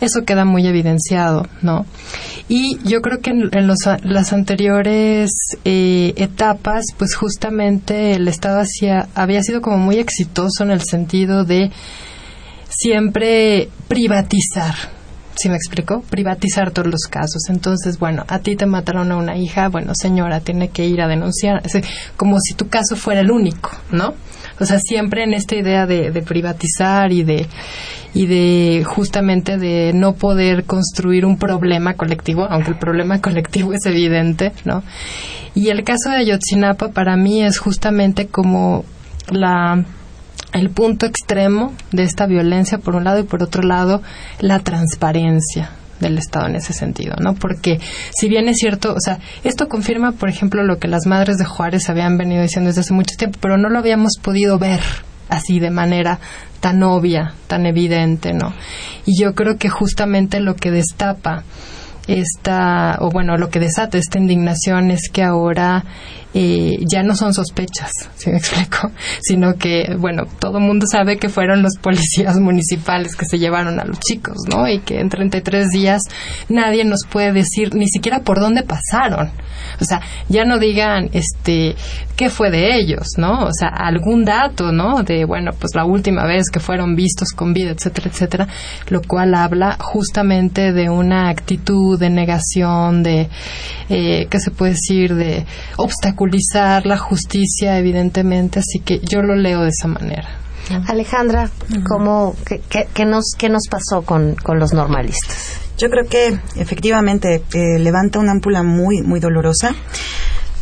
eso 0.01 0.23
queda 0.25 0.45
muy 0.45 0.67
evidenciado, 0.67 1.47
¿no? 1.61 1.85
Y 2.47 2.77
yo 2.83 3.01
creo 3.01 3.21
que 3.21 3.31
en, 3.31 3.67
los, 3.67 3.79
las 4.03 4.33
anteriores 4.33 5.31
eh, 5.63 6.13
etapas, 6.17 6.85
pues 6.97 7.15
justamente 7.15 8.13
el 8.13 8.27
Estado 8.27 8.59
hacía, 8.59 9.07
había 9.15 9.41
sido 9.41 9.61
como 9.61 9.77
muy 9.77 9.97
exitoso 9.97 10.63
en 10.63 10.71
el 10.71 10.81
sentido 10.81 11.45
de 11.45 11.71
siempre 12.69 13.69
privatizar, 13.87 14.75
¿Sí 15.37 15.49
me 15.49 15.55
explico? 15.55 16.01
Privatizar 16.09 16.71
todos 16.71 16.87
los 16.87 17.01
casos. 17.09 17.49
Entonces, 17.49 17.99
bueno, 17.99 18.23
a 18.27 18.39
ti 18.39 18.55
te 18.55 18.65
mataron 18.65 19.11
a 19.11 19.17
una 19.17 19.37
hija, 19.37 19.67
bueno, 19.67 19.91
señora, 19.93 20.39
tiene 20.39 20.69
que 20.69 20.85
ir 20.85 21.01
a 21.01 21.07
denunciar. 21.07 21.61
como 22.15 22.37
si 22.39 22.53
tu 22.53 22.69
caso 22.69 22.95
fuera 22.95 23.19
el 23.19 23.31
único, 23.31 23.71
¿no? 23.91 24.13
O 24.59 24.65
sea, 24.65 24.79
siempre 24.79 25.23
en 25.23 25.33
esta 25.33 25.55
idea 25.55 25.85
de, 25.85 26.09
privatizar 26.25 27.11
y 27.11 27.23
de, 27.23 27.47
y 28.13 28.27
de 28.27 28.85
justamente 28.85 29.57
de 29.57 29.91
no 29.93 30.13
poder 30.13 30.63
construir 30.63 31.25
un 31.25 31.37
problema 31.37 31.95
colectivo, 31.95 32.47
aunque 32.49 32.71
el 32.71 32.77
problema 32.77 33.19
colectivo 33.21 33.73
es 33.73 33.85
evidente, 33.85 34.53
¿no? 34.63 34.83
Y 35.53 35.69
el 35.69 35.83
caso 35.83 36.09
de 36.09 36.17
Ayotzinapa 36.17 36.89
para 36.89 37.17
mí 37.17 37.43
es 37.43 37.57
justamente 37.57 38.27
como 38.27 38.85
la 39.29 39.83
el 40.55 40.69
punto 40.69 41.05
extremo 41.05 41.73
de 41.91 42.03
esta 42.03 42.25
violencia 42.25 42.77
por 42.77 42.95
un 42.95 43.03
lado 43.03 43.19
y 43.19 43.23
por 43.23 43.43
otro 43.43 43.61
lado 43.61 44.01
la 44.39 44.59
transparencia 44.59 45.71
del 45.99 46.17
Estado 46.17 46.47
en 46.47 46.55
ese 46.55 46.73
sentido, 46.73 47.15
¿no? 47.19 47.35
Porque 47.35 47.79
si 48.11 48.27
bien 48.27 48.47
es 48.47 48.57
cierto, 48.57 48.93
o 48.93 48.99
sea, 48.99 49.19
esto 49.43 49.67
confirma, 49.67 50.13
por 50.13 50.29
ejemplo, 50.29 50.63
lo 50.63 50.77
que 50.77 50.87
las 50.87 51.05
madres 51.05 51.37
de 51.37 51.45
Juárez 51.45 51.89
habían 51.89 52.17
venido 52.17 52.41
diciendo 52.41 52.69
desde 52.69 52.81
hace 52.81 52.93
mucho 52.93 53.15
tiempo, 53.17 53.39
pero 53.41 53.57
no 53.57 53.69
lo 53.69 53.79
habíamos 53.79 54.13
podido 54.21 54.57
ver 54.57 54.81
así 55.29 55.59
de 55.59 55.71
manera 55.71 56.19
tan 56.59 56.83
obvia, 56.83 57.33
tan 57.47 57.65
evidente, 57.65 58.33
¿no? 58.33 58.53
Y 59.05 59.21
yo 59.21 59.33
creo 59.35 59.57
que 59.57 59.69
justamente 59.69 60.39
lo 60.39 60.55
que 60.55 60.71
destapa 60.71 61.43
esta, 62.07 62.97
o 62.99 63.09
bueno, 63.09 63.37
lo 63.37 63.49
que 63.49 63.59
desata 63.59 63.97
esta 63.97 64.19
indignación 64.19 64.91
es 64.91 65.09
que 65.11 65.23
ahora 65.23 65.85
eh, 66.37 66.83
ya 66.91 67.01
no 67.01 67.15
son 67.15 67.33
sospechas, 67.33 67.91
si 68.17 68.29
me 68.29 68.37
explico, 68.37 68.91
sino 69.21 69.55
que, 69.55 69.95
bueno, 69.97 70.23
todo 70.39 70.59
mundo 70.59 70.85
sabe 70.85 71.15
que 71.17 71.29
fueron 71.29 71.63
los 71.63 71.77
policías 71.77 72.35
municipales 72.35 73.15
que 73.15 73.25
se 73.25 73.39
llevaron 73.39 73.79
a 73.79 73.85
los 73.85 74.01
chicos, 74.01 74.35
¿no? 74.49 74.67
Y 74.67 74.79
que 74.79 74.99
en 74.99 75.07
33 75.07 75.69
días 75.69 76.01
nadie 76.49 76.83
nos 76.83 77.05
puede 77.09 77.31
decir 77.31 77.73
ni 77.73 77.87
siquiera 77.87 78.19
por 78.19 78.41
dónde 78.41 78.63
pasaron. 78.63 79.31
O 79.79 79.85
sea, 79.85 80.01
ya 80.27 80.43
no 80.43 80.59
digan, 80.59 81.09
este, 81.13 81.75
qué 82.17 82.29
fue 82.29 82.51
de 82.51 82.75
ellos, 82.75 83.07
¿no? 83.17 83.45
O 83.45 83.53
sea, 83.53 83.69
algún 83.69 84.25
dato, 84.25 84.73
¿no? 84.73 85.03
De, 85.03 85.23
bueno, 85.23 85.51
pues 85.57 85.73
la 85.73 85.85
última 85.85 86.25
vez 86.25 86.49
que 86.51 86.59
fueron 86.59 86.95
vistos 86.95 87.29
con 87.29 87.53
vida, 87.53 87.71
etcétera, 87.71 88.09
etcétera, 88.11 88.47
lo 88.89 89.01
cual 89.01 89.35
habla 89.35 89.77
justamente 89.79 90.73
de 90.73 90.89
una 90.89 91.29
actitud 91.29 91.97
de 91.97 92.09
negación, 92.09 93.03
de, 93.03 93.29
eh, 93.89 94.27
¿qué 94.29 94.39
se 94.39 94.51
puede 94.51 94.73
decir? 94.73 95.15
De 95.15 95.45
obstaculizar 96.25 96.85
la 96.85 96.97
justicia, 96.97 97.77
evidentemente, 97.77 98.59
así 98.59 98.79
que 98.79 98.99
yo 98.99 99.21
lo 99.21 99.35
leo 99.35 99.61
de 99.61 99.69
esa 99.69 99.87
manera. 99.87 100.27
Alejandra, 100.87 101.49
¿cómo, 101.87 102.35
qué, 102.45 102.61
qué, 102.93 103.05
nos, 103.05 103.33
¿qué 103.37 103.49
nos 103.49 103.67
pasó 103.69 104.01
con, 104.01 104.35
con 104.35 104.59
los 104.59 104.73
normalistas? 104.73 105.59
Yo 105.77 105.89
creo 105.89 106.05
que 106.09 106.39
efectivamente 106.55 107.43
eh, 107.53 107.79
levanta 107.79 108.19
una 108.19 108.31
ámpula 108.31 108.63
muy, 108.63 109.01
muy 109.01 109.19
dolorosa, 109.19 109.75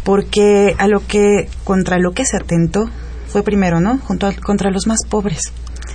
porque 0.04 0.76
a 0.78 0.88
lo 0.88 1.06
que, 1.08 1.48
contra 1.64 2.00
lo 2.00 2.12
que 2.12 2.26
se 2.26 2.36
atentó 2.36 2.90
fue 3.28 3.44
primero, 3.44 3.80
¿no? 3.80 3.98
Junto 4.00 4.28
a, 4.28 4.34
contra 4.34 4.72
los 4.72 4.88
más 4.88 5.06
pobres. 5.08 5.54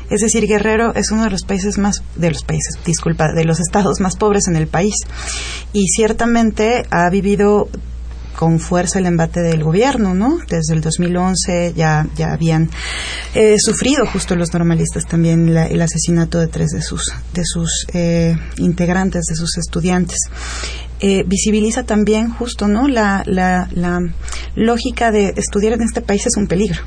Es 0.09 0.21
decir, 0.21 0.47
Guerrero 0.47 0.95
es 0.95 1.11
uno 1.11 1.25
de 1.25 1.31
los 1.31 1.43
países 1.43 1.77
más, 1.77 2.03
de 2.17 2.31
los 2.31 2.43
países, 2.43 2.79
disculpa, 2.87 3.33
de 3.35 3.45
los 3.45 3.61
estados 3.61 4.01
más 4.01 4.17
pobres 4.17 4.49
en 4.49 4.57
el 4.57 4.67
país. 4.67 4.95
Y 5.75 5.87
ciertamente 5.89 6.85
ha 6.91 7.11
vivido 7.11 7.69
con 8.39 8.61
fuerza 8.61 9.01
el 9.01 9.07
embate 9.07 9.41
del 9.41 9.65
gobierno, 9.65 10.15
¿no? 10.15 10.39
Desde 10.49 10.73
el 10.73 10.81
2011 10.81 11.73
ya, 11.75 12.07
ya 12.15 12.33
habían 12.33 12.71
eh, 13.35 13.57
sufrido 13.59 14.07
justo 14.07 14.37
los 14.37 14.53
normalistas 14.53 15.07
también 15.07 15.49
el 15.49 15.83
asesinato 15.83 16.39
de 16.39 16.47
tres 16.47 16.69
de 16.69 16.81
sus, 16.81 17.13
de 17.35 17.43
sus 17.45 17.85
eh, 17.95 18.39
integrantes, 18.59 19.25
de 19.25 19.35
sus 19.35 19.59
estudiantes. 19.59 20.19
Eh, 21.01 21.25
visibiliza 21.27 21.83
también 21.83 22.31
justo, 22.33 22.69
¿no? 22.69 22.87
La, 22.87 23.25
la, 23.27 23.69
la 23.73 23.99
lógica 24.55 25.11
de 25.11 25.35
estudiar 25.37 25.73
en 25.73 25.83
este 25.83 26.01
país 26.01 26.25
es 26.25 26.37
un 26.37 26.47
peligro. 26.47 26.81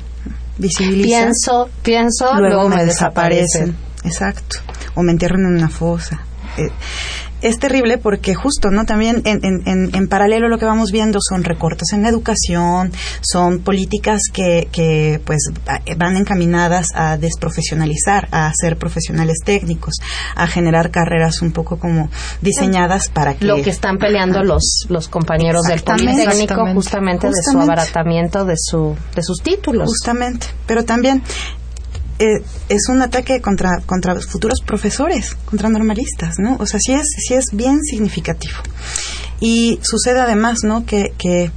Visibiliza. 0.56 1.24
Pienso, 1.24 1.68
pienso, 1.82 2.34
luego, 2.34 2.70
me 2.70 2.86
desaparecen. 2.86 3.76
Exacto. 4.04 4.56
O 4.94 5.02
me 5.02 5.12
entierran 5.12 5.42
en 5.42 5.56
una 5.58 5.68
fosa. 5.68 6.24
Eh, 6.56 6.70
es 7.42 7.58
terrible 7.58 7.98
porque 7.98 8.34
justo, 8.34 8.70
¿no? 8.70 8.84
También 8.84 9.22
en, 9.24 9.40
en, 9.44 9.94
en, 9.94 10.08
paralelo 10.08 10.48
lo 10.48 10.58
que 10.58 10.64
vamos 10.64 10.92
viendo 10.92 11.18
son 11.20 11.44
recortes 11.44 11.92
en 11.92 12.02
la 12.02 12.08
educación, 12.08 12.92
son 13.20 13.60
políticas 13.60 14.20
que, 14.32 14.68
que 14.72 15.20
pues 15.24 15.40
van 15.96 16.16
encaminadas 16.16 16.86
a 16.94 17.16
desprofesionalizar, 17.16 18.28
a 18.30 18.46
hacer 18.46 18.76
profesionales 18.76 19.38
técnicos, 19.44 19.94
a 20.34 20.46
generar 20.46 20.90
carreras 20.90 21.42
un 21.42 21.52
poco 21.52 21.78
como 21.78 22.10
diseñadas 22.40 23.08
para 23.08 23.34
que... 23.34 23.44
Lo 23.44 23.62
que 23.62 23.70
están 23.70 23.98
peleando 23.98 24.42
los, 24.42 24.86
los 24.88 25.08
compañeros 25.08 25.62
del 25.62 25.82
Politécnico 25.82 26.66
justamente, 26.72 27.28
de 27.28 27.42
su 27.50 27.58
abaratamiento 27.58 28.44
de, 28.44 28.54
su, 28.56 28.96
de 29.14 29.22
sus 29.22 29.42
títulos. 29.42 29.88
Justamente, 29.88 30.46
pero 30.66 30.84
también 30.84 31.22
eh, 32.22 32.42
es 32.68 32.88
un 32.88 33.02
ataque 33.02 33.40
contra, 33.40 33.80
contra 33.84 34.14
futuros 34.20 34.60
profesores, 34.64 35.34
contra 35.44 35.68
normalistas, 35.68 36.36
¿no? 36.38 36.56
O 36.60 36.66
sea, 36.66 36.78
sí 36.80 36.92
es, 36.92 37.06
sí 37.18 37.34
es 37.34 37.46
bien 37.52 37.80
significativo. 37.82 38.54
Y 39.40 39.80
sucede 39.82 40.20
además, 40.20 40.58
¿no? 40.62 40.86
Que, 40.86 41.12
que 41.18 41.50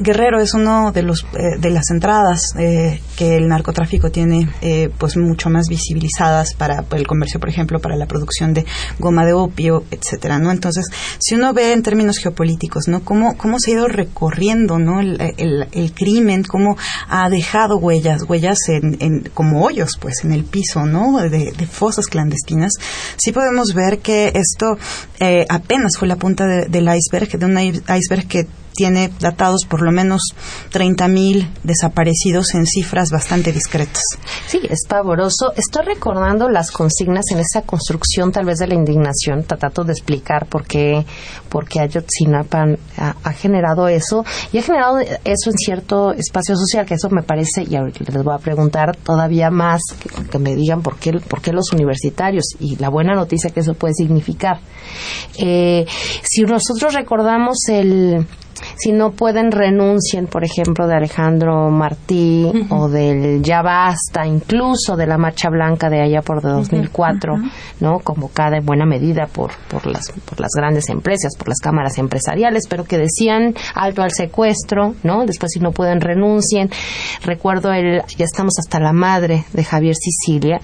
Guerrero 0.00 0.40
es 0.40 0.54
uno 0.54 0.92
de 0.92 1.02
los 1.02 1.26
eh, 1.34 1.58
de 1.58 1.70
las 1.70 1.90
entradas 1.90 2.52
eh, 2.56 3.00
que 3.16 3.36
el 3.36 3.48
narcotráfico 3.48 4.10
tiene 4.10 4.48
eh, 4.60 4.90
pues 4.96 5.16
mucho 5.16 5.50
más 5.50 5.66
visibilizadas 5.68 6.54
para 6.54 6.84
el 6.92 7.06
comercio 7.06 7.40
por 7.40 7.48
ejemplo 7.48 7.80
para 7.80 7.96
la 7.96 8.06
producción 8.06 8.54
de 8.54 8.64
goma 9.00 9.24
de 9.24 9.32
opio 9.32 9.82
etcétera 9.90 10.38
no 10.38 10.52
entonces 10.52 10.86
si 11.18 11.34
uno 11.34 11.52
ve 11.52 11.72
en 11.72 11.82
términos 11.82 12.18
geopolíticos 12.18 12.86
no 12.86 13.00
cómo 13.00 13.36
cómo 13.36 13.58
se 13.58 13.72
ha 13.72 13.74
ido 13.74 13.88
recorriendo 13.88 14.78
no 14.78 15.00
el, 15.00 15.18
el, 15.72 15.92
crimen 15.92 16.44
cómo 16.44 16.76
ha 17.08 17.28
dejado 17.28 17.78
huellas 17.78 18.22
huellas 18.22 18.58
en, 18.68 19.28
como 19.34 19.64
hoyos 19.64 19.98
pues 20.00 20.24
en 20.24 20.30
el 20.30 20.44
piso 20.44 20.86
no 20.86 21.18
de, 21.18 21.52
fosas 21.68 22.06
clandestinas. 22.06 22.72
Sí 23.16 23.32
podemos 23.32 23.74
ver 23.74 23.98
que 23.98 24.32
esto 24.34 24.78
apenas 25.48 25.96
fue 25.98 26.08
la 26.08 26.16
punta 26.16 26.46
del 26.46 26.88
iceberg 26.88 27.38
de 27.38 27.46
un 27.46 27.58
iceberg 27.58 28.26
que 28.28 28.46
tiene 28.78 29.10
datados 29.18 29.62
por 29.68 29.82
lo 29.82 29.90
menos 29.90 30.20
30.000 30.72 31.48
desaparecidos 31.64 32.54
en 32.54 32.64
cifras 32.64 33.10
bastante 33.10 33.50
discretas. 33.50 34.04
Sí, 34.46 34.60
es 34.70 34.86
pavoroso. 34.88 35.52
Estoy 35.56 35.84
recordando 35.84 36.48
las 36.48 36.70
consignas 36.70 37.24
en 37.32 37.40
esa 37.40 37.62
construcción 37.62 38.30
tal 38.30 38.44
vez 38.44 38.58
de 38.58 38.68
la 38.68 38.74
indignación, 38.74 39.42
tratando 39.42 39.82
de 39.82 39.94
explicar 39.94 40.46
por 40.46 40.64
qué, 40.64 41.04
por 41.48 41.68
qué 41.68 41.80
Ayotzinapa 41.80 42.66
ha, 42.96 43.32
generado 43.32 43.88
eso 43.88 44.24
y 44.52 44.58
ha 44.58 44.62
generado 44.62 45.00
eso 45.00 45.50
en 45.50 45.58
cierto 45.58 46.12
espacio 46.12 46.54
social, 46.54 46.86
que 46.86 46.94
eso 46.94 47.10
me 47.10 47.24
parece, 47.24 47.64
y 47.64 47.70
les 47.70 48.22
voy 48.22 48.34
a 48.34 48.38
preguntar 48.38 48.94
todavía 48.96 49.50
más, 49.50 49.80
que, 50.30 50.38
me 50.38 50.54
digan 50.54 50.82
por 50.82 50.98
qué, 50.98 51.14
por 51.14 51.42
qué 51.42 51.52
los 51.52 51.72
universitarios 51.72 52.44
y 52.60 52.76
la 52.76 52.90
buena 52.90 53.16
noticia 53.16 53.50
que 53.50 53.58
eso 53.58 53.74
puede 53.74 53.94
significar. 53.94 54.60
Eh, 55.36 55.84
si 56.22 56.42
nosotros 56.42 56.94
recordamos 56.94 57.56
el 57.68 58.24
si 58.76 58.92
no 58.92 59.12
pueden 59.12 59.52
renuncien, 59.52 60.26
por 60.26 60.44
ejemplo, 60.44 60.86
de 60.86 60.94
Alejandro 60.94 61.70
Martí 61.70 62.50
o 62.70 62.88
del 62.88 63.42
Ya 63.42 63.62
Basta, 63.62 64.26
incluso 64.26 64.96
de 64.96 65.06
la 65.06 65.18
Marcha 65.18 65.50
Blanca 65.50 65.88
de 65.90 66.00
allá 66.00 66.22
por 66.22 66.42
2004, 66.42 67.34
¿no? 67.80 67.98
Convocada 68.00 68.56
en 68.58 68.66
buena 68.66 68.86
medida 68.86 69.26
por, 69.26 69.52
por, 69.68 69.86
las, 69.86 70.10
por 70.24 70.40
las 70.40 70.50
grandes 70.56 70.88
empresas, 70.88 71.36
por 71.36 71.48
las 71.48 71.58
cámaras 71.58 71.98
empresariales, 71.98 72.64
pero 72.68 72.84
que 72.84 72.98
decían 72.98 73.54
alto 73.74 74.02
al 74.02 74.12
secuestro, 74.12 74.94
¿no? 75.02 75.26
Después 75.26 75.52
si 75.52 75.60
no 75.60 75.72
pueden 75.72 76.00
renuncien. 76.00 76.70
Recuerdo 77.24 77.72
el 77.72 78.02
Ya 78.16 78.24
estamos 78.24 78.54
hasta 78.58 78.80
la 78.80 78.92
madre 78.92 79.44
de 79.52 79.64
Javier 79.64 79.94
Sicilia. 79.94 80.60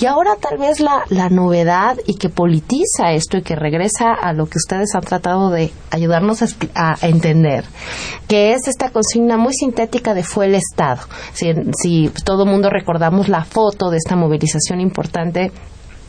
Y 0.00 0.06
ahora 0.06 0.32
tal 0.40 0.58
vez 0.58 0.80
la, 0.80 1.04
la 1.10 1.28
novedad 1.28 1.96
y 2.06 2.14
que 2.14 2.28
politiza 2.28 3.12
esto 3.12 3.38
y 3.38 3.42
que 3.42 3.56
regresa 3.56 4.12
a 4.12 4.32
lo 4.32 4.46
que 4.46 4.58
ustedes 4.58 4.94
han 4.94 5.02
tratado 5.02 5.50
de 5.50 5.72
ayudarnos 5.90 6.42
a 6.74 6.96
entender 7.02 7.37
que 8.26 8.52
es 8.52 8.68
esta 8.68 8.90
consigna 8.90 9.36
muy 9.36 9.54
sintética 9.54 10.14
de 10.14 10.22
fue 10.22 10.46
el 10.46 10.54
Estado. 10.54 11.00
Si, 11.32 11.46
si 11.76 12.10
todo 12.24 12.46
mundo 12.46 12.70
recordamos 12.70 13.28
la 13.28 13.44
foto 13.44 13.90
de 13.90 13.98
esta 13.98 14.16
movilización 14.16 14.80
importante 14.80 15.52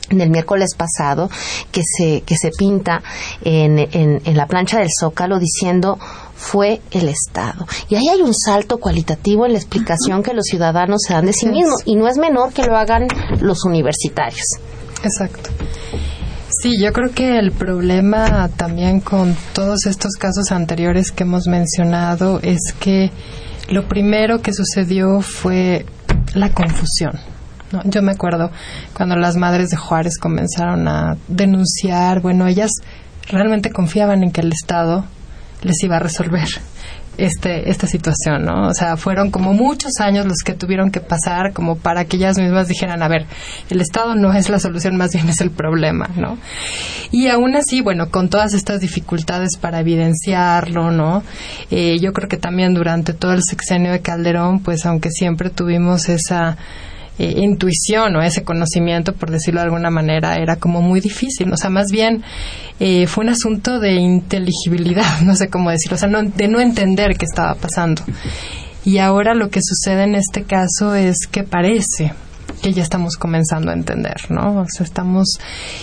del 0.10 0.30
miércoles 0.30 0.70
pasado 0.76 1.30
que 1.72 1.82
se, 1.84 2.22
que 2.22 2.36
se 2.36 2.50
pinta 2.58 3.02
en, 3.44 3.80
en, 3.80 4.38
la 4.38 4.48
plancha 4.48 4.80
del 4.80 4.90
Zócalo 5.00 5.40
diciendo 5.40 5.98
fue 6.36 6.82
el 6.92 7.10
Estado. 7.10 7.66
Y 7.90 7.96
ahí 7.96 8.08
hay 8.10 8.22
un 8.22 8.34
salto 8.34 8.78
cualitativo 8.78 9.46
en 9.46 9.54
la 9.54 9.60
explicación 9.60 10.24
que 10.24 10.34
los 10.34 10.46
ciudadanos 10.46 11.02
se 11.06 11.14
dan 11.14 11.26
de 11.26 11.34
sí 11.34 11.48
mismos 11.48 11.82
y 11.86 11.96
no 11.96 12.08
es 12.08 12.18
menor 12.18 12.54
que 12.54 12.66
lo 12.66 12.76
hagan 12.78 13.08
los 13.42 13.66
universitarios. 13.66 14.46
Exacto. 15.04 15.50
Sí, 16.52 16.82
yo 16.82 16.92
creo 16.94 17.12
que 17.12 17.38
el 17.38 17.52
problema 17.52 18.50
también 18.50 19.02
con 19.02 19.36
todos 19.54 19.86
estos 19.86 20.14
casos 20.14 20.52
anteriores 20.52 21.12
que 21.12 21.24
hemos 21.24 21.48
mencionado 21.48 22.40
es 22.42 22.74
que 22.80 23.12
lo 23.70 23.88
primero 23.88 24.42
que 24.42 24.52
sucedió 24.52 25.22
fue 25.22 25.86
la 26.34 26.52
confusión. 26.52 27.20
¿no? 27.72 27.82
Yo 27.86 28.02
me 28.02 28.14
acuerdo 28.14 28.50
cuando 28.96 29.16
las 29.16 29.36
madres 29.36 29.70
de 29.70 29.78
Juárez 29.78 30.18
comenzaron 30.18 30.88
a 30.88 31.18
denunciar, 31.28 32.20
bueno, 32.22 32.48
ellas 32.48 32.72
realmente 33.28 33.70
confiaban 33.70 34.24
en 34.24 34.32
que 34.32 34.42
el 34.42 34.52
Estado 34.52 35.06
les 35.62 35.84
iba 35.84 35.98
a 35.98 36.00
resolver 36.00 36.48
este, 37.26 37.70
esta 37.70 37.88
situación, 37.88 38.46
¿no? 38.46 38.68
O 38.68 38.74
sea, 38.74 38.98
fueron 38.98 39.32
como 39.32 39.54
muchos 39.54 40.00
años 40.00 40.26
los 40.26 40.38
que 40.44 40.54
tuvieron 40.54 40.92
que 40.92 41.00
pasar 41.00 41.54
como 41.54 41.78
para 41.78 42.06
que 42.06 42.18
ellas 42.18 42.38
mismas 42.38 42.68
dijeran, 42.68 43.04
a 43.04 43.08
ver, 43.08 43.26
el 43.70 43.82
Estado 43.82 44.16
no 44.16 44.34
es 44.34 44.50
la 44.50 44.60
solución, 44.60 44.98
más 44.98 45.12
bien 45.14 45.30
es 45.30 45.42
el 45.42 45.52
problema, 45.52 46.10
¿no? 46.16 46.38
Y 47.12 47.28
aún 47.28 47.56
así, 47.56 47.82
bueno, 47.82 48.10
con 48.10 48.30
todas 48.30 48.54
estas 48.54 48.80
dificultades 48.80 49.58
para 49.60 49.80
evidenciarlo, 49.80 50.92
¿no? 50.92 51.24
Eh, 51.72 51.98
yo 52.00 52.14
creo 52.14 52.30
que 52.30 52.38
también 52.38 52.74
durante 52.74 53.14
todo 53.14 53.34
el 53.34 53.42
sexenio 53.44 53.92
de 53.92 54.02
Calderón, 54.02 54.60
pues 54.62 54.86
aunque 54.86 55.10
siempre 55.12 55.50
tuvimos 55.50 56.10
esa 56.10 56.58
eh, 57.20 57.34
intuición 57.38 58.16
o 58.16 58.22
ese 58.22 58.44
conocimiento, 58.44 59.14
por 59.14 59.30
decirlo 59.30 59.60
de 59.60 59.66
alguna 59.66 59.90
manera, 59.90 60.38
era 60.38 60.56
como 60.56 60.82
muy 60.82 61.02
difícil. 61.02 61.52
O 61.52 61.58
sea, 61.58 61.70
más 61.70 61.88
bien 61.92 62.24
eh, 62.80 63.08
fue 63.08 63.26
un 63.26 63.30
asunto 63.30 63.80
de 63.80 63.96
inteligibilidad, 63.96 65.20
no 65.26 65.36
sé 65.36 65.50
cómo 65.50 65.70
decirlo, 65.70 65.96
o 65.96 66.00
sea, 66.00 66.10
de 66.10 66.48
no 66.48 66.60
entender 66.62 67.18
qué 67.18 67.26
estaba 67.26 67.56
pasando. 67.56 68.04
Y 68.86 69.00
ahora 69.00 69.36
lo 69.36 69.50
que 69.50 69.60
sucede 69.62 70.04
en 70.04 70.16
este 70.16 70.44
caso 70.44 70.96
es 70.96 71.28
que 71.30 71.44
parece 71.44 72.14
que 72.62 72.74
ya 72.74 72.84
estamos 72.84 73.18
comenzando 73.18 73.72
a 73.72 73.74
entender, 73.74 74.16
¿no? 74.30 74.62
O 74.62 74.66
sea, 74.70 74.86
estamos 74.86 75.28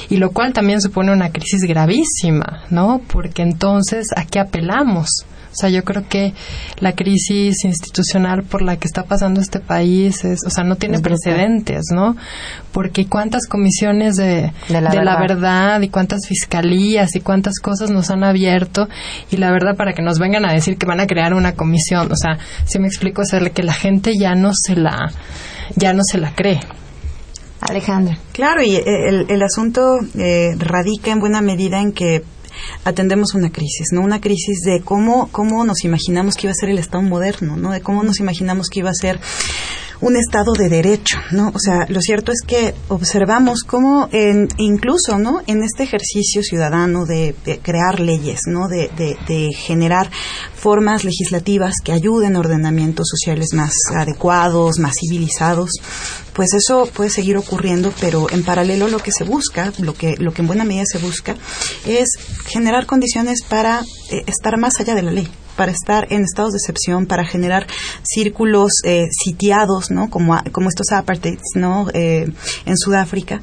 y 0.08 0.16
lo 0.16 0.30
cual 0.30 0.52
también 0.52 0.80
supone 0.80 1.12
una 1.12 1.30
crisis 1.30 1.62
gravísima, 1.62 2.64
¿no? 2.70 3.02
Porque 3.06 3.42
entonces 3.42 4.06
a 4.16 4.24
qué 4.24 4.40
apelamos? 4.40 5.26
O 5.56 5.58
sea, 5.58 5.70
yo 5.70 5.84
creo 5.84 6.06
que 6.06 6.34
la 6.80 6.92
crisis 6.92 7.64
institucional 7.64 8.42
por 8.42 8.60
la 8.60 8.76
que 8.76 8.86
está 8.86 9.04
pasando 9.04 9.40
este 9.40 9.58
país 9.58 10.22
es, 10.22 10.40
o 10.46 10.50
sea, 10.50 10.64
no 10.64 10.76
tiene 10.76 11.00
precedentes, 11.00 11.86
¿no? 11.94 12.14
Porque 12.72 13.06
cuántas 13.06 13.46
comisiones 13.46 14.16
de, 14.16 14.52
de, 14.68 14.80
la, 14.82 15.18
verdad. 15.18 15.80
y 15.80 15.88
cuántas 15.88 16.26
fiscalías 16.28 17.16
y 17.16 17.20
cuántas 17.20 17.58
cosas 17.58 17.90
nos 17.90 18.10
han 18.10 18.22
abierto 18.22 18.86
y 19.30 19.38
la 19.38 19.50
verdad 19.50 19.76
para 19.76 19.94
que 19.94 20.02
nos 20.02 20.18
vengan 20.18 20.44
a 20.44 20.52
decir 20.52 20.76
que 20.76 20.84
van 20.84 21.00
a 21.00 21.06
crear 21.06 21.32
una 21.32 21.54
comisión, 21.54 22.12
o 22.12 22.16
sea, 22.16 22.36
si 22.66 22.78
me 22.78 22.86
explico, 22.88 23.22
hacerle 23.22 23.52
que 23.52 23.62
la 23.62 23.72
gente 23.72 24.12
ya 24.18 24.34
no 24.34 24.50
se 24.52 24.76
la, 24.76 25.10
ya 25.74 25.94
no 25.94 26.02
se 26.04 26.18
la 26.18 26.34
cree. 26.34 26.60
Alejandra. 27.60 28.18
Claro, 28.32 28.62
y 28.62 28.76
el, 28.76 29.26
el 29.30 29.42
asunto 29.42 29.96
eh, 30.18 30.54
radica 30.58 31.10
en 31.10 31.20
buena 31.20 31.40
medida 31.40 31.80
en 31.80 31.92
que 31.92 32.22
atendemos 32.84 33.34
una 33.34 33.50
crisis, 33.50 33.88
¿no? 33.92 34.00
Una 34.02 34.20
crisis 34.20 34.60
de 34.60 34.80
cómo, 34.82 35.28
cómo 35.32 35.64
nos 35.64 35.84
imaginamos 35.84 36.34
que 36.36 36.46
iba 36.46 36.52
a 36.52 36.60
ser 36.60 36.70
el 36.70 36.78
Estado 36.78 37.02
moderno, 37.02 37.56
¿no? 37.56 37.72
De 37.72 37.80
cómo 37.80 38.02
nos 38.02 38.20
imaginamos 38.20 38.68
que 38.68 38.80
iba 38.80 38.90
a 38.90 38.94
ser 38.94 39.20
un 40.00 40.16
Estado 40.16 40.52
de 40.52 40.68
derecho, 40.68 41.18
¿no? 41.30 41.52
O 41.54 41.58
sea, 41.58 41.86
lo 41.88 42.00
cierto 42.00 42.32
es 42.32 42.40
que 42.46 42.74
observamos 42.88 43.60
cómo 43.66 44.08
en, 44.12 44.48
incluso, 44.58 45.18
¿no? 45.18 45.40
En 45.46 45.62
este 45.62 45.84
ejercicio 45.84 46.42
ciudadano 46.42 47.06
de, 47.06 47.34
crear 47.62 48.00
leyes, 48.00 48.40
¿no? 48.46 48.68
De, 48.68 49.50
generar 49.56 50.10
formas 50.54 51.04
legislativas 51.04 51.74
que 51.82 51.92
ayuden 51.92 52.36
a 52.36 52.40
ordenamientos 52.40 53.08
sociales 53.08 53.48
más 53.54 53.72
adecuados, 53.94 54.78
más 54.78 54.94
civilizados, 55.00 55.70
pues 56.32 56.52
eso 56.54 56.88
puede 56.92 57.10
seguir 57.10 57.36
ocurriendo, 57.36 57.92
pero 58.00 58.26
en 58.30 58.44
paralelo 58.44 58.88
lo 58.88 58.98
que 58.98 59.12
se 59.12 59.24
busca, 59.24 59.72
lo 59.78 59.94
que, 59.94 60.16
lo 60.18 60.32
que 60.32 60.42
en 60.42 60.48
buena 60.48 60.64
medida 60.64 60.84
se 60.86 60.98
busca, 60.98 61.36
es 61.86 62.08
generar 62.46 62.86
condiciones 62.86 63.42
para 63.42 63.80
eh, 64.10 64.22
estar 64.26 64.58
más 64.58 64.74
allá 64.80 64.94
de 64.94 65.02
la 65.02 65.12
ley 65.12 65.28
para 65.56 65.72
estar 65.72 66.06
en 66.10 66.22
estados 66.22 66.52
de 66.52 66.58
excepción, 66.58 67.06
para 67.06 67.24
generar 67.24 67.66
círculos 68.02 68.72
eh, 68.84 69.06
sitiados, 69.10 69.90
¿no? 69.90 70.10
Como, 70.10 70.36
estos 70.68 70.92
apartheids, 70.92 71.54
¿no? 71.54 71.88
Eh, 71.92 72.28
en 72.64 72.76
Sudáfrica, 72.76 73.40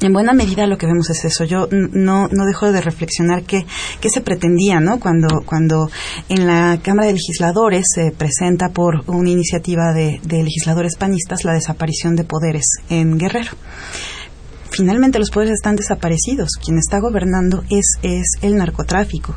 en 0.00 0.12
buena 0.12 0.34
medida 0.34 0.66
lo 0.66 0.76
que 0.76 0.86
vemos 0.86 1.08
es 1.08 1.24
eso. 1.24 1.44
Yo 1.44 1.68
no, 1.70 2.28
no 2.28 2.44
dejo 2.44 2.70
de 2.70 2.82
reflexionar 2.82 3.44
qué, 3.44 3.64
qué 4.00 4.10
se 4.10 4.20
pretendía, 4.20 4.80
¿no? 4.80 5.00
Cuando, 5.00 5.42
cuando 5.46 5.88
en 6.28 6.46
la 6.46 6.78
Cámara 6.82 7.06
de 7.06 7.14
Legisladores 7.14 7.86
se 7.94 8.10
presenta 8.10 8.68
por 8.68 9.04
una 9.06 9.30
iniciativa 9.30 9.92
de, 9.94 10.20
de 10.22 10.42
legisladores 10.42 10.96
panistas 10.96 11.44
la 11.44 11.54
desaparición 11.54 12.14
de 12.16 12.24
poderes 12.24 12.66
en 12.90 13.16
Guerrero 13.16 13.52
finalmente 14.76 15.18
los 15.18 15.30
poderes 15.30 15.54
están 15.54 15.76
desaparecidos. 15.76 16.50
Quien 16.62 16.76
está 16.76 17.00
gobernando 17.00 17.64
es, 17.70 17.98
es 18.02 18.26
el 18.42 18.56
narcotráfico. 18.56 19.34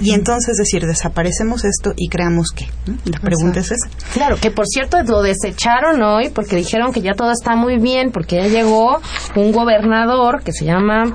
Y 0.00 0.12
entonces 0.12 0.56
decir, 0.56 0.86
desaparecemos 0.86 1.64
esto 1.64 1.92
y 1.96 2.08
creamos 2.08 2.48
qué. 2.54 2.66
La 3.04 3.20
pregunta 3.20 3.60
es 3.60 3.70
esa. 3.70 3.88
Claro, 4.12 4.36
que 4.36 4.50
por 4.50 4.66
cierto 4.66 5.00
lo 5.02 5.22
desecharon 5.22 6.02
hoy 6.02 6.30
porque 6.30 6.56
dijeron 6.56 6.92
que 6.92 7.02
ya 7.02 7.12
todo 7.12 7.30
está 7.30 7.54
muy 7.54 7.78
bien, 7.78 8.10
porque 8.10 8.36
ya 8.36 8.48
llegó 8.48 9.00
un 9.36 9.52
gobernador 9.52 10.42
que 10.42 10.52
se 10.52 10.64
llama 10.64 11.14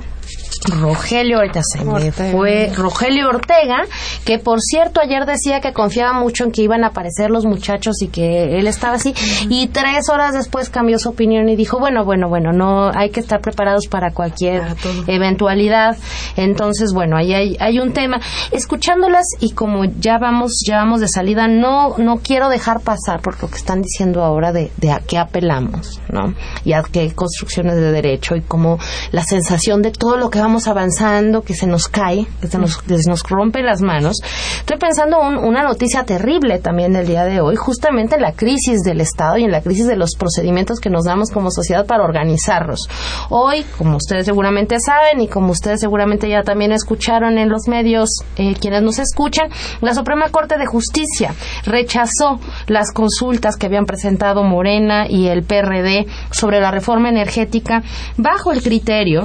Rogelio, 0.66 1.38
ahorita 1.38 1.60
se 1.62 1.84
me 1.84 2.12
fue, 2.12 2.72
Rogelio 2.74 3.28
Ortega, 3.28 3.84
que 4.24 4.38
por 4.38 4.60
cierto 4.60 5.00
ayer 5.00 5.24
decía 5.24 5.60
que 5.60 5.72
confiaba 5.72 6.12
mucho 6.12 6.44
en 6.44 6.52
que 6.52 6.62
iban 6.62 6.84
a 6.84 6.88
aparecer 6.88 7.30
los 7.30 7.44
muchachos 7.44 8.02
y 8.02 8.08
que 8.08 8.58
él 8.58 8.66
estaba 8.66 8.94
así, 8.94 9.14
y 9.48 9.68
tres 9.68 10.08
horas 10.08 10.34
después 10.34 10.70
cambió 10.70 10.98
su 10.98 11.10
opinión 11.10 11.48
y 11.48 11.56
dijo, 11.56 11.78
bueno, 11.78 12.04
bueno, 12.04 12.28
bueno, 12.28 12.52
no, 12.52 12.90
hay 12.94 13.10
que 13.10 13.20
estar 13.20 13.40
preparados 13.40 13.86
para 13.86 14.12
cualquier 14.12 14.62
eventualidad. 15.06 15.96
Entonces, 16.36 16.92
bueno, 16.92 17.16
ahí 17.16 17.32
hay, 17.34 17.56
hay 17.60 17.78
un 17.78 17.92
tema. 17.92 18.20
Escuchándolas 18.50 19.26
y 19.40 19.52
como 19.52 19.84
ya 19.84 20.18
vamos, 20.18 20.62
ya 20.66 20.78
vamos 20.78 21.00
de 21.00 21.08
salida, 21.08 21.48
no, 21.48 21.96
no 21.98 22.18
quiero 22.18 22.48
dejar 22.48 22.80
pasar 22.80 23.20
por 23.20 23.40
lo 23.42 23.48
que 23.48 23.56
están 23.56 23.82
diciendo 23.82 24.22
ahora 24.22 24.52
de, 24.52 24.70
de 24.76 24.92
a 24.92 25.00
qué 25.00 25.18
apelamos, 25.18 26.00
¿no? 26.10 26.34
Y 26.64 26.72
a 26.72 26.82
qué 26.82 27.12
construcciones 27.14 27.76
de 27.76 27.92
derecho 27.92 28.36
y 28.36 28.42
como 28.42 28.78
la 29.12 29.22
sensación 29.22 29.82
de 29.82 29.90
todo 29.90 30.16
lo 30.16 30.30
que 30.30 30.40
vamos 30.40 30.57
avanzando, 30.66 31.42
que 31.42 31.54
se 31.54 31.66
nos 31.66 31.88
cae, 31.88 32.26
que 32.40 32.48
se 32.48 32.58
nos, 32.58 32.80
nos 33.06 33.22
rompe 33.22 33.62
las 33.62 33.80
manos. 33.80 34.16
Estoy 34.58 34.78
pensando 34.78 35.20
en 35.22 35.38
una 35.38 35.62
noticia 35.62 36.04
terrible 36.04 36.58
también 36.58 36.92
del 36.92 37.06
día 37.06 37.24
de 37.24 37.40
hoy, 37.40 37.56
justamente 37.56 38.16
en 38.16 38.22
la 38.22 38.32
crisis 38.32 38.80
del 38.82 39.00
Estado 39.00 39.38
y 39.38 39.44
en 39.44 39.52
la 39.52 39.60
crisis 39.60 39.86
de 39.86 39.96
los 39.96 40.16
procedimientos 40.16 40.80
que 40.80 40.90
nos 40.90 41.04
damos 41.04 41.30
como 41.30 41.50
sociedad 41.50 41.86
para 41.86 42.04
organizarnos. 42.04 42.88
Hoy, 43.30 43.64
como 43.76 43.96
ustedes 43.96 44.24
seguramente 44.24 44.76
saben 44.84 45.20
y 45.20 45.28
como 45.28 45.52
ustedes 45.52 45.80
seguramente 45.80 46.28
ya 46.28 46.42
también 46.42 46.72
escucharon 46.72 47.38
en 47.38 47.48
los 47.48 47.68
medios 47.68 48.08
eh, 48.36 48.54
quienes 48.60 48.82
nos 48.82 48.98
escuchan, 48.98 49.50
la 49.80 49.94
Suprema 49.94 50.30
Corte 50.30 50.58
de 50.58 50.66
Justicia 50.66 51.34
rechazó 51.64 52.40
las 52.66 52.92
consultas 52.92 53.56
que 53.56 53.66
habían 53.66 53.84
presentado 53.84 54.42
Morena 54.42 55.06
y 55.08 55.28
el 55.28 55.42
PRD 55.42 56.06
sobre 56.30 56.60
la 56.60 56.70
reforma 56.70 57.08
energética 57.08 57.82
bajo 58.16 58.52
el 58.52 58.62
criterio 58.62 59.24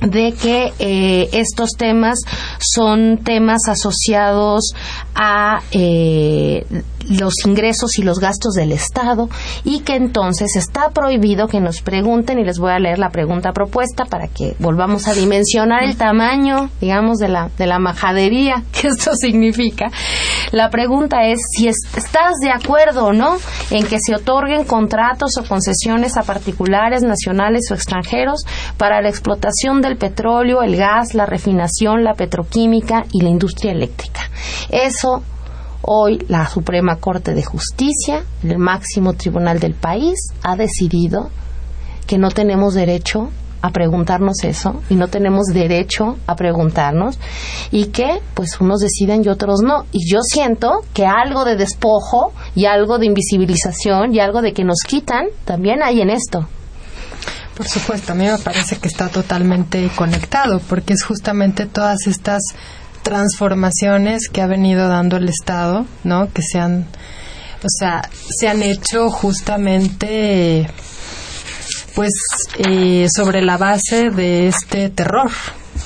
de 0.00 0.32
que 0.32 0.72
eh, 0.78 1.28
estos 1.32 1.70
temas 1.76 2.18
son 2.58 3.18
temas 3.18 3.68
asociados 3.68 4.74
a 5.14 5.60
eh, 5.72 6.64
los 7.08 7.34
ingresos 7.44 7.98
y 7.98 8.02
los 8.02 8.18
gastos 8.18 8.54
del 8.54 8.72
Estado 8.72 9.28
y 9.64 9.80
que 9.80 9.96
entonces 9.96 10.56
está 10.56 10.90
prohibido 10.90 11.48
que 11.48 11.60
nos 11.60 11.82
pregunten 11.82 12.38
y 12.38 12.44
les 12.44 12.58
voy 12.58 12.72
a 12.72 12.78
leer 12.78 12.98
la 12.98 13.10
pregunta 13.10 13.52
propuesta 13.52 14.04
para 14.04 14.28
que 14.28 14.54
volvamos 14.58 15.08
a 15.08 15.14
dimensionar 15.14 15.82
el 15.84 15.96
tamaño, 15.96 16.70
digamos, 16.80 17.18
de 17.18 17.28
la, 17.28 17.50
de 17.58 17.66
la 17.66 17.78
majadería 17.78 18.62
que 18.72 18.88
esto 18.88 19.12
significa. 19.20 19.90
La 20.52 20.70
pregunta 20.70 21.26
es 21.26 21.40
si 21.56 21.68
estás 21.68 22.34
de 22.42 22.50
acuerdo 22.50 23.06
o 23.06 23.12
no 23.12 23.36
en 23.70 23.86
que 23.86 23.98
se 24.00 24.14
otorguen 24.14 24.64
contratos 24.64 25.36
o 25.38 25.44
concesiones 25.44 26.16
a 26.16 26.22
particulares, 26.22 27.02
nacionales 27.02 27.70
o 27.70 27.74
extranjeros 27.74 28.44
para 28.76 29.00
la 29.00 29.08
explotación 29.08 29.80
del 29.80 29.96
petróleo, 29.96 30.62
el 30.62 30.76
gas, 30.76 31.14
la 31.14 31.26
refinación, 31.26 32.02
la 32.02 32.14
petroquímica 32.14 33.04
y 33.12 33.22
la 33.22 33.30
industria 33.30 33.72
eléctrica. 33.72 34.22
Eso 34.70 35.22
Hoy 35.82 36.24
la 36.28 36.46
Suprema 36.46 36.96
Corte 36.96 37.32
de 37.32 37.42
Justicia, 37.42 38.22
el 38.44 38.58
máximo 38.58 39.14
tribunal 39.14 39.58
del 39.60 39.74
país, 39.74 40.18
ha 40.42 40.54
decidido 40.54 41.30
que 42.06 42.18
no 42.18 42.28
tenemos 42.28 42.74
derecho 42.74 43.30
a 43.62 43.70
preguntarnos 43.70 44.42
eso 44.44 44.82
y 44.88 44.94
no 44.94 45.08
tenemos 45.08 45.46
derecho 45.52 46.18
a 46.26 46.34
preguntarnos 46.34 47.18
y 47.70 47.86
que 47.86 48.20
pues 48.34 48.60
unos 48.60 48.80
deciden 48.80 49.22
y 49.24 49.28
otros 49.28 49.60
no. 49.62 49.86
Y 49.92 50.10
yo 50.10 50.20
siento 50.22 50.70
que 50.94 51.06
algo 51.06 51.44
de 51.44 51.56
despojo 51.56 52.32
y 52.54 52.66
algo 52.66 52.98
de 52.98 53.06
invisibilización 53.06 54.14
y 54.14 54.20
algo 54.20 54.42
de 54.42 54.52
que 54.52 54.64
nos 54.64 54.78
quitan 54.86 55.26
también 55.44 55.82
hay 55.82 56.00
en 56.00 56.10
esto. 56.10 56.48
Por 57.56 57.68
supuesto, 57.68 58.12
a 58.12 58.14
mí 58.14 58.24
me 58.24 58.38
parece 58.38 58.76
que 58.76 58.88
está 58.88 59.08
totalmente 59.08 59.90
conectado 59.94 60.60
porque 60.60 60.94
es 60.94 61.04
justamente 61.04 61.66
todas 61.66 62.06
estas 62.06 62.40
transformaciones 63.02 64.28
que 64.28 64.40
ha 64.40 64.46
venido 64.46 64.88
dando 64.88 65.16
el 65.16 65.28
Estado, 65.28 65.84
¿no? 66.04 66.32
Que 66.32 66.42
se 66.42 66.58
han, 66.58 66.86
o 67.62 67.68
sea, 67.68 68.08
se 68.38 68.48
han 68.48 68.62
hecho 68.62 69.10
justamente, 69.10 70.70
pues, 71.94 72.12
eh, 72.58 73.06
sobre 73.14 73.42
la 73.42 73.56
base 73.56 74.10
de 74.10 74.48
este 74.48 74.88
terror, 74.90 75.30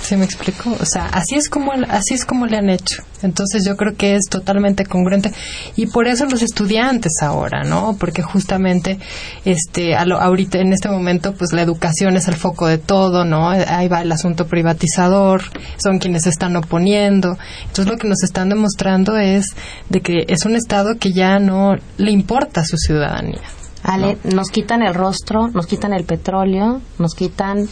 ¿Se 0.02 0.16
me 0.16 0.24
explicó? 0.24 0.76
O 0.80 0.84
sea, 0.84 1.07
así 1.07 1.36
es 1.36 1.48
como 1.48 1.72
así 1.88 2.14
es 2.14 2.24
como 2.24 2.46
le 2.46 2.59
han 2.59 2.68
hecho. 2.68 3.02
Entonces 3.22 3.64
yo 3.64 3.76
creo 3.76 3.96
que 3.96 4.16
es 4.16 4.24
totalmente 4.28 4.84
congruente 4.84 5.32
y 5.76 5.86
por 5.86 6.07
eso 6.09 6.26
los 6.26 6.42
estudiantes 6.42 7.12
ahora, 7.22 7.62
¿no? 7.64 7.96
Porque 7.98 8.20
justamente 8.20 8.98
este 9.46 9.96
ahorita 9.96 10.59
en 10.59 10.72
este 10.72 10.90
momento 10.90 11.34
pues 11.34 11.52
la 11.52 11.62
educación 11.62 12.16
es 12.16 12.28
el 12.28 12.34
foco 12.34 12.66
de 12.66 12.78
todo, 12.78 13.24
¿no? 13.24 13.48
Ahí 13.48 13.88
va 13.88 14.02
el 14.02 14.12
asunto 14.12 14.46
privatizador, 14.46 15.42
son 15.78 15.98
quienes 15.98 16.24
se 16.24 16.30
están 16.30 16.57
oponiendo. 16.57 17.38
Entonces 17.62 17.86
lo 17.86 17.96
que 17.96 18.09
nos 18.09 18.22
están 18.22 18.50
demostrando 18.50 19.16
es 19.16 19.46
de 19.88 20.00
que 20.00 20.24
es 20.28 20.44
un 20.44 20.55
estado 20.55 20.98
que 20.98 21.12
ya 21.12 21.38
no 21.38 21.76
le 21.96 22.11
importa 22.11 22.61
a 22.61 22.66
su 22.66 22.76
ciudadanía. 22.76 23.40
Ale, 23.85 24.18
nos 24.24 24.49
quitan 24.49 24.82
el 24.82 24.95
rostro, 24.95 25.49
nos 25.49 25.66
quitan 25.66 25.93
el 25.93 26.05
petróleo, 26.05 26.80
nos 26.99 27.14
quitan 27.14 27.68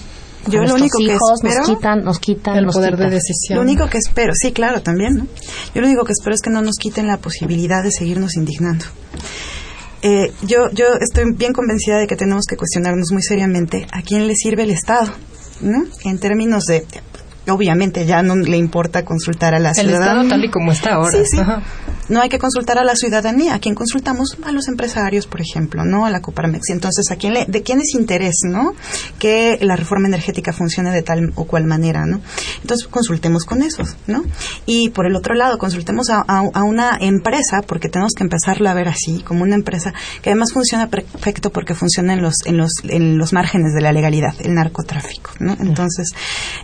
yo 0.49 0.61
lo 0.63 0.75
único 0.75 0.99
que 0.99 1.15
espero 1.15 1.55
nos 1.57 1.69
quitan, 1.69 2.05
nos 2.05 2.19
quitan 2.19 2.57
el 2.57 2.67
poder 2.67 2.97
de 2.97 3.11
decisión. 3.11 3.57
Lo 3.57 3.63
único 3.63 3.89
que 3.89 3.99
espero, 3.99 4.33
sí, 4.35 4.53
claro, 4.53 4.83
también, 4.83 5.15
¿no? 5.15 5.27
Yo 5.75 5.81
lo 5.81 5.87
único 5.87 6.05
que 6.05 6.13
espero 6.13 6.35
es 6.35 6.43
que 6.43 6.51
no 6.51 6.63
nos 6.63 6.77
quiten 6.81 7.07
la 7.07 7.19
posibilidad 7.19 7.83
de 7.83 7.91
seguirnos 7.91 8.37
indignando. 8.37 8.85
Eh, 10.03 10.33
yo, 10.43 10.69
yo 10.73 10.87
estoy 11.01 11.33
bien 11.37 11.53
convencida 11.53 11.99
de 11.99 12.09
que 12.09 12.17
tenemos 12.17 12.45
que 12.49 12.57
cuestionarnos 12.57 13.13
muy 13.13 13.23
seriamente 13.23 13.87
a 13.93 14.03
quién 14.03 14.27
le 14.27 14.35
sirve 14.35 14.65
el 14.65 14.71
Estado, 14.71 15.13
¿no? 15.61 15.85
En 16.05 16.19
términos 16.19 16.65
de 16.65 16.85
obviamente 17.49 18.07
ya 18.07 18.23
no 18.23 18.37
le 18.37 18.57
importa 18.57 19.05
consultar 19.05 19.55
a 19.55 19.59
la 19.59 19.75
ciudadanía. 19.75 19.97
El 19.97 20.11
Estado 20.11 20.29
tal 20.29 20.45
y 20.45 20.51
como 20.51 20.73
está 20.73 20.95
ahora. 20.95 21.19
Sí, 21.19 21.25
sí. 21.37 21.43
No 22.09 22.21
hay 22.21 22.29
que 22.29 22.39
consultar 22.39 22.79
a 22.79 22.85
la 22.85 22.95
ciudadanía. 22.95 23.55
¿A 23.55 23.59
quién 23.59 23.75
consultamos? 23.75 24.37
A 24.45 24.53
los 24.53 24.69
empresarios, 24.69 25.27
por 25.27 25.41
ejemplo, 25.41 25.85
¿no? 25.85 26.05
A 26.05 26.11
la 26.11 26.21
Coparmex. 26.21 26.71
Entonces, 26.71 27.11
¿a 27.11 27.17
quién 27.17 27.35
le, 27.35 27.47
¿de 27.47 27.63
quién 27.63 27.81
es 27.81 27.95
interés, 27.95 28.41
no? 28.45 28.75
Que 29.19 29.59
la 29.61 29.77
reforma 29.77 30.09
energética 30.09 30.53
funcione 30.53 30.91
de 30.91 31.03
tal 31.03 31.33
o 31.37 31.45
cual 31.45 31.65
manera, 31.65 32.05
¿no? 32.05 32.21
Entonces, 32.61 32.87
consultemos 32.89 33.45
con 33.45 33.63
esos, 33.63 33.97
¿no? 34.07 34.25
Y 34.67 34.91
por 34.91 35.07
el 35.07 35.17
otro 35.17 35.35
lado, 35.35 35.59
consultemos 35.59 36.11
a, 36.11 36.21
a, 36.21 36.63
una 36.65 36.99
empresa, 37.01 37.63
porque 37.67 37.89
tenemos 37.89 38.13
que 38.17 38.25
empezarla 38.25 38.73
a 38.73 38.75
ver 38.75 38.89
así, 38.89 39.23
como 39.23 39.43
una 39.43 39.55
empresa 39.55 39.95
que 40.23 40.31
además 40.31 40.53
funciona 40.53 40.89
perfecto 40.89 41.51
porque 41.51 41.75
funciona 41.75 42.15
en 42.15 42.23
los, 42.23 42.35
en 42.45 42.57
los, 42.57 42.73
en 42.89 43.17
los 43.17 43.33
márgenes 43.33 43.75
de 43.75 43.81
la 43.81 43.93
legalidad, 43.93 44.35
el 44.41 44.55
narcotráfico, 44.55 45.31
¿no? 45.39 45.57
Entonces, 45.59 46.09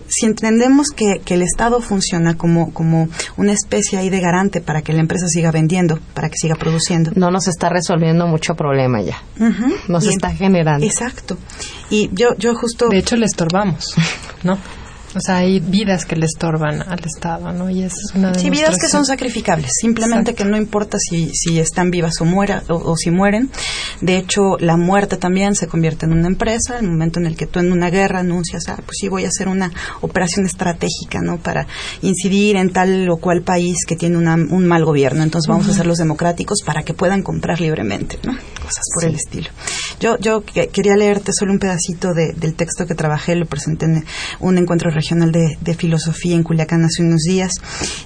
si 0.08 0.26
entendemos 0.26 0.67
que, 0.94 1.20
que 1.24 1.34
el 1.34 1.42
Estado 1.42 1.80
funciona 1.80 2.36
como, 2.36 2.72
como 2.72 3.08
una 3.36 3.52
especie 3.52 3.98
ahí 3.98 4.10
de 4.10 4.20
garante 4.20 4.60
para 4.60 4.82
que 4.82 4.92
la 4.92 5.00
empresa 5.00 5.26
siga 5.28 5.50
vendiendo, 5.50 5.98
para 6.14 6.28
que 6.28 6.36
siga 6.36 6.54
produciendo. 6.56 7.12
No 7.14 7.30
nos 7.30 7.48
está 7.48 7.68
resolviendo 7.68 8.26
mucho 8.26 8.54
problema 8.54 9.00
ya. 9.02 9.22
Nos 9.88 10.06
está 10.06 10.30
generando. 10.30 10.84
Exacto. 10.84 11.36
Y 11.90 12.10
yo, 12.12 12.34
yo 12.38 12.54
justo... 12.54 12.88
De 12.88 12.98
hecho, 12.98 13.16
le 13.16 13.26
estorbamos, 13.26 13.94
¿no? 14.42 14.58
O 15.18 15.20
sea, 15.20 15.38
hay 15.38 15.58
vidas 15.58 16.04
que 16.04 16.14
le 16.14 16.26
estorban 16.26 16.80
al 16.80 17.00
Estado, 17.04 17.52
¿no? 17.52 17.68
Y 17.68 17.82
es 17.82 17.92
una 18.14 18.32
Sí, 18.34 18.50
vidas 18.50 18.76
que 18.78 18.86
son 18.86 19.04
sacrificables, 19.04 19.72
simplemente 19.80 20.32
que 20.32 20.44
no 20.44 20.56
importa 20.56 20.96
si, 21.00 21.30
si 21.34 21.58
están 21.58 21.90
vivas 21.90 22.20
o, 22.20 22.24
muera, 22.24 22.62
o, 22.68 22.96
si 22.96 23.10
mueren. 23.10 23.50
De 24.00 24.16
hecho, 24.16 24.56
la 24.60 24.76
muerte 24.76 25.16
también 25.16 25.56
se 25.56 25.66
convierte 25.66 26.06
en 26.06 26.12
una 26.12 26.28
empresa, 26.28 26.78
el 26.78 26.86
momento 26.86 27.18
en 27.18 27.26
el 27.26 27.36
que 27.36 27.48
tú 27.48 27.58
en 27.58 27.72
una 27.72 27.90
guerra 27.90 28.20
anuncias, 28.20 28.68
ah, 28.68 28.76
pues 28.76 28.98
sí, 29.00 29.08
voy 29.08 29.24
a 29.24 29.28
hacer 29.28 29.48
una 29.48 29.72
operación 30.02 30.46
estratégica, 30.46 31.20
¿no? 31.20 31.38
Para 31.38 31.66
incidir 32.02 32.54
en 32.54 32.70
tal 32.70 33.10
o 33.10 33.16
cual 33.16 33.42
país 33.42 33.78
que 33.88 33.96
tiene 33.96 34.18
un 34.18 34.66
mal 34.66 34.84
gobierno. 34.84 35.24
Entonces 35.24 35.48
vamos 35.48 35.68
a 35.68 35.72
ser 35.72 35.86
los 35.86 35.98
democráticos 35.98 36.58
para 36.64 36.84
que 36.84 36.94
puedan 36.94 37.24
comprar 37.24 37.60
libremente, 37.60 38.20
¿no? 38.22 38.34
Cosas 38.62 38.84
por 38.94 39.04
el 39.04 39.16
estilo. 39.16 39.48
Yo, 39.98 40.16
yo 40.20 40.44
quería 40.44 40.96
leerte 40.96 41.32
solo 41.36 41.50
un 41.50 41.58
pedacito 41.58 42.14
del 42.14 42.54
texto 42.54 42.86
que 42.86 42.94
trabajé, 42.94 43.34
lo 43.34 43.46
presenté 43.46 43.86
en 43.86 44.04
un 44.38 44.58
encuentro 44.58 44.90
regional 44.90 45.07
de, 45.14 45.74
filosofía 45.74 46.34
en 46.34 46.42
Culiacán 46.42 46.84
hace 46.84 47.02
unos 47.02 47.22
días 47.22 47.52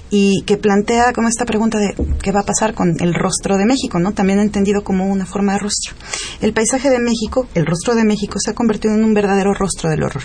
y 0.09 0.43
que 0.45 0.57
plantea 0.57 1.11
como 1.13 1.27
esta 1.27 1.45
pregunta 1.45 1.79
de 1.79 1.95
qué 2.21 2.31
va 2.31 2.41
a 2.41 2.45
pasar 2.45 2.73
con 2.73 2.95
el 2.99 3.13
rostro 3.13 3.57
de 3.57 3.65
México, 3.65 3.99
¿no? 3.99 4.13
También 4.13 4.39
entendido 4.39 4.83
como 4.83 5.05
una 5.07 5.25
forma 5.25 5.53
de 5.53 5.59
rostro. 5.59 5.95
El 6.41 6.53
paisaje 6.53 6.89
de 6.89 6.99
México, 6.99 7.47
el 7.55 7.65
rostro 7.65 7.95
de 7.95 8.03
México 8.03 8.39
se 8.39 8.51
ha 8.51 8.55
convertido 8.55 8.93
en 8.93 9.03
un 9.03 9.13
verdadero 9.13 9.53
rostro 9.53 9.89
del 9.89 10.03
horror 10.03 10.23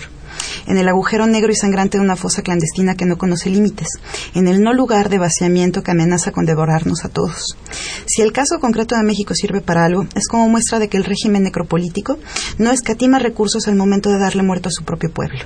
en 0.67 0.77
el 0.77 0.87
agujero 0.87 1.27
negro 1.27 1.51
y 1.51 1.55
sangrante 1.55 1.97
de 1.97 2.03
una 2.03 2.15
fosa 2.15 2.41
clandestina 2.41 2.95
que 2.95 3.05
no 3.05 3.17
conoce 3.17 3.49
límites, 3.49 3.87
en 4.35 4.47
el 4.47 4.61
no 4.61 4.73
lugar 4.73 5.09
de 5.09 5.17
vaciamiento 5.17 5.81
que 5.81 5.91
amenaza 5.91 6.31
con 6.31 6.45
devorarnos 6.45 7.05
a 7.05 7.09
todos. 7.09 7.57
Si 8.05 8.21
el 8.21 8.31
caso 8.31 8.59
concreto 8.59 8.95
de 8.95 9.03
México 9.03 9.33
sirve 9.33 9.61
para 9.61 9.85
algo, 9.85 10.05
es 10.15 10.27
como 10.27 10.47
muestra 10.47 10.79
de 10.79 10.87
que 10.87 10.97
el 10.97 11.05
régimen 11.05 11.43
necropolítico 11.43 12.17
no 12.57 12.71
escatima 12.71 13.19
recursos 13.19 13.67
al 13.67 13.75
momento 13.75 14.09
de 14.09 14.19
darle 14.19 14.43
muerto 14.43 14.69
a 14.69 14.71
su 14.71 14.83
propio 14.83 15.11
pueblo. 15.11 15.39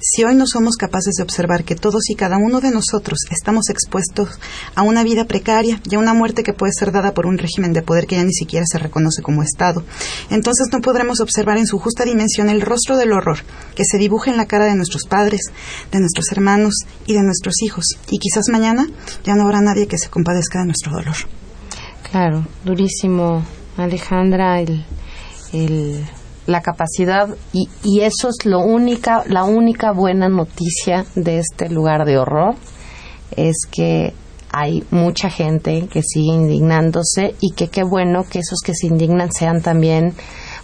Si 0.00 0.22
hoy 0.22 0.36
no 0.36 0.46
somos 0.46 0.76
capaces 0.76 1.14
de 1.16 1.24
observar 1.24 1.64
que 1.64 1.74
todos 1.74 2.08
y 2.08 2.14
cada 2.14 2.36
uno 2.36 2.60
de 2.60 2.70
nosotros 2.70 3.18
estamos 3.30 3.68
expuestos 3.68 4.38
a 4.76 4.82
una 4.82 5.02
vida 5.02 5.24
precaria 5.24 5.80
y 5.90 5.96
a 5.96 5.98
una 5.98 6.14
muerte 6.14 6.44
que 6.44 6.52
puede 6.52 6.72
ser 6.72 6.92
dada 6.92 7.14
por 7.14 7.26
un 7.26 7.36
régimen 7.36 7.72
de 7.72 7.82
poder 7.82 8.06
que 8.06 8.14
ya 8.16 8.22
ni 8.22 8.32
siquiera 8.32 8.64
se 8.70 8.78
reconoce 8.78 9.22
como 9.22 9.42
Estado, 9.42 9.84
entonces 10.30 10.68
no 10.72 10.80
podremos 10.80 11.20
observar 11.20 11.58
en 11.58 11.66
su 11.66 11.78
justa 11.78 12.04
dimensión 12.04 12.48
el 12.48 12.60
rostro 12.60 12.96
del 12.96 13.12
horror 13.12 13.38
que 13.74 13.84
se 13.84 13.98
dibuja 13.98 14.30
en 14.30 14.36
la 14.36 14.46
cara 14.46 14.66
de 14.66 14.76
nuestros 14.76 15.02
padres, 15.08 15.40
de 15.90 15.98
nuestros 15.98 16.30
hermanos 16.30 16.74
y 17.06 17.14
de 17.14 17.22
nuestros 17.22 17.62
hijos. 17.62 17.84
Y 18.08 18.18
quizás 18.18 18.48
mañana 18.50 18.86
ya 19.24 19.34
no 19.34 19.42
habrá 19.42 19.60
nadie 19.60 19.88
que 19.88 19.98
se 19.98 20.10
compadezca 20.10 20.60
de 20.60 20.66
nuestro 20.66 20.92
dolor. 20.92 21.16
Claro, 22.10 22.46
durísimo, 22.64 23.44
Alejandra, 23.76 24.60
el, 24.60 24.84
el 25.52 26.04
la 26.48 26.62
capacidad 26.62 27.28
y, 27.52 27.68
y 27.84 28.00
eso 28.00 28.30
es 28.30 28.46
lo 28.46 28.60
única, 28.60 29.22
la 29.26 29.44
única 29.44 29.92
buena 29.92 30.30
noticia 30.30 31.04
de 31.14 31.38
este 31.38 31.68
lugar 31.68 32.06
de 32.06 32.16
horror 32.16 32.54
es 33.36 33.66
que 33.70 34.14
hay 34.50 34.82
mucha 34.90 35.28
gente 35.28 35.88
que 35.92 36.02
sigue 36.02 36.32
indignándose 36.32 37.34
y 37.38 37.52
que 37.52 37.68
qué 37.68 37.82
bueno 37.82 38.24
que 38.24 38.38
esos 38.38 38.60
que 38.64 38.72
se 38.74 38.86
indignan 38.86 39.30
sean 39.30 39.60
también 39.60 40.14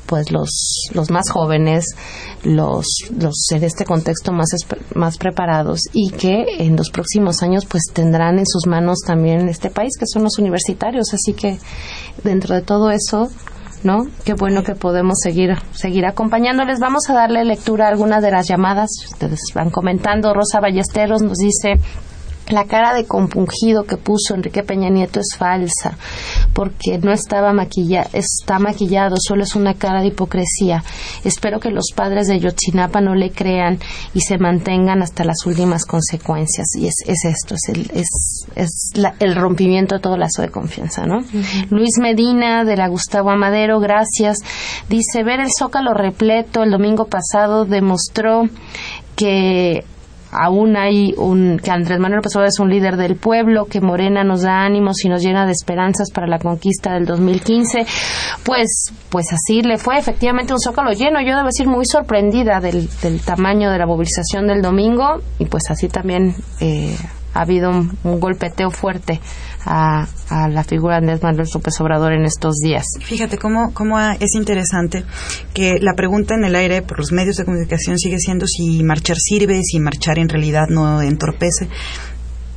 pues 0.07 0.31
los, 0.31 0.89
los 0.95 1.11
más 1.11 1.31
jóvenes, 1.31 1.85
los, 2.45 2.87
los 3.19 3.35
en 3.53 3.63
este 3.63 3.85
contexto 3.85 4.33
más, 4.33 4.49
más 4.95 5.19
preparados 5.19 5.81
y 5.93 6.13
que 6.13 6.45
en 6.61 6.77
los 6.77 6.91
próximos 6.91 7.43
años 7.43 7.67
pues 7.67 7.83
tendrán 7.93 8.39
en 8.39 8.47
sus 8.47 8.67
manos 8.67 9.01
también 9.07 9.51
este 9.51 9.69
país 9.69 9.93
que 9.99 10.07
son 10.07 10.23
los 10.23 10.39
universitarios. 10.39 11.13
Así 11.13 11.35
que 11.35 11.59
dentro 12.23 12.55
de 12.55 12.63
todo 12.63 12.91
eso 12.91 13.29
¿no? 13.85 14.07
Qué 14.25 14.35
bueno 14.35 14.63
que 14.63 14.75
podemos 14.75 15.19
seguir, 15.23 15.57
seguir 15.73 16.07
acompañándoles. 16.07 16.81
Vamos 16.81 17.09
a 17.09 17.15
darle 17.15 17.45
lectura 17.45 17.87
a 17.87 17.91
algunas 17.91 18.23
de 18.23 18.31
las 18.31 18.49
llamadas. 18.49 18.91
Ustedes 19.11 19.41
van 19.55 19.71
comentando. 19.71 20.35
Rosa 20.35 20.61
Ballesteros 20.61 21.23
nos 21.23 21.39
dice, 21.39 21.75
la 22.49 22.65
cara 22.65 22.95
de 22.95 23.07
compungido 23.07 23.85
que 23.85 23.97
puso 23.97 24.35
Enrique 24.35 24.63
Peña 24.63 24.91
Nieto 24.91 25.21
es 25.21 25.37
falsa, 25.37 25.97
porque 26.53 26.99
no 26.99 27.13
estaba 27.13 27.53
maquillado, 27.53 28.11
está 28.13 28.59
maquillado, 28.59 29.17
solo 29.19 29.45
es 29.45 29.55
una 29.55 29.75
cara 29.75 30.01
de 30.01 30.09
hipocresía. 30.09 30.83
Espero 31.25 31.61
que 31.61 31.71
los 31.71 31.87
padres 31.95 32.29
de 32.29 32.41
Yotzinapa 32.41 33.01
no 33.01 33.15
le 33.15 33.31
crean 33.31 33.79
y 34.13 34.21
se 34.21 34.39
mantengan 34.39 35.03
hasta 35.03 35.25
las 35.25 35.47
últimas 35.47 35.85
consecuencias. 35.87 36.67
Y 36.77 36.87
es, 36.87 36.95
es 37.07 37.25
esto, 37.25 37.55
es 37.55 37.69
el, 37.69 37.91
es, 37.95 38.47
es 38.57 38.93
el 39.21 39.35
rompimiento 39.35 39.97
de 39.97 40.01
todo 40.01 40.17
lazo 40.17 40.43
de 40.43 40.51
confianza, 40.51 41.07
¿no? 41.07 41.21
Luis 41.71 41.99
Medina, 41.99 42.65
de 42.65 42.77
la 42.77 42.89
Gustavo 42.89 43.31
Amadero, 43.31 43.81
gracias. 43.81 44.39
Dice, 44.89 45.23
ver 45.25 45.41
el 45.41 45.49
zócalo 45.57 45.95
repleto 45.95 46.63
el 46.63 46.71
domingo 46.71 47.07
pasado 47.07 47.65
demostró 47.65 48.49
que 49.17 49.85
aún 50.35 50.77
hay 50.77 51.15
un 51.17 51.59
que 51.63 51.71
Andrés 51.71 51.99
Manuel 51.99 52.19
López 52.19 52.33
es 52.47 52.59
un 52.59 52.69
líder 52.69 52.97
del 52.97 53.17
pueblo, 53.17 53.67
que 53.67 53.81
Morena 53.81 54.25
nos 54.25 54.43
da 54.43 54.65
ánimos 54.65 55.05
y 55.05 55.09
nos 55.09 55.23
llena 55.23 55.47
de 55.47 55.53
esperanzas 55.53 56.11
para 56.11 56.27
la 56.27 56.39
conquista 56.39 56.95
del 56.95 57.07
2015, 57.07 57.87
pues 58.45 58.93
pues 59.09 59.27
así 59.33 59.63
le 59.63 59.79
fue 59.79 59.99
efectivamente 59.99 60.53
un 60.53 60.61
zócalo 60.61 60.93
lleno. 60.93 61.21
Yo 61.21 61.37
debo 61.37 61.47
decir 61.47 61.67
muy 61.67 61.87
sorprendida 61.87 62.61
del, 62.61 62.89
del 63.03 63.21
tamaño 63.21 63.71
de 63.71 63.79
la 63.79 63.87
movilización 63.87 64.47
del 64.47 64.61
domingo 64.61 65.21
y 65.39 65.47
pues 65.47 65.71
así 65.71 65.89
también 65.89 66.35
eh, 66.61 66.97
ha 67.35 67.41
habido 67.41 67.71
un, 67.71 68.21
golpeteo 68.21 68.71
fuerte 68.71 69.21
a, 69.65 70.07
la 70.31 70.65
figura 70.65 70.95
de 70.95 70.99
Andrés 70.99 71.23
Manuel 71.23 71.49
López 71.53 71.81
Obrador 71.81 72.13
en 72.13 72.25
estos 72.25 72.57
días. 72.57 72.85
Fíjate 73.01 73.39
cómo, 73.39 73.73
cómo 73.73 73.99
es 73.99 74.35
interesante 74.35 75.05
que 75.53 75.79
la 75.81 75.95
pregunta 75.95 76.35
en 76.35 76.45
el 76.45 76.55
aire 76.55 76.83
por 76.83 76.99
los 76.99 77.13
medios 77.13 77.37
de 77.37 77.45
comunicación 77.45 77.99
sigue 77.99 78.19
siendo 78.19 78.47
si 78.47 78.83
marchar 78.83 79.17
sirve, 79.17 79.61
si 79.63 79.81
marchar 79.81 80.19
en 80.19 80.29
realidad 80.29 80.67
no 80.69 81.01
entorpece 81.03 81.69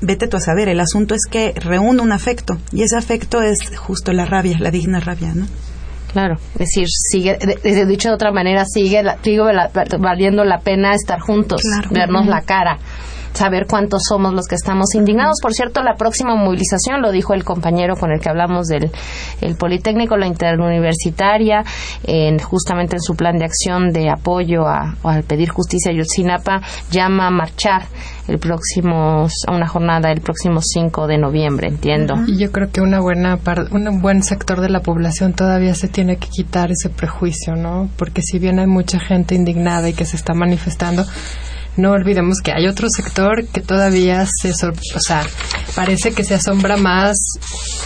vete 0.02 0.28
tú 0.28 0.38
a 0.38 0.40
saber, 0.40 0.70
el 0.70 0.80
asunto 0.80 1.16
es 1.16 1.22
que 1.30 1.54
reúne 1.56 2.02
un 2.02 2.12
afecto 2.12 2.58
y 2.72 2.84
ese 2.84 2.98
afecto 2.98 3.42
es 3.42 3.58
justo 3.78 4.14
la 4.14 4.26
rabia, 4.26 4.58
la 4.60 4.70
digna 4.70 5.00
rabia, 5.00 5.34
¿no? 5.34 5.48
Claro, 6.12 6.36
es 6.54 6.60
decir, 6.60 6.88
sigue, 6.88 7.38
dicho 7.86 8.10
de 8.10 8.16
otra 8.16 8.32
manera, 8.32 8.64
sigue, 8.66 9.04
sigue 9.24 9.42
valiendo 10.00 10.44
la 10.44 10.60
pena 10.60 10.94
estar 10.94 11.20
juntos, 11.20 11.62
vernos 11.92 12.28
la 12.28 12.42
cara 12.42 12.78
saber 13.38 13.68
cuántos 13.68 14.04
somos 14.08 14.34
los 14.34 14.48
que 14.48 14.56
estamos 14.56 14.96
indignados. 14.96 15.38
Por 15.42 15.54
cierto, 15.54 15.84
la 15.84 15.96
próxima 15.96 16.36
movilización, 16.36 17.02
lo 17.02 17.12
dijo 17.12 17.34
el 17.34 17.44
compañero 17.44 17.96
con 17.96 18.12
el 18.12 18.20
que 18.20 18.30
hablamos 18.30 18.68
del 18.68 18.92
el 19.42 19.56
Politécnico, 19.56 20.18
la 20.18 20.28
interuniversitaria, 20.28 21.64
en, 22.04 22.40
justamente 22.40 22.96
en 22.96 23.02
su 23.02 23.16
plan 23.16 23.38
de 23.38 23.46
acción 23.46 23.90
de 23.92 24.10
apoyo 24.10 24.68
a, 24.68 24.96
al 25.04 25.24
pedir 25.24 25.50
justicia 25.50 25.92
a 25.92 25.96
Yotzinapa, 25.96 26.62
llama 26.92 27.28
a 27.28 27.32
marchar 27.32 27.84
el 28.28 28.40
próximo, 28.40 29.28
a 29.48 29.52
una 29.52 29.68
jornada 29.68 30.12
el 30.12 30.22
próximo 30.22 30.60
5 30.62 31.08
de 31.08 31.18
noviembre, 31.18 31.68
entiendo. 31.68 32.16
Y 32.28 32.38
yo 32.38 32.52
creo 32.52 32.70
que 32.72 32.82
una 32.82 33.00
buena 33.00 33.40
un 33.72 34.02
buen 34.02 34.24
sector 34.24 34.62
de 34.62 34.70
la 34.70 34.82
población 34.82 35.34
todavía 35.34 35.76
se 35.76 35.88
tiene 35.88 36.18
que 36.18 36.28
quitar 36.28 36.72
ese 36.72 36.90
prejuicio, 36.90 37.56
¿no? 37.56 37.90
Porque 37.98 38.22
si 38.22 38.40
bien 38.40 38.60
hay 38.60 38.68
mucha 38.68 39.00
gente 39.00 39.36
indignada 39.36 39.90
y 39.90 39.94
que 39.94 40.06
se 40.06 40.16
está 40.16 40.34
manifestando, 40.34 41.06
no 41.78 41.92
olvidemos 41.92 42.40
que 42.44 42.52
hay 42.52 42.68
otro 42.68 42.88
sector 42.90 43.46
que 43.48 43.62
todavía 43.62 44.26
se, 44.26 44.50
o 44.50 45.00
sea, 45.00 45.24
parece 45.76 46.12
que 46.12 46.24
se 46.24 46.36
asombra 46.36 46.78
más 46.78 47.18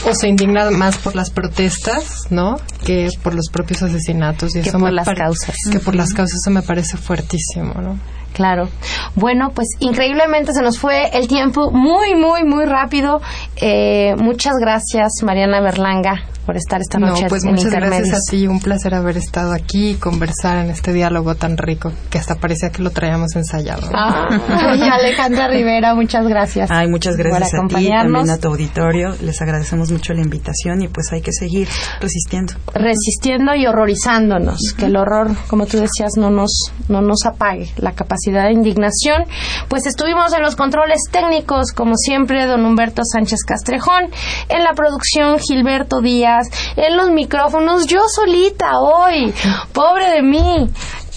o 0.05 0.15
se 0.15 0.27
indigna 0.27 0.71
más 0.71 0.97
por 0.97 1.15
las 1.15 1.29
protestas, 1.29 2.27
¿no? 2.29 2.57
Que 2.85 3.09
por 3.21 3.35
los 3.35 3.49
propios 3.51 3.83
asesinatos. 3.83 4.55
Y 4.55 4.61
que 4.61 4.71
por 4.71 4.91
las 4.91 5.07
causas. 5.07 5.55
Que 5.71 5.79
por 5.79 5.95
las 5.95 6.13
causas, 6.13 6.39
eso 6.43 6.51
me 6.51 6.61
parece 6.61 6.97
fuertísimo, 6.97 7.73
¿no? 7.81 7.99
Claro. 8.33 8.69
Bueno, 9.15 9.51
pues 9.53 9.67
increíblemente 9.79 10.53
se 10.53 10.61
nos 10.61 10.79
fue 10.79 11.09
el 11.13 11.27
tiempo 11.27 11.69
muy, 11.71 12.15
muy, 12.15 12.43
muy 12.45 12.65
rápido. 12.65 13.21
Eh, 13.57 14.15
muchas 14.17 14.53
gracias, 14.57 15.11
Mariana 15.21 15.61
Berlanga 15.61 16.30
por 16.45 16.57
estar 16.57 16.81
esta 16.81 16.97
noche 16.97 17.23
no, 17.23 17.27
pues 17.27 17.43
muchas 17.43 17.71
gracias 17.71 18.13
a 18.13 18.31
ti, 18.31 18.47
un 18.47 18.59
placer 18.59 18.93
haber 18.95 19.17
estado 19.17 19.53
aquí 19.53 19.91
y 19.91 19.95
conversar 19.95 20.65
en 20.65 20.71
este 20.71 20.93
diálogo 20.93 21.35
tan 21.35 21.57
rico 21.57 21.91
que 22.09 22.17
hasta 22.17 22.35
parecía 22.35 22.69
que 22.69 22.81
lo 22.81 22.89
traíamos 22.89 23.35
ensayado. 23.35 23.89
Ah, 23.93 24.29
y 24.75 24.81
Alejandra 24.81 25.47
Rivera, 25.47 25.93
muchas 25.93 26.27
gracias. 26.27 26.71
Ay, 26.71 26.87
muchas 26.87 27.15
gracias 27.15 27.53
a 27.53 27.67
ti, 27.67 27.89
también 27.89 28.29
a 28.29 28.37
tu 28.37 28.47
auditorio. 28.47 29.15
Les 29.21 29.41
agradecemos 29.41 29.91
mucho 29.91 30.13
la 30.13 30.21
invitación 30.21 30.81
y 30.81 30.87
pues 30.87 31.11
hay 31.11 31.21
que 31.21 31.31
seguir 31.31 31.67
resistiendo. 31.99 32.53
Resistiendo 32.73 33.53
y 33.55 33.67
horrorizándonos, 33.67 34.73
que 34.77 34.85
el 34.85 34.95
horror, 34.95 35.35
como 35.47 35.65
tú 35.65 35.77
decías, 35.77 36.13
no 36.17 36.29
nos 36.31 36.51
no 36.87 37.01
nos 37.01 37.25
apague 37.25 37.71
la 37.77 37.93
capacidad 37.93 38.45
de 38.45 38.53
indignación. 38.53 39.25
Pues 39.69 39.85
estuvimos 39.85 40.33
en 40.33 40.41
los 40.41 40.55
controles 40.55 41.01
técnicos, 41.11 41.71
como 41.71 41.95
siempre, 41.95 42.45
don 42.45 42.65
Humberto 42.65 43.03
Sánchez 43.05 43.41
Castrejón, 43.45 44.09
en 44.49 44.63
la 44.63 44.73
producción 44.73 45.39
Gilberto 45.39 46.01
Díaz 46.01 46.30
en 46.75 46.97
los 46.97 47.09
micrófonos, 47.09 47.87
yo 47.87 48.01
solita 48.07 48.79
hoy, 48.79 49.33
pobre 49.73 50.09
de 50.09 50.21
mí. 50.21 50.69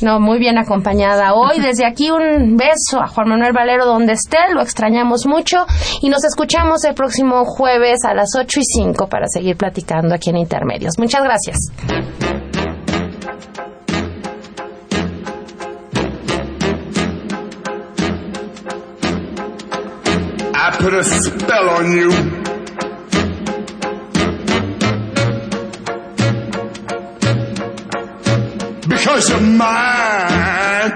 No, 0.03 0.19
muy 0.21 0.39
bien 0.39 0.59
acompañada 0.59 1.35
hoy. 1.35 1.61
Desde 1.61 1.87
aquí 1.87 2.11
un 2.11 2.57
beso 2.57 3.01
a 3.01 3.07
Juan 3.07 3.29
Manuel 3.29 3.53
Valero 3.53 3.87
donde 3.87 4.15
esté, 4.15 4.39
lo 4.53 4.61
extrañamos 4.61 5.25
mucho 5.27 5.65
y 6.03 6.09
nos 6.09 6.25
escuchamos 6.25 6.85
el 6.85 6.95
próximo 6.95 7.45
jueves 7.45 8.05
a 8.05 8.13
las 8.13 8.31
8 8.37 8.61
y 8.61 8.65
5 8.65 9.07
para 9.09 9.27
seguir 9.29 9.57
platicando 9.57 10.15
aquí 10.15 10.31
en 10.31 10.37
Intermedios. 10.37 10.99
Muchas 10.99 11.23
gracias. 11.23 11.57
put 20.85 20.93
a 20.93 21.03
spell 21.03 21.69
on 21.71 21.93
you. 21.97 22.44
Because 29.05 29.29
you're 29.29 29.39
mine. 29.39 30.93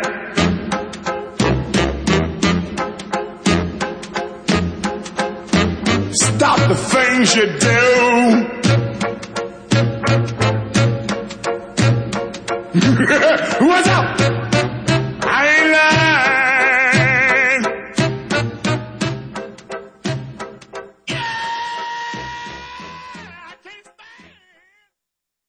Stop 6.14 6.59
the 6.68 6.74
things 6.74 7.36
you 7.36 7.46
do. 7.59 8.46
What's 13.66 13.88
up? 13.88 14.38